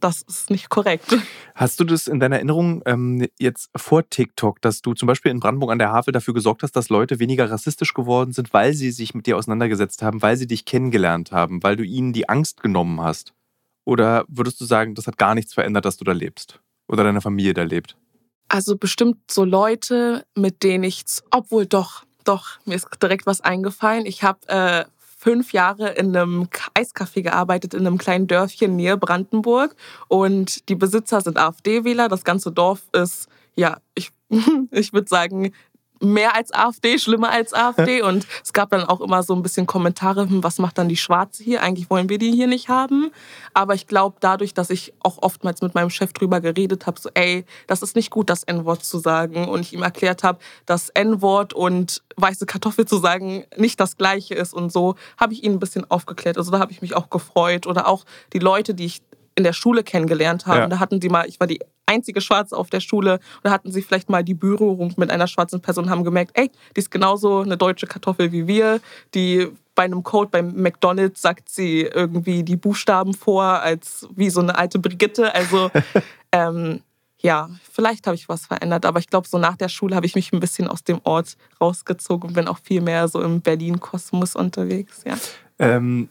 das 0.01 0.23
ist 0.23 0.51
nicht 0.51 0.69
korrekt. 0.69 1.17
Hast 1.55 1.81
du 1.81 1.85
das 1.85 2.07
in 2.07 2.21
deiner 2.21 2.37
Erinnerung 2.37 2.83
ähm, 2.87 3.27
jetzt 3.39 3.71
vor 3.75 4.09
TikTok, 4.09 4.61
dass 4.61 4.83
du 4.83 4.95
zum 4.95 5.07
Beispiel 5.07 5.33
in 5.33 5.41
Brandenburg 5.41 5.73
an 5.73 5.79
der 5.79 5.91
Havel 5.91 6.13
dafür 6.13 6.35
gesorgt 6.35 6.63
hast, 6.63 6.73
dass 6.73 6.91
Leute 6.91 7.19
weniger 7.19 7.51
rassistisch 7.51 7.95
geworden 7.95 8.33
sind, 8.33 8.53
weil 8.53 8.75
sie 8.75 8.91
sich 8.91 9.15
mit 9.15 9.27
dir 9.27 9.37
auseinandergesetzt 9.37 10.03
haben, 10.03 10.23
weil 10.23 10.37
sie 10.37 10.47
dich 10.47 10.65
kennengelernt 10.65 11.33
haben, 11.33 11.63
weil 11.63 11.77
du 11.77 11.83
ihnen 11.83 12.13
die 12.13 12.29
Angst 12.29 12.63
genommen 12.63 13.01
hast? 13.01 13.33
Oder 13.87 14.25
würdest 14.29 14.61
du 14.61 14.65
sagen, 14.65 14.95
das 14.95 15.07
hat 15.07 15.17
gar 15.17 15.35
nichts 15.35 15.55
verändert, 15.55 15.85
dass 15.85 15.97
du 15.97 16.05
da 16.05 16.13
lebst? 16.13 16.61
Oder 16.89 17.05
deine 17.05 17.21
Familie 17.21 17.55
da 17.55 17.63
lebt? 17.63 17.97
Also 18.49 18.77
bestimmt 18.77 19.19
so 19.31 19.45
Leute, 19.45 20.25
mit 20.35 20.63
denen 20.63 20.85
ich, 20.85 21.05
obwohl 21.31 21.67
doch, 21.67 22.05
doch, 22.25 22.59
mir 22.65 22.75
ist 22.75 22.89
direkt 23.01 23.27
was 23.27 23.41
eingefallen. 23.41 24.05
Ich 24.05 24.23
habe 24.23 24.49
äh, 24.49 24.85
fünf 24.99 25.53
Jahre 25.53 25.91
in 25.91 26.17
einem 26.17 26.49
Eiscafé 26.75 27.23
gearbeitet, 27.23 27.75
in 27.75 27.87
einem 27.87 27.99
kleinen 27.99 28.27
Dörfchen 28.27 28.75
nähe 28.77 28.97
Brandenburg. 28.97 29.75
Und 30.09 30.69
die 30.69 30.75
Besitzer 30.75 31.21
sind 31.21 31.39
AfD-Wähler. 31.39 32.09
Das 32.09 32.25
ganze 32.25 32.51
Dorf 32.51 32.83
ist, 32.93 33.29
ja, 33.55 33.79
ich, 33.95 34.11
ich 34.73 34.93
würde 34.93 35.09
sagen, 35.09 35.53
mehr 36.01 36.35
als 36.35 36.53
AfD, 36.53 36.99
schlimmer 36.99 37.31
als 37.31 37.53
AfD. 37.53 38.03
Und 38.03 38.27
es 38.45 38.53
gab 38.53 38.71
dann 38.71 38.85
auch 38.85 39.01
immer 39.01 39.23
so 39.23 39.35
ein 39.35 39.43
bisschen 39.43 39.67
Kommentare, 39.67 40.29
hm, 40.29 40.43
was 40.43 40.59
macht 40.59 40.79
dann 40.79 40.89
die 40.89 40.97
Schwarze 40.97 41.43
hier? 41.43 41.63
Eigentlich 41.63 41.91
wollen 41.91 42.09
wir 42.09 42.19
die 42.19 42.33
hier 42.33 42.47
nicht 42.47 42.69
haben. 42.69 43.11
Aber 43.55 43.75
ich 43.75 43.87
glaube, 43.87 44.17
dadurch, 44.21 44.55
dass 44.55 44.71
ich 44.71 44.93
auch 45.03 45.19
oftmals 45.23 45.63
mit 45.63 45.75
meinem 45.75 45.91
Chef 45.91 46.13
drüber 46.13 46.41
geredet 46.41 46.87
habe, 46.87 47.01
so, 47.01 47.11
ey, 47.15 47.45
das 47.67 47.83
ist 47.83 47.97
nicht 47.97 48.11
gut, 48.11 48.31
das 48.31 48.43
N-Wort 48.45 48.85
zu 48.85 48.99
sagen. 48.99 49.49
Und 49.49 49.61
ich 49.61 49.73
ihm 49.73 49.83
erklärt 49.83 50.23
habe, 50.23 50.39
dass 50.67 50.91
N-Wort 50.91 51.53
und 51.53 52.03
weiße 52.17 52.47
Kartoffel 52.47 52.87
zu 52.87 52.99
sagen 52.99 53.45
nicht 53.57 53.81
das 53.81 53.97
Gleiche 53.97 54.35
ist 54.35 54.55
und 54.55 54.73
so, 54.73 54.95
habe 55.19 55.33
ich 55.33 55.45
ihn 55.45 55.53
ein 55.53 55.59
bisschen 55.59 55.91
aufgeklärt. 55.91 56.39
Also 56.39 56.51
da 56.51 56.59
habe 56.59 56.73
ich 56.73 56.83
mich 56.83 56.95
auch 56.95 57.11
gefreut. 57.11 57.67
Oder 57.67 57.89
auch 57.89 58.05
die 58.33 58.39
Leute, 58.39 58.75
die 58.75 58.87
ich 58.87 59.03
in 59.37 59.45
der 59.45 59.53
Schule 59.53 59.85
kennengelernt 59.85 60.47
haben. 60.47 60.61
Ja. 60.61 60.67
Da 60.67 60.79
hatten 60.81 61.01
sie 61.01 61.09
mal, 61.09 61.29
ich 61.29 61.39
war 61.39 61.47
die 61.47 61.61
einzige 61.87 62.21
Schwarze 62.21 62.57
auf 62.57 62.71
der 62.71 62.81
Schule, 62.81 63.15
und 63.15 63.45
da 63.45 63.51
hatten 63.51 63.73
sie 63.73 63.83
vielleicht 63.83 64.11
mal 64.11 64.25
die 64.25 64.35
Berührung 64.35 64.93
mit 64.97 65.11
einer 65.11 65.27
schwarzen 65.27 65.61
Person, 65.61 65.91
haben 65.91 66.05
gemerkt, 66.05 66.33
ey, 66.35 66.51
die 66.77 66.81
ist 66.81 66.91
genauso 66.91 67.41
eine 67.41 67.57
deutsche 67.57 67.87
Kartoffel 67.87 68.33
wie 68.33 68.47
wir, 68.47 68.81
die 69.15 69.49
bei 69.75 69.85
einem 69.85 70.03
Code 70.03 70.31
beim 70.31 70.55
McDonald's 70.55 71.23
sagt 71.23 71.49
sie 71.49 71.83
irgendwie 71.83 72.43
die 72.43 72.57
Buchstaben 72.57 73.15
vor, 73.15 73.45
als 73.45 74.09
wie 74.17 74.31
so 74.31 74.41
eine 74.41 74.57
alte 74.57 74.79
Brigitte. 74.79 75.35
Also 75.35 75.71
ähm, 76.33 76.81
ja, 77.19 77.51
vielleicht 77.73 78.07
habe 78.07 78.17
ich 78.17 78.29
was 78.29 78.47
verändert, 78.47 78.87
aber 78.87 78.99
ich 78.99 79.09
glaube, 79.09 79.29
so 79.29 79.39
nach 79.39 79.57
der 79.57 79.69
Schule 79.69 79.95
habe 79.95 80.07
ich 80.07 80.15
mich 80.15 80.33
ein 80.33 80.41
bisschen 80.41 80.67
aus 80.69 80.83
dem 80.83 81.01
Ort 81.05 81.37
rausgezogen 81.61 82.29
und 82.29 82.35
bin 82.35 82.49
auch 82.49 82.59
viel 82.59 82.81
mehr 82.81 83.07
so 83.09 83.21
im 83.21 83.41
Berlin-Kosmos 83.41 84.35
unterwegs. 84.35 85.03
Ja. 85.05 85.17
Ähm, 85.59 86.09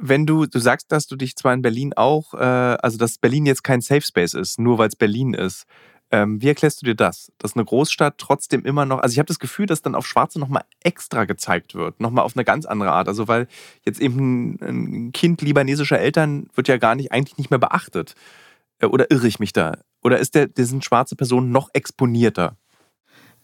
wenn 0.00 0.26
du, 0.26 0.46
du 0.46 0.58
sagst, 0.58 0.92
dass 0.92 1.06
du 1.06 1.16
dich 1.16 1.36
zwar 1.36 1.54
in 1.54 1.62
Berlin 1.62 1.92
auch, 1.94 2.34
äh, 2.34 2.38
also 2.38 2.98
dass 2.98 3.18
Berlin 3.18 3.46
jetzt 3.46 3.64
kein 3.64 3.80
Safe 3.80 4.02
Space 4.02 4.34
ist, 4.34 4.58
nur 4.58 4.78
weil 4.78 4.88
es 4.88 4.96
Berlin 4.96 5.34
ist. 5.34 5.64
Ähm, 6.10 6.40
wie 6.40 6.48
erklärst 6.48 6.80
du 6.80 6.86
dir 6.86 6.94
das? 6.94 7.30
Dass 7.36 7.54
eine 7.54 7.64
Großstadt 7.64 8.16
trotzdem 8.16 8.64
immer 8.64 8.86
noch, 8.86 9.00
also 9.00 9.12
ich 9.12 9.18
habe 9.18 9.26
das 9.26 9.38
Gefühl, 9.38 9.66
dass 9.66 9.82
dann 9.82 9.94
auf 9.94 10.06
Schwarze 10.06 10.38
nochmal 10.38 10.64
extra 10.82 11.26
gezeigt 11.26 11.74
wird, 11.74 12.00
nochmal 12.00 12.24
auf 12.24 12.34
eine 12.34 12.44
ganz 12.44 12.64
andere 12.64 12.92
Art. 12.92 13.08
Also 13.08 13.28
weil 13.28 13.46
jetzt 13.84 14.00
eben 14.00 14.58
ein 14.62 15.12
Kind 15.12 15.42
libanesischer 15.42 15.98
Eltern 15.98 16.48
wird 16.54 16.68
ja 16.68 16.78
gar 16.78 16.94
nicht, 16.94 17.12
eigentlich 17.12 17.36
nicht 17.36 17.50
mehr 17.50 17.58
beachtet. 17.58 18.14
Äh, 18.78 18.86
oder 18.86 19.10
irre 19.10 19.26
ich 19.26 19.38
mich 19.38 19.52
da? 19.52 19.76
Oder 20.02 20.18
ist 20.18 20.34
der, 20.34 20.48
sind 20.56 20.84
schwarze 20.84 21.16
Personen 21.16 21.50
noch 21.50 21.68
exponierter? 21.74 22.56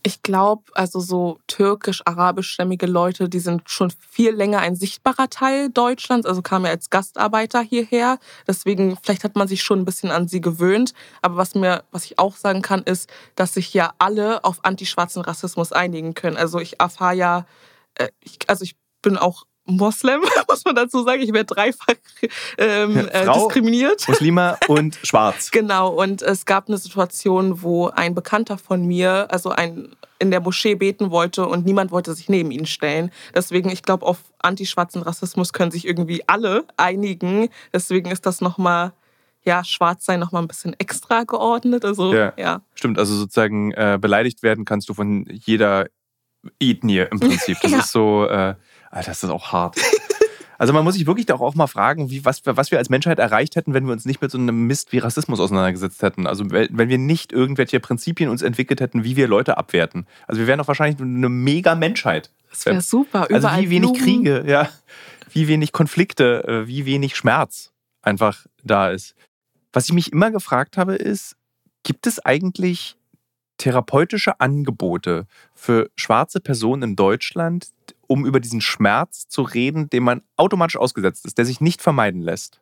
Ich 0.06 0.22
glaube, 0.22 0.64
also 0.74 1.00
so 1.00 1.38
türkisch-arabischstämmige 1.46 2.84
Leute, 2.84 3.30
die 3.30 3.38
sind 3.38 3.62
schon 3.70 3.90
viel 3.90 4.32
länger 4.32 4.58
ein 4.58 4.76
sichtbarer 4.76 5.30
Teil 5.30 5.70
Deutschlands, 5.70 6.26
also 6.26 6.42
kamen 6.42 6.66
ja 6.66 6.72
als 6.72 6.90
Gastarbeiter 6.90 7.62
hierher. 7.62 8.18
Deswegen, 8.46 8.98
vielleicht 9.02 9.24
hat 9.24 9.34
man 9.34 9.48
sich 9.48 9.62
schon 9.62 9.78
ein 9.80 9.86
bisschen 9.86 10.10
an 10.10 10.28
sie 10.28 10.42
gewöhnt. 10.42 10.92
Aber 11.22 11.36
was 11.36 11.54
mir, 11.54 11.84
was 11.90 12.04
ich 12.04 12.18
auch 12.18 12.36
sagen 12.36 12.60
kann, 12.60 12.82
ist, 12.82 13.08
dass 13.34 13.54
sich 13.54 13.72
ja 13.72 13.94
alle 13.98 14.44
auf 14.44 14.62
antischwarzen 14.62 15.22
Rassismus 15.22 15.72
einigen 15.72 16.12
können. 16.12 16.36
Also 16.36 16.60
ich 16.60 16.78
erfahre 16.80 17.14
ja, 17.14 17.46
äh, 17.94 18.08
ich, 18.20 18.38
also 18.46 18.62
ich 18.64 18.76
bin 19.00 19.16
auch 19.16 19.44
Moslem, 19.66 20.20
muss 20.48 20.64
man 20.64 20.74
dazu 20.74 21.02
sagen. 21.04 21.22
Ich 21.22 21.32
werde 21.32 21.54
dreifach 21.54 21.94
ähm, 22.58 22.96
ja, 22.96 23.02
äh, 23.02 23.32
diskriminiert. 23.32 24.06
Muslima 24.08 24.58
und 24.68 24.98
schwarz. 25.02 25.50
genau, 25.50 25.88
und 25.88 26.22
es 26.22 26.44
gab 26.44 26.68
eine 26.68 26.78
Situation, 26.78 27.62
wo 27.62 27.88
ein 27.88 28.14
Bekannter 28.14 28.58
von 28.58 28.84
mir, 28.86 29.28
also 29.30 29.50
ein 29.50 29.88
in 30.18 30.30
der 30.30 30.40
Moschee 30.40 30.74
beten 30.74 31.10
wollte 31.10 31.46
und 31.46 31.66
niemand 31.66 31.90
wollte 31.90 32.14
sich 32.14 32.28
neben 32.28 32.50
ihn 32.50 32.66
stellen. 32.66 33.10
Deswegen, 33.34 33.68
ich 33.68 33.82
glaube, 33.82 34.06
auf 34.06 34.18
antischwarzen 34.38 35.02
Rassismus 35.02 35.52
können 35.52 35.70
sich 35.70 35.86
irgendwie 35.86 36.22
alle 36.26 36.64
einigen. 36.76 37.48
Deswegen 37.72 38.10
ist 38.10 38.24
das 38.24 38.40
nochmal, 38.40 38.92
ja, 39.44 39.64
schwarz 39.64 40.04
sein 40.04 40.20
nochmal 40.20 40.42
ein 40.42 40.48
bisschen 40.48 40.74
extra 40.78 41.24
geordnet. 41.24 41.84
Also, 41.84 42.14
ja. 42.14 42.32
ja. 42.38 42.62
Stimmt, 42.74 42.98
also 42.98 43.14
sozusagen 43.14 43.72
äh, 43.72 43.98
beleidigt 44.00 44.42
werden 44.42 44.64
kannst 44.64 44.88
du 44.88 44.94
von 44.94 45.26
jeder 45.28 45.86
Ethnie 46.60 47.06
im 47.10 47.20
Prinzip. 47.20 47.58
Das 47.60 47.70
Ja. 47.72 47.78
ist 47.80 47.92
so, 47.92 48.26
äh, 48.26 48.54
Alter, 48.94 49.10
das 49.10 49.22
ist 49.22 49.30
auch 49.30 49.52
hart. 49.52 49.76
Also 50.56 50.72
man 50.72 50.84
muss 50.84 50.94
sich 50.94 51.06
wirklich 51.06 51.26
doch 51.26 51.40
auch 51.40 51.56
mal 51.56 51.66
fragen, 51.66 52.10
wie, 52.10 52.24
was, 52.24 52.42
was 52.44 52.70
wir 52.70 52.78
als 52.78 52.88
Menschheit 52.88 53.18
erreicht 53.18 53.56
hätten, 53.56 53.74
wenn 53.74 53.86
wir 53.86 53.92
uns 53.92 54.04
nicht 54.04 54.22
mit 54.22 54.30
so 54.30 54.38
einem 54.38 54.68
Mist 54.68 54.92
wie 54.92 54.98
Rassismus 54.98 55.40
auseinandergesetzt 55.40 56.00
hätten. 56.00 56.28
Also 56.28 56.44
wenn 56.48 56.88
wir 56.88 56.96
nicht 56.96 57.32
irgendwelche 57.32 57.80
Prinzipien 57.80 58.30
uns 58.30 58.40
entwickelt 58.40 58.80
hätten, 58.80 59.02
wie 59.02 59.16
wir 59.16 59.26
Leute 59.26 59.58
abwerten. 59.58 60.06
Also 60.28 60.40
wir 60.40 60.46
wären 60.46 60.58
doch 60.58 60.68
wahrscheinlich 60.68 61.00
eine 61.00 61.28
mega 61.28 61.74
Menschheit. 61.74 62.30
Das 62.50 62.66
wäre 62.66 62.80
super. 62.82 63.22
Also 63.22 63.48
Überall 63.48 63.62
wie 63.62 63.70
wenig 63.70 63.92
Blumen. 63.94 64.04
Kriege, 64.04 64.44
ja, 64.46 64.68
wie 65.32 65.48
wenig 65.48 65.72
Konflikte, 65.72 66.44
äh, 66.46 66.68
wie 66.68 66.86
wenig 66.86 67.16
Schmerz 67.16 67.72
einfach 68.00 68.46
da 68.62 68.90
ist. 68.90 69.16
Was 69.72 69.86
ich 69.86 69.92
mich 69.92 70.12
immer 70.12 70.30
gefragt 70.30 70.76
habe, 70.76 70.94
ist, 70.94 71.34
gibt 71.82 72.06
es 72.06 72.24
eigentlich 72.24 72.96
therapeutische 73.58 74.40
Angebote 74.40 75.26
für 75.52 75.90
schwarze 75.96 76.40
Personen 76.40 76.82
in 76.82 76.96
Deutschland, 76.96 77.68
um 78.06 78.26
über 78.26 78.40
diesen 78.40 78.60
Schmerz 78.60 79.28
zu 79.28 79.42
reden, 79.42 79.90
dem 79.90 80.04
man 80.04 80.22
automatisch 80.36 80.76
ausgesetzt 80.76 81.24
ist, 81.26 81.38
der 81.38 81.44
sich 81.44 81.60
nicht 81.60 81.82
vermeiden 81.82 82.22
lässt? 82.22 82.60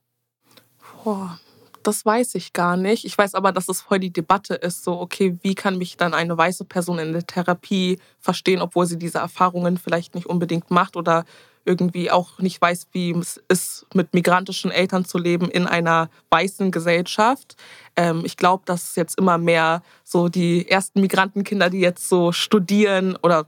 Boah, 1.05 1.39
das 1.83 2.05
weiß 2.05 2.35
ich 2.37 2.53
gar 2.53 2.77
nicht. 2.77 3.05
Ich 3.05 3.17
weiß 3.17 3.35
aber, 3.35 3.53
dass 3.53 3.69
es 3.69 3.81
voll 3.81 3.99
die 3.99 4.13
Debatte 4.13 4.55
ist. 4.55 4.85
So, 4.85 5.01
okay, 5.01 5.39
wie 5.43 5.55
kann 5.55 5.79
mich 5.79 5.97
dann 5.97 6.15
eine 6.15 6.37
weiße 6.37 6.65
Person 6.65 6.99
in 6.99 7.13
der 7.13 7.27
Therapie 7.27 7.99
verstehen, 8.21 8.63
obwohl 8.63 8.87
sie 8.87 8.99
diese 8.99 9.19
Erfahrungen 9.19 9.79
vielleicht 9.79 10.15
nicht 10.15 10.27
unbedingt 10.27 10.71
macht 10.71 10.97
oder 10.97 11.25
irgendwie 11.65 12.11
auch 12.11 12.39
nicht 12.39 12.61
weiß, 12.61 12.89
wie 12.93 13.13
es 13.13 13.41
ist, 13.49 13.87
mit 13.95 14.15
migrantischen 14.15 14.71
Eltern 14.71 15.05
zu 15.05 15.19
leben 15.19 15.49
in 15.51 15.67
einer 15.67 16.11
weißen 16.31 16.71
Gesellschaft. 16.71 17.57
Ähm, 17.97 18.23
ich 18.25 18.37
glaube, 18.37 18.65
dass 18.67 18.97
jetzt 18.97 19.19
immer 19.19 19.39
mehr 19.39 19.83
so 20.03 20.29
die 20.29 20.69
ersten 20.69 21.01
Migrantenkinder, 21.01 21.71
die 21.71 21.81
jetzt 21.81 22.09
so 22.09 22.33
studieren 22.33 23.17
oder 23.23 23.47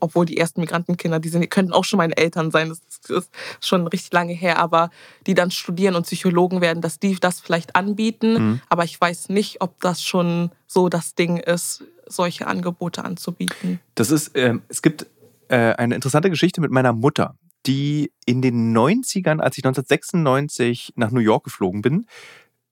obwohl 0.00 0.26
die 0.26 0.36
ersten 0.36 0.60
Migrantenkinder, 0.60 1.20
die, 1.20 1.28
sind, 1.28 1.42
die 1.42 1.48
könnten 1.48 1.72
auch 1.72 1.84
schon 1.84 1.98
meine 1.98 2.16
Eltern 2.16 2.50
sein, 2.50 2.68
das 2.68 2.80
ist 3.08 3.30
schon 3.60 3.86
richtig 3.86 4.12
lange 4.12 4.32
her, 4.32 4.58
aber 4.58 4.90
die 5.26 5.34
dann 5.34 5.50
studieren 5.50 5.94
und 5.94 6.04
Psychologen 6.04 6.60
werden, 6.60 6.80
dass 6.80 6.98
die 6.98 7.16
das 7.20 7.40
vielleicht 7.40 7.76
anbieten. 7.76 8.32
Mhm. 8.32 8.60
Aber 8.68 8.84
ich 8.84 9.00
weiß 9.00 9.28
nicht, 9.28 9.60
ob 9.60 9.80
das 9.80 10.02
schon 10.02 10.50
so 10.66 10.88
das 10.88 11.14
Ding 11.14 11.36
ist, 11.36 11.84
solche 12.06 12.46
Angebote 12.46 13.04
anzubieten. 13.04 13.80
Das 13.94 14.10
ist, 14.10 14.32
ähm, 14.34 14.62
es 14.68 14.82
gibt 14.82 15.06
äh, 15.48 15.74
eine 15.74 15.94
interessante 15.94 16.30
Geschichte 16.30 16.60
mit 16.60 16.70
meiner 16.70 16.92
Mutter, 16.92 17.36
die 17.66 18.12
in 18.24 18.42
den 18.42 18.76
90ern, 18.76 19.40
als 19.40 19.58
ich 19.58 19.64
1996 19.64 20.92
nach 20.96 21.10
New 21.10 21.20
York 21.20 21.44
geflogen 21.44 21.82
bin, 21.82 22.06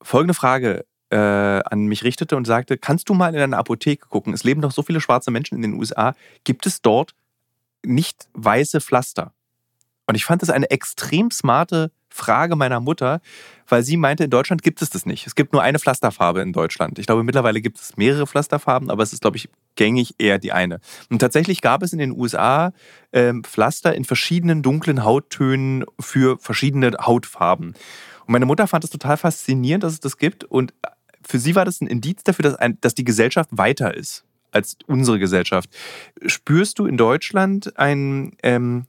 folgende 0.03 0.35
Frage 0.35 0.85
äh, 1.11 1.17
an 1.17 1.87
mich 1.87 2.05
richtete 2.05 2.37
und 2.37 2.47
sagte, 2.47 2.79
kannst 2.79 3.09
du 3.09 3.15
mal 3.15 3.35
in 3.35 3.41
eine 3.41 3.57
Apotheke 3.57 4.07
gucken? 4.09 4.35
Es 4.35 4.45
leben 4.45 4.61
doch 4.61 4.73
so 4.73 4.83
viele 4.83 5.01
schwarze 5.01 5.31
Menschen 5.31 5.57
in 5.57 5.63
den 5.63 5.75
USA. 5.75 6.15
Gibt 6.45 6.67
es 6.67 6.83
dort 6.83 7.15
nicht 7.85 8.29
weiße 8.35 8.81
Pflaster? 8.81 9.33
Und 10.07 10.15
ich 10.15 10.25
fand 10.25 10.43
das 10.43 10.51
eine 10.51 10.71
extrem 10.71 11.31
smarte 11.31 11.91
Frage 12.09 12.57
meiner 12.57 12.81
Mutter, 12.81 13.21
weil 13.69 13.83
sie 13.83 13.97
meinte, 13.97 14.25
in 14.25 14.31
Deutschland 14.31 14.63
gibt 14.63 14.83
es 14.83 14.91
das 14.91 15.07
nicht. 15.07 15.27
Es 15.27 15.35
gibt 15.35 15.53
nur 15.53 15.63
eine 15.63 15.79
Pflasterfarbe 15.79 16.41
in 16.41 16.53
Deutschland. 16.53 16.99
Ich 16.99 17.07
glaube, 17.07 17.23
mittlerweile 17.23 17.61
gibt 17.61 17.79
es 17.79 17.97
mehrere 17.97 18.27
Pflasterfarben, 18.27 18.91
aber 18.91 19.03
es 19.03 19.13
ist, 19.13 19.21
glaube 19.21 19.37
ich, 19.37 19.49
gängig 19.77 20.15
eher 20.19 20.39
die 20.39 20.53
eine. 20.53 20.81
Und 21.11 21.21
tatsächlich 21.21 21.61
gab 21.61 21.83
es 21.83 21.93
in 21.93 21.99
den 21.99 22.13
USA 22.13 22.73
ähm, 23.13 23.45
Pflaster 23.45 23.95
in 23.95 24.05
verschiedenen 24.05 24.63
dunklen 24.63 25.05
Hauttönen 25.05 25.85
für 26.01 26.39
verschiedene 26.39 26.97
Hautfarben. 27.01 27.75
Und 28.27 28.33
meine 28.33 28.47
Mutter 28.47 28.67
fand 28.67 28.85
es 28.85 28.91
total 28.91 29.17
faszinierend, 29.17 29.85
dass 29.85 29.93
es 29.93 30.01
das 30.01 30.17
gibt. 30.17 30.45
Und 30.45 30.73
für 31.29 31.39
sie 31.39 31.55
war 31.55 31.67
das 31.67 31.81
ein 31.81 31.87
Indiz 31.87 32.25
dafür, 32.25 32.43
dass, 32.43 32.55
ein, 32.55 32.79
dass 32.81 32.95
die 32.95 33.05
Gesellschaft 33.05 33.51
weiter 33.53 33.95
ist 33.95 34.25
als 34.51 34.79
unsere 34.87 35.19
Gesellschaft. 35.19 35.69
Spürst 36.25 36.79
du 36.79 36.87
in 36.87 36.97
Deutschland 36.97 37.79
ein, 37.79 38.33
ähm, 38.43 38.87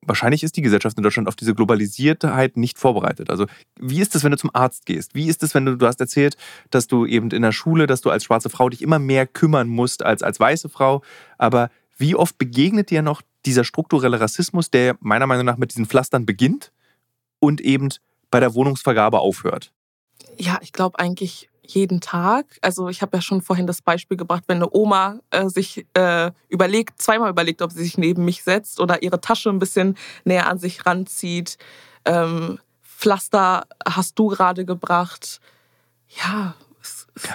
wahrscheinlich 0.00 0.42
ist 0.42 0.56
die 0.56 0.62
Gesellschaft 0.62 0.96
in 0.96 1.02
Deutschland 1.02 1.28
auf 1.28 1.36
diese 1.36 1.54
Globalisiertheit 1.54 2.56
nicht 2.56 2.78
vorbereitet. 2.78 3.28
Also 3.28 3.44
wie 3.78 4.00
ist 4.00 4.14
es, 4.14 4.24
wenn 4.24 4.30
du 4.30 4.38
zum 4.38 4.48
Arzt 4.54 4.86
gehst? 4.86 5.14
Wie 5.14 5.28
ist 5.28 5.42
es, 5.42 5.54
wenn 5.54 5.66
du, 5.66 5.76
du 5.76 5.86
hast 5.86 6.00
erzählt, 6.00 6.38
dass 6.70 6.86
du 6.86 7.04
eben 7.04 7.30
in 7.30 7.42
der 7.42 7.52
Schule, 7.52 7.86
dass 7.86 8.00
du 8.00 8.08
als 8.08 8.24
schwarze 8.24 8.48
Frau 8.48 8.70
dich 8.70 8.80
immer 8.80 8.98
mehr 8.98 9.26
kümmern 9.26 9.68
musst 9.68 10.02
als 10.02 10.22
als 10.22 10.40
weiße 10.40 10.70
Frau. 10.70 11.02
Aber 11.36 11.70
wie 11.98 12.14
oft 12.14 12.38
begegnet 12.38 12.88
dir 12.88 13.02
noch 13.02 13.20
dieser 13.44 13.64
strukturelle 13.64 14.20
Rassismus, 14.20 14.70
der 14.70 14.96
meiner 15.00 15.26
Meinung 15.26 15.44
nach 15.44 15.58
mit 15.58 15.72
diesen 15.72 15.84
Pflastern 15.84 16.24
beginnt 16.24 16.72
und 17.40 17.60
eben 17.60 17.90
bei 18.30 18.40
der 18.40 18.54
Wohnungsvergabe 18.54 19.20
aufhört? 19.20 19.70
Ja, 20.38 20.58
ich 20.62 20.72
glaube 20.72 20.98
eigentlich 20.98 21.50
jeden 21.70 22.00
Tag. 22.00 22.46
Also 22.62 22.88
ich 22.88 23.02
habe 23.02 23.16
ja 23.16 23.20
schon 23.20 23.42
vorhin 23.42 23.66
das 23.66 23.82
Beispiel 23.82 24.16
gebracht, 24.16 24.44
wenn 24.46 24.58
eine 24.58 24.70
Oma 24.72 25.20
äh, 25.30 25.48
sich 25.48 25.86
äh, 25.94 26.30
überlegt, 26.48 27.00
zweimal 27.00 27.30
überlegt, 27.30 27.62
ob 27.62 27.72
sie 27.72 27.82
sich 27.82 27.98
neben 27.98 28.24
mich 28.24 28.42
setzt 28.42 28.80
oder 28.80 29.02
ihre 29.02 29.20
Tasche 29.20 29.50
ein 29.50 29.58
bisschen 29.58 29.96
näher 30.24 30.48
an 30.48 30.58
sich 30.58 30.86
ranzieht. 30.86 31.58
Ähm, 32.04 32.58
Pflaster 32.82 33.66
hast 33.86 34.18
du 34.18 34.28
gerade 34.28 34.64
gebracht. 34.64 35.40
Ja. 36.08 36.54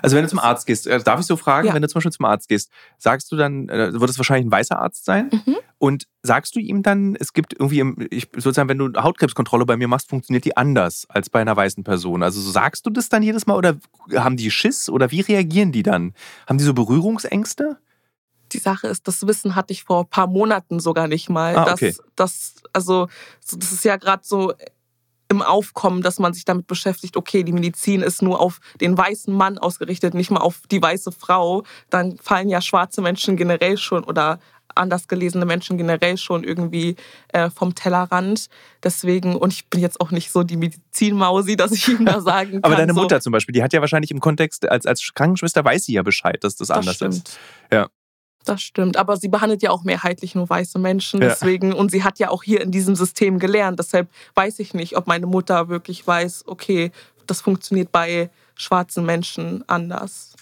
Also 0.02 0.16
wenn 0.16 0.24
du 0.24 0.30
zum 0.30 0.40
Arzt 0.40 0.66
gehst, 0.68 0.88
äh, 0.88 1.00
darf 1.02 1.20
ich 1.20 1.26
so 1.26 1.36
fragen, 1.38 1.68
Ja. 1.68 1.74
wenn 1.74 1.82
du 1.82 1.88
zum 1.88 2.00
Beispiel 2.00 2.12
zum 2.12 2.26
Arzt 2.26 2.50
gehst, 2.50 2.70
sagst 2.98 3.32
du 3.32 3.36
dann, 3.36 3.70
äh, 3.70 3.92
wird 4.00 4.10
es 4.10 4.18
wahrscheinlich 4.18 4.48
ein 4.48 4.52
weißer 4.52 4.80
Arzt 4.80 5.06
sein? 5.06 5.30
Mhm. 5.46 5.56
Und 5.78 6.08
sagst 6.22 6.56
du 6.56 6.60
ihm 6.62 6.82
dann, 6.84 7.16
es 7.20 7.34
gibt 7.34 7.54
irgendwie, 7.60 8.06
ich, 8.10 8.30
sozusagen, 8.34 8.70
wenn 8.70 8.78
du 8.78 8.94
Hautkrebskontrolle 9.02 9.66
bei 9.66 9.76
mir 9.76 9.88
machst, 9.90 10.10
funktioniert 10.10 10.46
die 10.46 10.56
anders 10.56 11.06
als 11.10 11.30
bei 11.30 11.42
einer 11.42 11.56
weißen 11.58 11.84
Person. 11.84 12.24
Also 12.24 12.40
so 12.40 12.52
sagst 12.52 12.86
du 12.86 12.90
das 12.90 13.10
dann 13.10 13.22
jedes 13.24 13.48
Mal 13.48 13.56
oder 13.58 13.76
haben 14.16 14.38
die 14.38 14.50
Schiss 14.50 14.90
oder 14.90 15.12
wie 15.12 15.22
reagieren 15.22 15.72
die 15.74 15.84
dann? 15.84 16.14
Haben 16.48 16.58
die 16.58 16.64
so 16.64 16.74
Berührungsängste? 16.74 17.78
Die 18.54 18.60
Sache 18.60 18.88
ist, 18.88 19.08
das 19.08 19.26
Wissen 19.26 19.56
hatte 19.56 19.74
ich 19.74 19.84
vor 19.84 20.02
ein 20.04 20.10
paar 20.10 20.28
Monaten 20.28 20.80
sogar 20.80 21.08
nicht 21.08 21.28
mal. 21.30 21.56
Ah, 21.58 21.72
okay. 21.74 21.92
dass, 21.92 22.04
dass, 22.16 22.54
also, 22.72 23.08
so- 23.44 23.58
das 23.58 23.72
ist 23.72 23.84
ja 23.84 23.98
gerade 23.98 24.22
so 24.24 24.54
im 25.34 25.42
Aufkommen, 25.42 26.02
dass 26.02 26.20
man 26.20 26.34
sich 26.34 26.46
damit 26.46 26.68
beschäftigt, 26.68 27.18
okay, 27.18 27.44
die 27.44 27.52
Medizin 27.52 28.02
ist 28.02 28.22
nur 28.22 28.40
auf 28.40 28.60
den 28.80 28.98
weißen 28.98 29.34
Mann 29.34 29.58
ausgerichtet, 29.58 30.14
nicht 30.14 30.32
mal 30.32 30.40
auf 30.40 30.62
die 30.72 30.82
weiße 30.82 31.12
Frau. 31.12 31.64
Dann 31.90 32.18
fallen 32.18 32.50
ja 32.50 32.62
schwarze 32.62 33.02
Menschen 33.02 33.36
generell 33.36 33.78
schon 33.78 34.04
oder 34.04 34.40
anders 34.76 35.08
gelesene 35.08 35.46
Menschen 35.46 35.78
generell 35.78 36.18
schon 36.18 36.44
irgendwie 36.44 36.96
äh, 37.30 37.50
vom 37.50 37.76
Tellerrand. 37.76 38.48
Deswegen, 38.84 39.36
und 39.36 39.54
ich 39.54 39.68
bin 39.68 39.82
jetzt 39.82 40.02
auch 40.02 40.12
nicht 40.12 40.32
so 40.32 40.44
die 40.44 40.58
Medizinmausi, 40.58 41.56
dass 41.56 41.72
ich 41.72 41.88
ihm 41.88 42.06
da 42.06 42.22
sagen 42.22 42.54
kann. 42.54 42.64
Aber 42.64 42.76
deine 42.76 42.94
so, 42.94 43.02
Mutter 43.02 43.22
zum 43.22 43.32
Beispiel, 43.32 43.54
die 43.54 43.64
hat 43.64 43.74
ja 43.74 43.82
wahrscheinlich 43.82 44.12
im 44.12 44.20
Kontext, 44.20 44.68
als, 44.70 44.86
als 44.86 45.12
Krankenschwester 45.14 45.64
weiß 45.64 45.86
sie 45.86 45.94
ja 45.94 46.04
Bescheid, 46.04 46.44
dass 46.44 46.56
das, 46.56 46.70
das 46.70 46.78
anders 46.78 46.96
stimmt. 46.96 47.14
ist. 47.14 47.40
Ja. 47.72 47.90
Das 48.46 48.62
stimmt, 48.62 48.98
aber 48.98 49.18
sie 49.18 49.30
behandelt 49.30 49.62
ja 49.62 49.72
auch 49.72 49.84
mehrheitlich 49.84 50.36
nur 50.36 50.50
weiße 50.50 50.80
Menschen, 50.80 51.22
Ja. 51.22 51.30
deswegen 51.30 51.74
und 51.74 51.92
sie 51.92 52.04
hat 52.04 52.20
ja 52.20 52.30
auch 52.30 52.44
hier 52.44 52.62
in 52.62 52.72
diesem 52.72 52.96
System 52.96 53.40
gelernt. 53.40 53.80
Deshalb 53.80 54.10
weiß 54.36 54.60
ich 54.60 54.74
nicht, 54.74 54.98
ob 54.98 55.08
meine 55.08 55.26
Mutter 55.28 55.70
wirklich 55.70 56.06
weiß, 56.06 56.44
okay, 56.48 56.92
das 57.28 57.42
funktioniert 57.42 57.92
bei 57.92 58.30
schwarzen 58.56 59.06
Menschen 59.06 59.64
anders. 59.68 60.34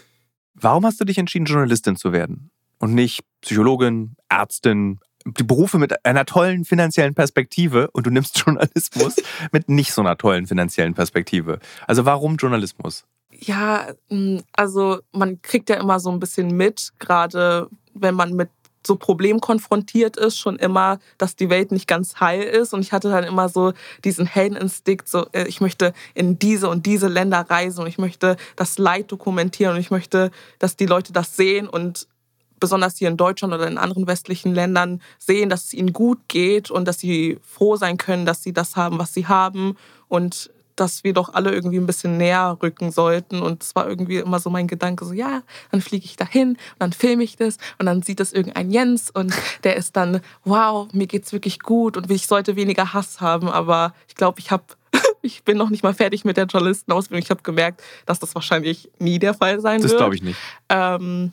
Warum 0.54 0.86
hast 0.86 1.00
du 1.00 1.06
dich 1.06 1.18
entschieden, 1.18 1.46
Journalistin 1.46 1.96
zu 1.96 2.12
werden 2.12 2.52
und 2.80 2.94
nicht 2.94 3.22
Psychologin, 3.42 4.16
Ärztin, 4.30 5.00
die 5.26 5.44
Berufe 5.44 5.78
mit 5.78 6.04
einer 6.04 6.26
tollen 6.26 6.66
finanziellen 6.66 7.14
Perspektive 7.14 7.90
und 7.92 8.08
du 8.08 8.10
nimmst 8.12 8.38
Journalismus 8.46 9.16
mit 9.52 9.70
nicht 9.70 9.94
so 9.94 10.02
einer 10.02 10.18
tollen 10.18 10.48
finanziellen 10.48 10.94
Perspektive? 10.96 11.60
Also 11.88 12.06
warum 12.06 12.38
Journalismus? 12.38 13.06
Ja, 13.44 13.88
mh, 14.10 14.42
also 14.54 15.00
man 15.12 15.42
kriegt 15.42 15.70
ja 15.70 15.78
immer 15.78 16.00
so 16.00 16.12
ein 16.12 16.20
bisschen 16.20 16.56
mit, 16.56 16.92
gerade 17.00 17.68
wenn 17.94 18.14
man 18.16 18.34
mit 18.34 18.50
so 18.86 18.96
Problemen 18.96 19.40
konfrontiert 19.42 20.18
ist, 20.18 20.38
schon 20.40 20.58
immer, 20.58 21.00
dass 21.18 21.36
die 21.36 21.50
Welt 21.50 21.72
nicht 21.72 21.88
ganz 21.88 22.20
heil 22.20 22.42
ist. 22.42 22.74
Und 22.74 22.82
ich 22.82 22.92
hatte 22.94 23.10
dann 23.10 23.24
immer 23.24 23.48
so 23.50 23.74
diesen 24.04 24.26
Heldeninstinkt, 24.26 25.08
so 25.08 25.28
äh, 25.34 25.48
ich 25.48 25.62
möchte 25.62 25.94
in 26.16 26.40
diese 26.40 26.68
und 26.70 26.86
diese 26.86 27.08
Länder 27.08 27.46
reisen 27.48 27.82
und 27.82 27.88
ich 27.88 27.98
möchte 28.00 28.38
das 28.56 28.78
Leid 28.78 29.12
dokumentieren 29.12 29.76
und 29.76 29.80
ich 29.80 29.92
möchte, 29.92 30.32
dass 30.60 30.76
die 30.76 30.88
Leute 30.88 31.14
das 31.14 31.36
sehen 31.36 31.68
und 31.68 32.08
besonders 32.60 32.98
hier 32.98 33.10
in 33.10 33.18
Deutschland 33.18 33.54
oder 33.54 33.68
in 33.68 33.78
anderen 33.78 34.08
westlichen 34.08 34.54
Ländern 34.54 35.02
sehen, 35.20 35.50
dass 35.50 35.66
es 35.66 35.74
ihnen 35.74 35.94
gut 35.94 36.20
geht 36.28 36.72
und 36.72 36.88
dass 36.88 37.00
sie 37.00 37.40
froh 37.44 37.76
sein 37.76 37.98
können, 37.98 38.26
dass 38.26 38.44
sie 38.44 38.54
das 38.54 38.76
haben, 38.76 39.00
was 39.00 39.14
sie 39.14 39.28
haben 39.28 39.78
und 40.08 40.52
dass 40.76 41.04
wir 41.04 41.14
doch 41.14 41.34
alle 41.34 41.52
irgendwie 41.52 41.78
ein 41.78 41.86
bisschen 41.86 42.18
näher 42.18 42.58
rücken 42.62 42.92
sollten. 42.92 43.42
Und 43.42 43.64
es 43.64 43.76
war 43.76 43.88
irgendwie 43.88 44.18
immer 44.18 44.40
so 44.40 44.50
mein 44.50 44.68
Gedanke, 44.68 45.06
so 45.06 45.14
ja, 45.14 45.44
dann 45.72 45.82
fliege 45.82 46.06
ich 46.06 46.16
dahin 46.16 46.50
und 46.52 46.58
dann 46.80 46.94
filme 46.94 47.24
ich 47.24 47.36
das 47.38 47.58
und 47.80 47.86
dann 47.86 48.02
sieht 48.02 48.20
das 48.20 48.34
irgendein 48.34 48.72
Jens 48.72 49.10
und 49.12 49.34
der 49.64 49.76
ist 49.78 49.96
dann, 49.96 50.22
wow, 50.44 50.88
mir 50.94 51.08
geht's 51.08 51.34
wirklich 51.34 51.60
gut 51.60 51.98
und 51.98 52.10
ich 52.12 52.28
sollte 52.28 52.56
weniger 52.56 52.94
Hass 52.94 53.22
haben. 53.22 53.48
Aber 53.50 53.94
ich 54.08 54.16
glaube, 54.16 54.40
ich 54.40 54.52
habe 54.52 54.64
ich 55.22 55.44
bin 55.44 55.58
noch 55.58 55.70
nicht 55.70 55.84
mal 55.84 55.94
fertig 55.94 56.26
mit 56.26 56.36
der 56.38 56.46
Journalistenausbildung. 56.46 57.24
Ich 57.24 57.30
habe 57.30 57.42
gemerkt, 57.44 57.82
dass 58.06 58.20
das 58.20 58.34
wahrscheinlich 58.36 58.90
nie 59.00 59.20
der 59.20 59.34
Fall 59.34 59.62
sein 59.62 59.82
Das 59.82 59.92
wird. 59.92 60.00
glaube 60.00 60.16
ich 60.16 60.24
nicht. 60.24 60.38
Ähm, 60.70 61.32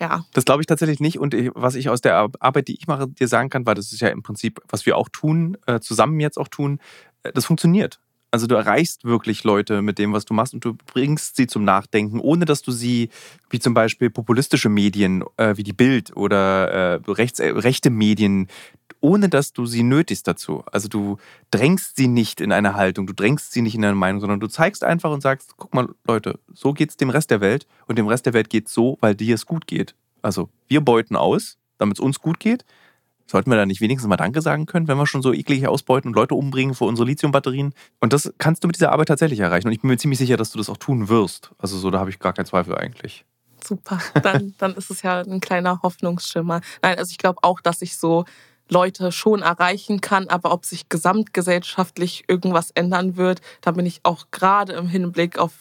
ja, 0.00 0.24
Das 0.32 0.44
glaube 0.44 0.60
ich 0.62 0.66
tatsächlich 0.66 1.00
nicht. 1.00 1.18
Und 1.18 1.34
was 1.54 1.74
ich 1.76 1.88
aus 1.88 2.00
der 2.00 2.16
Ar- 2.16 2.30
Arbeit, 2.40 2.68
die 2.68 2.74
ich 2.76 2.86
mache, 2.86 3.06
dir 3.08 3.28
sagen 3.28 3.48
kann, 3.50 3.64
weil 3.66 3.74
das 3.74 3.92
ist 3.92 4.00
ja 4.00 4.08
im 4.08 4.22
Prinzip, 4.22 4.60
was 4.68 4.86
wir 4.86 4.96
auch 4.96 5.08
tun, 5.08 5.56
äh, 5.66 5.80
zusammen 5.80 6.18
jetzt 6.20 6.36
auch 6.38 6.48
tun, 6.48 6.80
äh, 7.22 7.32
das 7.32 7.44
funktioniert. 7.46 8.00
Also 8.34 8.48
du 8.48 8.56
erreichst 8.56 9.04
wirklich 9.04 9.44
Leute 9.44 9.80
mit 9.80 9.96
dem, 9.96 10.12
was 10.12 10.24
du 10.24 10.34
machst 10.34 10.54
und 10.54 10.64
du 10.64 10.76
bringst 10.92 11.36
sie 11.36 11.46
zum 11.46 11.62
Nachdenken, 11.62 12.18
ohne 12.18 12.46
dass 12.46 12.62
du 12.62 12.72
sie, 12.72 13.10
wie 13.48 13.60
zum 13.60 13.74
Beispiel 13.74 14.10
populistische 14.10 14.68
Medien 14.68 15.22
äh, 15.36 15.56
wie 15.56 15.62
die 15.62 15.72
Bild 15.72 16.16
oder 16.16 16.96
äh, 16.96 17.00
rechts, 17.12 17.38
äh, 17.38 17.50
rechte 17.50 17.90
Medien, 17.90 18.48
ohne 18.98 19.28
dass 19.28 19.52
du 19.52 19.66
sie 19.66 19.84
nötigst 19.84 20.26
dazu. 20.26 20.64
Also 20.72 20.88
du 20.88 21.18
drängst 21.52 21.94
sie 21.94 22.08
nicht 22.08 22.40
in 22.40 22.50
eine 22.50 22.74
Haltung, 22.74 23.06
du 23.06 23.12
drängst 23.12 23.52
sie 23.52 23.62
nicht 23.62 23.76
in 23.76 23.84
eine 23.84 23.94
Meinung, 23.94 24.20
sondern 24.20 24.40
du 24.40 24.48
zeigst 24.48 24.82
einfach 24.82 25.12
und 25.12 25.20
sagst, 25.20 25.54
guck 25.56 25.72
mal 25.72 25.94
Leute, 26.04 26.40
so 26.52 26.72
geht 26.72 26.90
es 26.90 26.96
dem 26.96 27.10
Rest 27.10 27.30
der 27.30 27.40
Welt 27.40 27.68
und 27.86 27.98
dem 27.98 28.08
Rest 28.08 28.26
der 28.26 28.32
Welt 28.32 28.50
geht 28.50 28.66
es 28.66 28.74
so, 28.74 28.98
weil 29.00 29.14
dir 29.14 29.36
es 29.36 29.46
gut 29.46 29.68
geht. 29.68 29.94
Also 30.22 30.48
wir 30.66 30.80
beuten 30.80 31.14
aus, 31.14 31.56
damit 31.78 31.98
es 31.98 32.00
uns 32.00 32.18
gut 32.18 32.40
geht 32.40 32.64
Sollten 33.26 33.50
wir 33.50 33.56
da 33.56 33.66
nicht 33.66 33.80
wenigstens 33.80 34.08
mal 34.08 34.16
Danke 34.16 34.42
sagen 34.42 34.66
können, 34.66 34.86
wenn 34.86 34.98
wir 34.98 35.06
schon 35.06 35.22
so 35.22 35.32
eklig 35.32 35.66
ausbeuten 35.66 36.08
und 36.08 36.14
Leute 36.14 36.34
umbringen 36.34 36.74
für 36.74 36.84
unsere 36.84 37.06
Lithiumbatterien? 37.06 37.74
Und 38.00 38.12
das 38.12 38.32
kannst 38.38 38.62
du 38.62 38.68
mit 38.68 38.76
dieser 38.76 38.92
Arbeit 38.92 39.08
tatsächlich 39.08 39.40
erreichen. 39.40 39.68
Und 39.68 39.72
ich 39.72 39.80
bin 39.80 39.88
mir 39.88 39.96
ziemlich 39.96 40.18
sicher, 40.18 40.36
dass 40.36 40.50
du 40.50 40.58
das 40.58 40.68
auch 40.68 40.76
tun 40.76 41.08
wirst. 41.08 41.50
Also 41.58 41.78
so, 41.78 41.90
da 41.90 42.00
habe 42.00 42.10
ich 42.10 42.18
gar 42.18 42.34
keinen 42.34 42.46
Zweifel 42.46 42.76
eigentlich. 42.76 43.24
Super, 43.64 43.98
dann, 44.22 44.54
dann 44.58 44.74
ist 44.74 44.90
es 44.90 45.02
ja 45.02 45.20
ein 45.20 45.40
kleiner 45.40 45.80
Hoffnungsschimmer. 45.82 46.60
Nein, 46.82 46.98
also 46.98 47.10
ich 47.10 47.18
glaube 47.18 47.38
auch, 47.42 47.60
dass 47.60 47.80
ich 47.80 47.96
so 47.96 48.24
Leute 48.68 49.12
schon 49.12 49.42
erreichen 49.42 50.00
kann, 50.00 50.28
aber 50.28 50.52
ob 50.52 50.64
sich 50.64 50.88
gesamtgesellschaftlich 50.88 52.24
irgendwas 52.28 52.70
ändern 52.72 53.16
wird, 53.16 53.40
da 53.60 53.72
bin 53.72 53.86
ich 53.86 54.00
auch 54.04 54.26
gerade 54.30 54.72
im 54.74 54.88
Hinblick 54.88 55.38
auf 55.38 55.52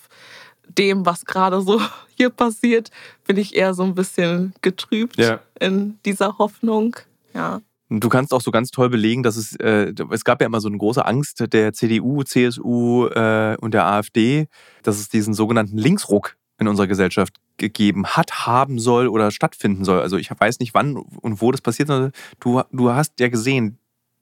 dem, 0.68 1.06
was 1.06 1.26
gerade 1.26 1.62
so 1.62 1.82
hier 2.18 2.30
passiert, 2.30 2.92
bin 3.26 3.38
ich 3.38 3.56
eher 3.56 3.74
so 3.74 3.84
ein 3.84 3.96
bisschen 3.96 4.54
getrübt 4.62 5.18
ja. 5.18 5.40
in 5.60 6.00
dieser 6.06 6.38
Hoffnung. 6.38 6.96
Ja. 7.34 7.62
Du 7.90 8.10
kannst 8.10 8.34
auch 8.34 8.42
so 8.42 8.50
ganz 8.50 8.72
toll 8.72 8.90
belegen, 8.90 9.24
dass 9.24 9.36
es, 9.36 9.56
äh, 9.58 9.94
es 10.12 10.24
gab 10.24 10.42
ja 10.42 10.48
immer 10.48 10.62
so 10.62 10.68
eine 10.68 10.78
große 10.78 11.06
Angst 11.06 11.54
der 11.54 11.74
CDU, 11.74 12.24
CSU 12.24 13.08
äh, 13.08 13.56
und 13.60 13.74
der 13.74 13.86
AfD, 13.86 14.48
dass 14.82 15.00
es 15.00 15.10
diesen 15.10 15.34
sogenannten 15.34 15.78
Linksruck 15.78 16.36
in 16.60 16.68
unserer 16.68 16.88
Gesellschaft 16.88 17.36
gegeben 17.58 18.08
hat, 18.08 18.48
haben 18.48 18.80
soll 18.80 19.08
oder 19.08 19.32
stattfinden 19.32 19.86
soll. 19.86 20.02
Also 20.02 20.18
ich 20.18 20.30
weiß 20.32 20.60
nicht, 20.60 20.74
wann 20.74 20.96
und 20.96 21.42
wo 21.42 21.52
das 21.52 21.62
passiert, 21.62 21.88
sondern 21.88 22.14
du, 22.40 22.62
du 22.72 22.92
hast 22.92 23.20
ja 23.20 23.28
gesehen, 23.28 23.78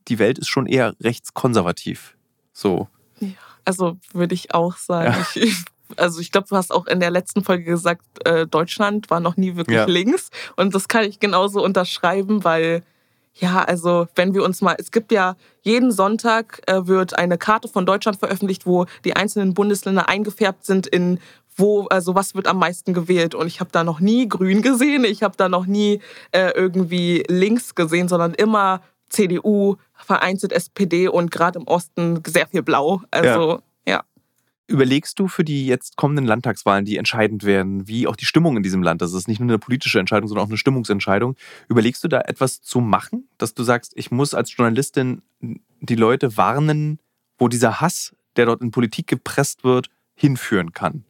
die 0.07 0.19
Welt 0.19 0.39
ist 0.39 0.49
schon 0.49 0.65
eher 0.65 0.95
rechtskonservativ. 0.99 2.17
So. 2.51 2.87
Ja, 3.19 3.29
also 3.63 3.97
würde 4.13 4.33
ich 4.33 4.53
auch 4.53 4.75
sagen. 4.75 5.13
Ja. 5.13 5.41
Ich, 5.41 5.63
also 5.97 6.19
ich 6.19 6.31
glaube, 6.31 6.47
du 6.49 6.55
hast 6.55 6.71
auch 6.71 6.87
in 6.87 6.99
der 6.99 7.11
letzten 7.11 7.43
Folge 7.43 7.65
gesagt, 7.65 8.03
äh, 8.25 8.47
Deutschland 8.47 9.09
war 9.09 9.19
noch 9.19 9.37
nie 9.37 9.55
wirklich 9.55 9.77
ja. 9.77 9.85
links. 9.85 10.29
Und 10.55 10.73
das 10.73 10.87
kann 10.87 11.03
ich 11.03 11.19
genauso 11.19 11.63
unterschreiben, 11.63 12.43
weil 12.43 12.83
ja, 13.33 13.63
also 13.63 14.07
wenn 14.15 14.33
wir 14.33 14.43
uns 14.43 14.61
mal, 14.61 14.75
es 14.77 14.91
gibt 14.91 15.11
ja 15.11 15.35
jeden 15.61 15.91
Sonntag 15.91 16.61
äh, 16.67 16.87
wird 16.87 17.17
eine 17.17 17.37
Karte 17.37 17.67
von 17.67 17.85
Deutschland 17.85 18.19
veröffentlicht, 18.19 18.65
wo 18.65 18.85
die 19.05 19.15
einzelnen 19.15 19.53
Bundesländer 19.53 20.09
eingefärbt 20.09 20.65
sind 20.65 20.87
in 20.87 21.19
wo, 21.55 21.87
also 21.87 22.15
was 22.15 22.33
wird 22.33 22.47
am 22.47 22.59
meisten 22.59 22.93
gewählt. 22.93 23.35
Und 23.35 23.47
ich 23.47 23.59
habe 23.59 23.71
da 23.71 23.83
noch 23.83 23.99
nie 23.99 24.27
Grün 24.27 24.61
gesehen, 24.61 25.03
ich 25.03 25.23
habe 25.23 25.35
da 25.37 25.49
noch 25.49 25.65
nie 25.65 26.01
äh, 26.31 26.51
irgendwie 26.55 27.23
links 27.27 27.75
gesehen, 27.75 28.07
sondern 28.07 28.33
immer 28.33 28.81
CDU, 29.09 29.75
vereinzelt 29.93 30.53
SPD 30.53 31.07
und 31.07 31.31
gerade 31.31 31.59
im 31.59 31.67
Osten 31.67 32.23
sehr 32.25 32.47
viel 32.47 32.63
Blau. 32.63 33.01
Also 33.11 33.61
Überlegst 34.71 35.19
du 35.19 35.27
für 35.27 35.43
die 35.43 35.65
jetzt 35.65 35.97
kommenden 35.97 36.23
Landtagswahlen, 36.25 36.85
die 36.85 36.95
entscheidend 36.95 37.43
werden, 37.43 37.89
wie 37.89 38.07
auch 38.07 38.15
die 38.15 38.23
Stimmung 38.23 38.55
in 38.55 38.63
diesem 38.63 38.81
Land, 38.81 39.01
das 39.01 39.11
ist 39.11 39.27
nicht 39.27 39.41
nur 39.41 39.49
eine 39.49 39.59
politische 39.59 39.99
Entscheidung, 39.99 40.29
sondern 40.29 40.45
auch 40.45 40.49
eine 40.49 40.57
Stimmungsentscheidung, 40.57 41.35
überlegst 41.67 42.01
du 42.05 42.07
da 42.07 42.21
etwas 42.21 42.61
zu 42.61 42.79
machen, 42.79 43.27
dass 43.37 43.53
du 43.53 43.63
sagst, 43.63 43.91
ich 43.97 44.11
muss 44.11 44.33
als 44.33 44.55
Journalistin 44.55 45.23
die 45.81 45.95
Leute 45.95 46.37
warnen, 46.37 46.99
wo 47.37 47.49
dieser 47.49 47.81
Hass, 47.81 48.15
der 48.37 48.45
dort 48.45 48.61
in 48.61 48.71
Politik 48.71 49.07
gepresst 49.07 49.65
wird, 49.65 49.89
hinführen 50.15 50.71
kann? 50.71 51.03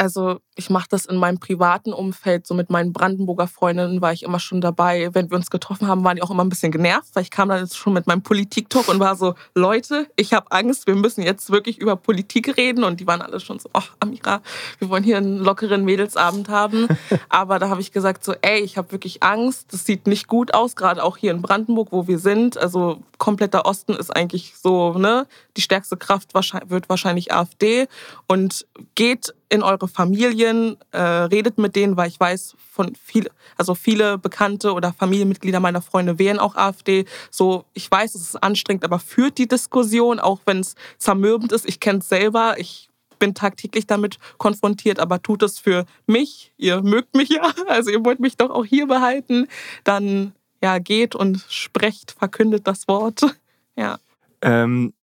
Also 0.00 0.40
ich 0.56 0.70
mache 0.70 0.86
das 0.88 1.04
in 1.04 1.16
meinem 1.16 1.38
privaten 1.38 1.92
Umfeld, 1.92 2.46
so 2.46 2.54
mit 2.54 2.70
meinen 2.70 2.94
Brandenburger 2.94 3.46
Freundinnen 3.46 4.00
war 4.00 4.14
ich 4.14 4.22
immer 4.22 4.40
schon 4.40 4.62
dabei. 4.62 5.10
Wenn 5.12 5.28
wir 5.28 5.36
uns 5.36 5.50
getroffen 5.50 5.88
haben, 5.88 6.04
waren 6.04 6.16
die 6.16 6.22
auch 6.22 6.30
immer 6.30 6.42
ein 6.42 6.48
bisschen 6.48 6.72
genervt, 6.72 7.10
weil 7.12 7.22
ich 7.22 7.30
kam 7.30 7.50
dann 7.50 7.60
jetzt 7.60 7.76
schon 7.76 7.92
mit 7.92 8.06
meinem 8.06 8.22
Politik-Talk 8.22 8.88
und 8.88 8.98
war 8.98 9.14
so, 9.14 9.34
Leute, 9.54 10.06
ich 10.16 10.32
habe 10.32 10.50
Angst, 10.52 10.86
wir 10.86 10.94
müssen 10.94 11.20
jetzt 11.20 11.50
wirklich 11.50 11.76
über 11.76 11.96
Politik 11.96 12.56
reden. 12.56 12.82
Und 12.82 13.00
die 13.00 13.06
waren 13.06 13.20
alle 13.20 13.40
schon 13.40 13.58
so, 13.58 13.68
ach 13.74 13.90
Amira, 14.00 14.40
wir 14.78 14.88
wollen 14.88 15.04
hier 15.04 15.18
einen 15.18 15.36
lockeren 15.36 15.84
Mädelsabend 15.84 16.48
haben. 16.48 16.88
Aber 17.28 17.58
da 17.58 17.68
habe 17.68 17.82
ich 17.82 17.92
gesagt 17.92 18.24
so, 18.24 18.34
ey, 18.40 18.60
ich 18.60 18.78
habe 18.78 18.92
wirklich 18.92 19.22
Angst, 19.22 19.70
das 19.70 19.84
sieht 19.84 20.06
nicht 20.06 20.28
gut 20.28 20.54
aus, 20.54 20.76
gerade 20.76 21.04
auch 21.04 21.18
hier 21.18 21.30
in 21.30 21.42
Brandenburg, 21.42 21.88
wo 21.92 22.06
wir 22.06 22.18
sind. 22.18 22.56
Also 22.56 23.02
kompletter 23.18 23.66
Osten 23.66 23.92
ist 23.92 24.16
eigentlich 24.16 24.54
so, 24.56 24.94
ne, 24.94 25.26
die 25.58 25.60
stärkste 25.60 25.98
Kraft 25.98 26.32
wird 26.32 26.88
wahrscheinlich 26.88 27.34
AfD 27.34 27.86
und 28.26 28.66
geht 28.94 29.34
in 29.50 29.62
eure 29.62 29.88
Familien, 29.88 30.76
äh, 30.92 31.00
redet 31.00 31.58
mit 31.58 31.76
denen, 31.76 31.96
weil 31.96 32.08
ich 32.08 32.18
weiß, 32.18 32.54
von 32.70 32.94
viel, 32.94 33.28
also 33.56 33.74
viele 33.74 34.16
Bekannte 34.16 34.72
oder 34.72 34.92
Familienmitglieder 34.92 35.60
meiner 35.60 35.82
Freunde 35.82 36.18
wählen 36.18 36.38
auch 36.38 36.54
AfD. 36.54 37.04
So, 37.30 37.64
ich 37.74 37.90
weiß, 37.90 38.14
es 38.14 38.22
ist 38.22 38.42
anstrengend, 38.42 38.84
aber 38.84 39.00
führt 39.00 39.38
die 39.38 39.48
Diskussion, 39.48 40.20
auch 40.20 40.40
wenn 40.46 40.60
es 40.60 40.76
zermürbend 40.98 41.52
ist. 41.52 41.68
Ich 41.68 41.80
kenne 41.80 41.98
es 41.98 42.08
selber. 42.08 42.54
Ich 42.58 42.88
bin 43.18 43.34
tagtäglich 43.34 43.86
damit 43.86 44.18
konfrontiert, 44.38 45.00
aber 45.00 45.20
tut 45.20 45.42
es 45.42 45.58
für 45.58 45.84
mich. 46.06 46.52
Ihr 46.56 46.80
mögt 46.82 47.14
mich 47.14 47.28
ja, 47.28 47.52
also 47.68 47.90
ihr 47.90 48.04
wollt 48.04 48.20
mich 48.20 48.36
doch 48.36 48.50
auch 48.50 48.64
hier 48.64 48.86
behalten. 48.86 49.48
Dann 49.82 50.32
ja, 50.62 50.78
geht 50.78 51.14
und 51.14 51.44
sprecht, 51.48 52.12
verkündet 52.12 52.66
das 52.66 52.88
Wort. 52.88 53.20
Ja. 53.76 53.98
Ähm, 54.42 54.92
äh, 54.92 54.99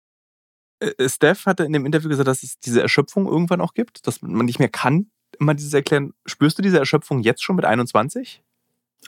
Steph 1.08 1.46
hatte 1.46 1.64
in 1.64 1.74
dem 1.74 1.86
Interview 1.86 2.10
gesagt, 2.10 2.28
dass 2.28 2.44
es 2.44 2.60
diese 2.60 2.82
Erschöpfung 2.82 3.28
irgendwann 3.28 3.62
auch 3.62 3.74
gibt, 3.74 4.06
dass 4.08 4.22
man 4.22 4.46
nicht 4.46 4.60
mehr 4.60 4.70
kann, 4.70 5.08
immer 5.40 5.54
dieses 5.54 5.74
Erklären. 5.74 6.14
Spürst 6.26 6.58
du 6.58 6.62
diese 6.62 6.80
Erschöpfung 6.80 7.20
jetzt 7.20 7.44
schon 7.44 7.56
mit 7.56 7.66
21? 7.66 8.42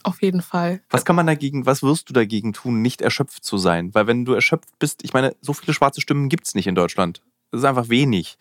Auf 0.03 0.21
jeden 0.21 0.41
Fall. 0.41 0.81
Was 0.89 1.05
kann 1.05 1.15
man 1.15 1.27
dagegen, 1.27 1.65
was 1.65 1.81
wirst 1.81 2.09
du 2.09 2.13
dagegen 2.13 2.53
tun, 2.53 2.81
nicht 2.81 3.01
erschöpft 3.01 3.43
zu 3.43 3.57
sein? 3.57 3.93
Weil 3.93 4.07
wenn 4.07 4.25
du 4.25 4.33
erschöpft 4.33 4.77
bist, 4.77 5.03
ich 5.03 5.13
meine, 5.13 5.35
so 5.41 5.53
viele 5.53 5.73
schwarze 5.73 6.01
Stimmen 6.01 6.29
gibt 6.29 6.47
es 6.47 6.55
nicht 6.55 6.67
in 6.67 6.75
Deutschland. 6.75 7.21
Das 7.51 7.61
ist 7.61 7.65
einfach 7.65 7.89
wenig. 7.89 8.37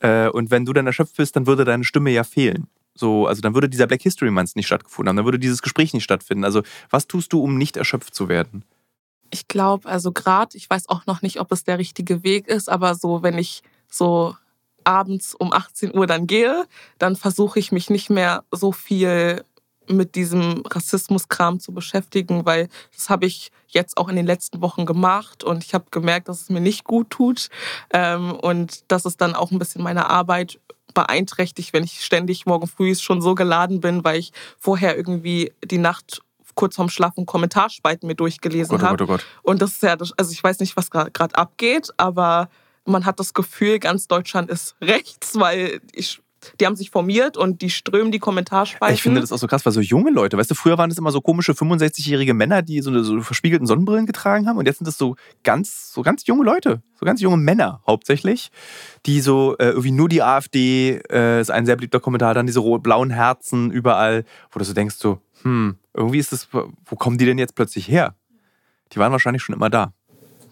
Äh, 0.00 0.28
und 0.28 0.50
wenn 0.50 0.64
du 0.64 0.72
dann 0.72 0.86
erschöpft 0.86 1.16
bist, 1.16 1.36
dann 1.36 1.46
würde 1.46 1.64
deine 1.64 1.84
Stimme 1.84 2.10
ja 2.10 2.24
fehlen. 2.24 2.68
So, 2.94 3.26
also 3.26 3.42
dann 3.42 3.54
würde 3.54 3.68
dieser 3.68 3.88
Black 3.88 4.02
History 4.02 4.30
Month 4.30 4.54
nicht 4.54 4.66
stattgefunden 4.66 5.08
haben, 5.08 5.16
dann 5.16 5.24
würde 5.24 5.40
dieses 5.40 5.62
Gespräch 5.62 5.92
nicht 5.94 6.04
stattfinden. 6.04 6.44
Also 6.44 6.62
was 6.90 7.08
tust 7.08 7.32
du, 7.32 7.42
um 7.42 7.58
nicht 7.58 7.76
erschöpft 7.76 8.14
zu 8.14 8.28
werden? 8.28 8.64
Ich 9.34 9.48
glaube, 9.48 9.88
also 9.88 10.12
gerade, 10.12 10.56
ich 10.56 10.70
weiß 10.70 10.88
auch 10.88 11.06
noch 11.06 11.20
nicht, 11.20 11.40
ob 11.40 11.50
es 11.50 11.64
der 11.64 11.76
richtige 11.76 12.22
Weg 12.22 12.46
ist, 12.46 12.70
aber 12.70 12.94
so, 12.94 13.24
wenn 13.24 13.36
ich 13.36 13.64
so 13.90 14.36
abends 14.84 15.34
um 15.34 15.52
18 15.52 15.92
Uhr 15.92 16.06
dann 16.06 16.28
gehe, 16.28 16.66
dann 16.98 17.16
versuche 17.16 17.58
ich 17.58 17.72
mich 17.72 17.90
nicht 17.90 18.10
mehr 18.10 18.44
so 18.52 18.70
viel 18.70 19.42
mit 19.88 20.14
diesem 20.14 20.62
Rassismuskram 20.64 21.58
zu 21.58 21.72
beschäftigen, 21.72 22.46
weil 22.46 22.68
das 22.94 23.10
habe 23.10 23.26
ich 23.26 23.50
jetzt 23.66 23.96
auch 23.96 24.08
in 24.08 24.14
den 24.14 24.24
letzten 24.24 24.60
Wochen 24.60 24.86
gemacht 24.86 25.42
und 25.42 25.64
ich 25.64 25.74
habe 25.74 25.86
gemerkt, 25.90 26.28
dass 26.28 26.42
es 26.42 26.48
mir 26.48 26.60
nicht 26.60 26.84
gut 26.84 27.10
tut 27.10 27.48
ähm, 27.92 28.36
und 28.36 28.84
dass 28.86 29.04
es 29.04 29.16
dann 29.16 29.34
auch 29.34 29.50
ein 29.50 29.58
bisschen 29.58 29.82
meine 29.82 30.10
Arbeit 30.10 30.60
beeinträchtigt, 30.94 31.72
wenn 31.72 31.82
ich 31.82 32.04
ständig 32.04 32.46
morgen 32.46 32.68
früh 32.68 32.94
schon 32.94 33.20
so 33.20 33.34
geladen 33.34 33.80
bin, 33.80 34.04
weil 34.04 34.20
ich 34.20 34.32
vorher 34.60 34.96
irgendwie 34.96 35.52
die 35.64 35.78
Nacht 35.78 36.22
kurz 36.54 36.76
vorm 36.76 36.88
Schlafen 36.88 37.26
Kommentarspalten 37.26 38.06
mir 38.06 38.14
durchgelesen 38.14 38.82
habe. 38.82 39.04
Oh, 39.04 39.12
oh, 39.12 39.16
oh 39.16 39.50
und 39.50 39.62
das 39.62 39.72
ist 39.72 39.82
ja, 39.82 39.92
also 39.92 40.32
ich 40.32 40.42
weiß 40.42 40.60
nicht, 40.60 40.76
was 40.76 40.90
gerade 40.90 41.34
abgeht, 41.34 41.90
aber 41.96 42.48
man 42.84 43.04
hat 43.06 43.20
das 43.20 43.34
Gefühl, 43.34 43.78
ganz 43.78 44.08
Deutschland 44.08 44.50
ist 44.50 44.76
rechts, 44.80 45.38
weil 45.38 45.80
ich 45.92 46.20
die 46.60 46.66
haben 46.66 46.76
sich 46.76 46.90
formiert 46.90 47.36
und 47.36 47.62
die 47.62 47.70
strömen 47.70 48.12
die 48.12 48.18
Kommentarspalten. 48.18 48.94
Ich 48.94 49.02
finde 49.02 49.20
das 49.20 49.32
auch 49.32 49.38
so 49.38 49.46
krass, 49.46 49.64
weil 49.64 49.72
so 49.72 49.80
junge 49.80 50.10
Leute, 50.10 50.36
weißt 50.36 50.50
du, 50.50 50.54
früher 50.54 50.78
waren 50.78 50.90
das 50.90 50.98
immer 50.98 51.10
so 51.10 51.20
komische 51.20 51.52
65-jährige 51.52 52.34
Männer, 52.34 52.62
die 52.62 52.80
so, 52.80 53.02
so 53.02 53.20
verspiegelten 53.22 53.66
Sonnenbrillen 53.66 54.06
getragen 54.06 54.46
haben 54.46 54.58
und 54.58 54.66
jetzt 54.66 54.78
sind 54.78 54.86
das 54.86 54.98
so 54.98 55.16
ganz, 55.42 55.92
so 55.92 56.02
ganz 56.02 56.26
junge 56.26 56.44
Leute, 56.44 56.82
so 56.98 57.06
ganz 57.06 57.20
junge 57.20 57.36
Männer 57.36 57.80
hauptsächlich, 57.86 58.50
die 59.06 59.20
so 59.20 59.56
äh, 59.58 59.68
irgendwie 59.68 59.92
nur 59.92 60.08
die 60.08 60.22
AfD, 60.22 61.00
äh, 61.10 61.40
ist 61.40 61.50
ein 61.50 61.66
sehr 61.66 61.76
beliebter 61.76 62.00
Kommentar, 62.00 62.34
dann 62.34 62.46
diese 62.46 62.60
blauen 62.60 63.10
Herzen 63.10 63.70
überall, 63.70 64.24
wo 64.50 64.58
du 64.58 64.64
so 64.64 64.74
denkst 64.74 64.96
so, 64.98 65.20
hm, 65.42 65.76
irgendwie 65.94 66.18
ist 66.18 66.32
das, 66.32 66.48
wo 66.52 66.96
kommen 66.96 67.18
die 67.18 67.24
denn 67.24 67.38
jetzt 67.38 67.54
plötzlich 67.54 67.88
her? 67.88 68.14
Die 68.92 68.98
waren 68.98 69.12
wahrscheinlich 69.12 69.42
schon 69.42 69.54
immer 69.54 69.70
da. 69.70 69.92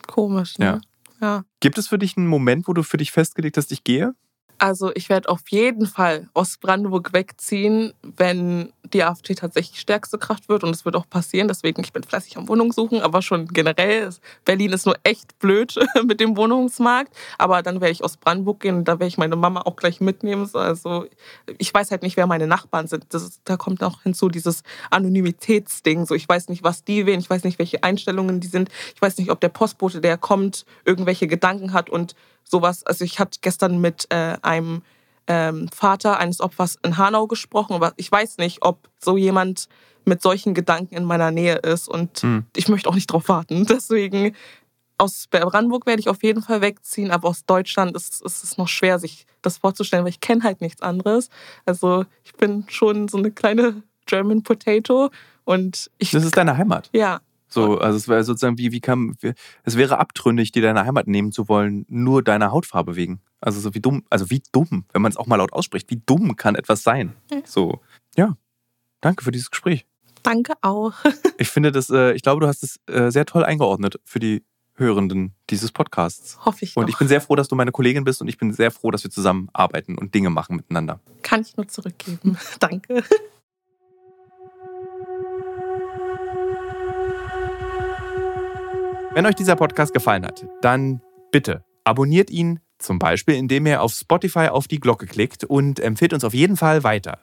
Komisch, 0.07 0.59
ne? 0.59 0.80
Ja. 1.20 1.26
ja. 1.26 1.45
Gibt 1.61 1.78
es 1.78 1.88
für 1.88 1.99
dich 1.99 2.16
einen 2.16 2.26
Moment, 2.26 2.68
wo 2.68 2.72
du 2.72 2.82
für 2.82 2.97
dich 2.97 3.12
festgelegt 3.12 3.57
hast, 3.57 3.72
ich 3.72 3.84
gehe? 3.84 4.14
Also 4.62 4.92
ich 4.94 5.08
werde 5.08 5.28
auf 5.28 5.48
jeden 5.48 5.88
Fall 5.88 6.28
aus 6.34 6.56
Brandenburg 6.56 7.12
wegziehen, 7.12 7.94
wenn 8.04 8.72
die 8.84 9.02
AfD 9.02 9.34
tatsächlich 9.34 9.80
stärkste 9.80 10.18
Kraft 10.18 10.48
wird. 10.48 10.62
Und 10.62 10.70
es 10.70 10.84
wird 10.84 10.94
auch 10.94 11.08
passieren. 11.10 11.48
Deswegen, 11.48 11.82
ich 11.82 11.92
bin 11.92 12.04
fleißig 12.04 12.36
am 12.36 12.46
Wohnung 12.46 12.70
suchen. 12.70 13.00
Aber 13.00 13.22
schon 13.22 13.48
generell, 13.48 14.10
Berlin 14.44 14.70
ist 14.70 14.86
nur 14.86 14.94
echt 15.02 15.36
blöd 15.40 15.74
mit 16.06 16.20
dem 16.20 16.36
Wohnungsmarkt. 16.36 17.12
Aber 17.38 17.64
dann 17.64 17.80
werde 17.80 17.90
ich 17.90 18.04
aus 18.04 18.16
Brandenburg 18.16 18.60
gehen 18.60 18.76
und 18.76 18.84
da 18.86 18.92
werde 19.00 19.08
ich 19.08 19.18
meine 19.18 19.34
Mama 19.34 19.62
auch 19.62 19.74
gleich 19.74 20.00
mitnehmen. 20.00 20.48
Also 20.52 21.06
ich 21.58 21.74
weiß 21.74 21.90
halt 21.90 22.04
nicht, 22.04 22.16
wer 22.16 22.28
meine 22.28 22.46
Nachbarn 22.46 22.86
sind. 22.86 23.06
Das, 23.08 23.40
da 23.42 23.56
kommt 23.56 23.82
auch 23.82 24.02
hinzu 24.02 24.28
dieses 24.28 24.62
Anonymitätsding. 24.90 26.06
So, 26.06 26.14
ich 26.14 26.28
weiß 26.28 26.50
nicht, 26.50 26.62
was 26.62 26.84
die 26.84 27.04
wählen. 27.04 27.18
Ich 27.18 27.28
weiß 27.28 27.42
nicht, 27.42 27.58
welche 27.58 27.82
Einstellungen 27.82 28.38
die 28.38 28.46
sind. 28.46 28.68
Ich 28.94 29.02
weiß 29.02 29.18
nicht, 29.18 29.32
ob 29.32 29.40
der 29.40 29.48
Postbote, 29.48 30.00
der 30.00 30.18
kommt, 30.18 30.66
irgendwelche 30.84 31.26
Gedanken 31.26 31.72
hat 31.72 31.90
und 31.90 32.14
sowas. 32.45 32.84
Also 32.84 33.05
ich 33.05 33.18
hatte 33.18 33.38
gestern 33.40 33.80
mit 33.80 34.07
äh, 34.11 34.36
einem 34.43 34.82
ähm, 35.26 35.68
Vater 35.74 36.18
eines 36.18 36.40
Opfers 36.40 36.78
in 36.82 36.97
Hanau 36.99 37.26
gesprochen, 37.26 37.74
aber 37.74 37.93
ich 37.97 38.11
weiß 38.11 38.38
nicht, 38.38 38.59
ob 38.62 38.88
so 38.99 39.16
jemand 39.16 39.68
mit 40.05 40.20
solchen 40.20 40.53
Gedanken 40.53 40.97
in 40.97 41.05
meiner 41.05 41.30
Nähe 41.30 41.57
ist 41.57 41.88
und 41.88 42.22
hm. 42.22 42.45
ich 42.57 42.68
möchte 42.68 42.88
auch 42.88 42.95
nicht 42.95 43.07
drauf 43.07 43.28
warten. 43.28 43.66
Deswegen 43.68 44.34
aus 44.99 45.26
Brandenburg 45.28 45.86
werde 45.86 46.01
ich 46.01 46.09
auf 46.09 46.22
jeden 46.22 46.43
Fall 46.43 46.61
wegziehen, 46.61 47.11
aber 47.11 47.28
aus 47.28 47.45
Deutschland 47.45 47.97
ist, 47.97 48.22
ist 48.22 48.45
es 48.45 48.57
noch 48.57 48.68
schwer, 48.68 48.99
sich 48.99 49.26
das 49.43 49.59
vorzustellen, 49.59 50.05
weil 50.05 50.11
ich 50.11 50.20
kenne 50.20 50.43
halt 50.43 50.61
nichts 50.61 50.82
anderes. 50.82 51.28
Also 51.64 52.05
ich 52.24 52.34
bin 52.34 52.64
schon 52.68 53.09
so 53.09 53.18
eine 53.18 53.30
kleine 53.30 53.82
German 54.07 54.43
Potato 54.43 55.11
und 55.45 55.90
ich. 55.99 56.11
Das 56.11 56.24
ist 56.24 56.36
deine 56.36 56.57
Heimat. 56.57 56.88
Ja. 56.93 57.20
So, 57.53 57.78
also 57.78 57.96
es 57.96 58.09
wäre 58.09 58.24
sozusagen 58.24 58.59
wie, 58.59 58.72
wie 58.72 58.80
kam, 58.80 59.14
es 59.64 59.76
wäre 59.76 59.98
abtrünnig, 59.98 60.53
dir 60.53 60.62
deine 60.62 60.84
Heimat 60.84 61.07
nehmen 61.07 61.32
zu 61.32 61.48
wollen, 61.48 61.84
nur 61.88 62.22
deiner 62.22 62.50
Hautfarbe 62.50 62.96
wegen. 62.96 63.20
Also 63.40 63.61
so 63.61 63.74
wie 63.74 63.80
dumm, 63.80 64.05
also 64.09 64.30
wie 64.30 64.42
dumm, 64.53 64.84
wenn 64.92 65.03
man 65.03 65.11
es 65.11 65.16
auch 65.16 65.26
mal 65.26 65.36
laut 65.36 65.53
ausspricht, 65.53 65.90
wie 65.90 66.00
dumm 66.05 66.36
kann 66.36 66.55
etwas 66.55 66.82
sein? 66.82 67.14
So, 67.44 67.80
ja. 68.16 68.36
Danke 69.00 69.24
für 69.24 69.32
dieses 69.32 69.50
Gespräch. 69.50 69.84
Danke 70.22 70.55
auch. 70.62 70.94
ich 71.38 71.48
finde 71.48 71.72
das, 71.72 71.90
äh, 71.90 72.12
ich 72.12 72.22
glaube, 72.22 72.40
du 72.40 72.46
hast 72.46 72.62
es 72.62 72.78
äh, 72.86 73.11
sehr 73.11 73.26
toll 73.26 73.44
eingeordnet 73.44 74.00
für 74.05 74.20
die 74.20 74.44
Hörenden 74.76 75.34
dieses 75.50 75.72
Podcasts. 75.72 76.38
Hoffe 76.44 76.64
ich. 76.64 76.76
Und 76.76 76.88
ich 76.88 76.96
bin 76.96 77.09
sehr 77.09 77.20
froh, 77.20 77.36
dass 77.36 77.48
du 77.48 77.57
meine 77.57 77.72
Kollegin 77.72 78.05
bist 78.05 78.22
und 78.22 78.28
ich 78.28 78.38
bin 78.38 78.53
sehr 78.53 78.70
froh, 78.70 78.90
dass 78.90 79.05
wir 79.05 79.11
zusammenarbeiten 79.11 79.98
und 79.98 80.14
Dinge 80.14 80.30
machen 80.30 80.57
miteinander. 80.57 81.00
Kann 81.22 81.42
ich 81.42 81.57
nur 81.57 81.68
zurückgeben. 81.68 82.38
Danke. 82.61 83.05
Wenn 89.14 89.26
euch 89.26 89.34
dieser 89.34 89.56
Podcast 89.56 89.92
gefallen 89.92 90.24
hat, 90.24 90.46
dann 90.62 91.02
bitte 91.32 91.62
abonniert 91.84 92.30
ihn, 92.30 92.60
zum 92.78 92.98
Beispiel 92.98 93.34
indem 93.34 93.66
ihr 93.66 93.82
auf 93.82 93.92
Spotify 93.92 94.48
auf 94.48 94.68
die 94.68 94.80
Glocke 94.80 95.04
klickt 95.04 95.44
und 95.44 95.80
empfiehlt 95.80 96.14
uns 96.14 96.24
auf 96.24 96.32
jeden 96.32 96.56
Fall 96.56 96.82
weiter. 96.82 97.18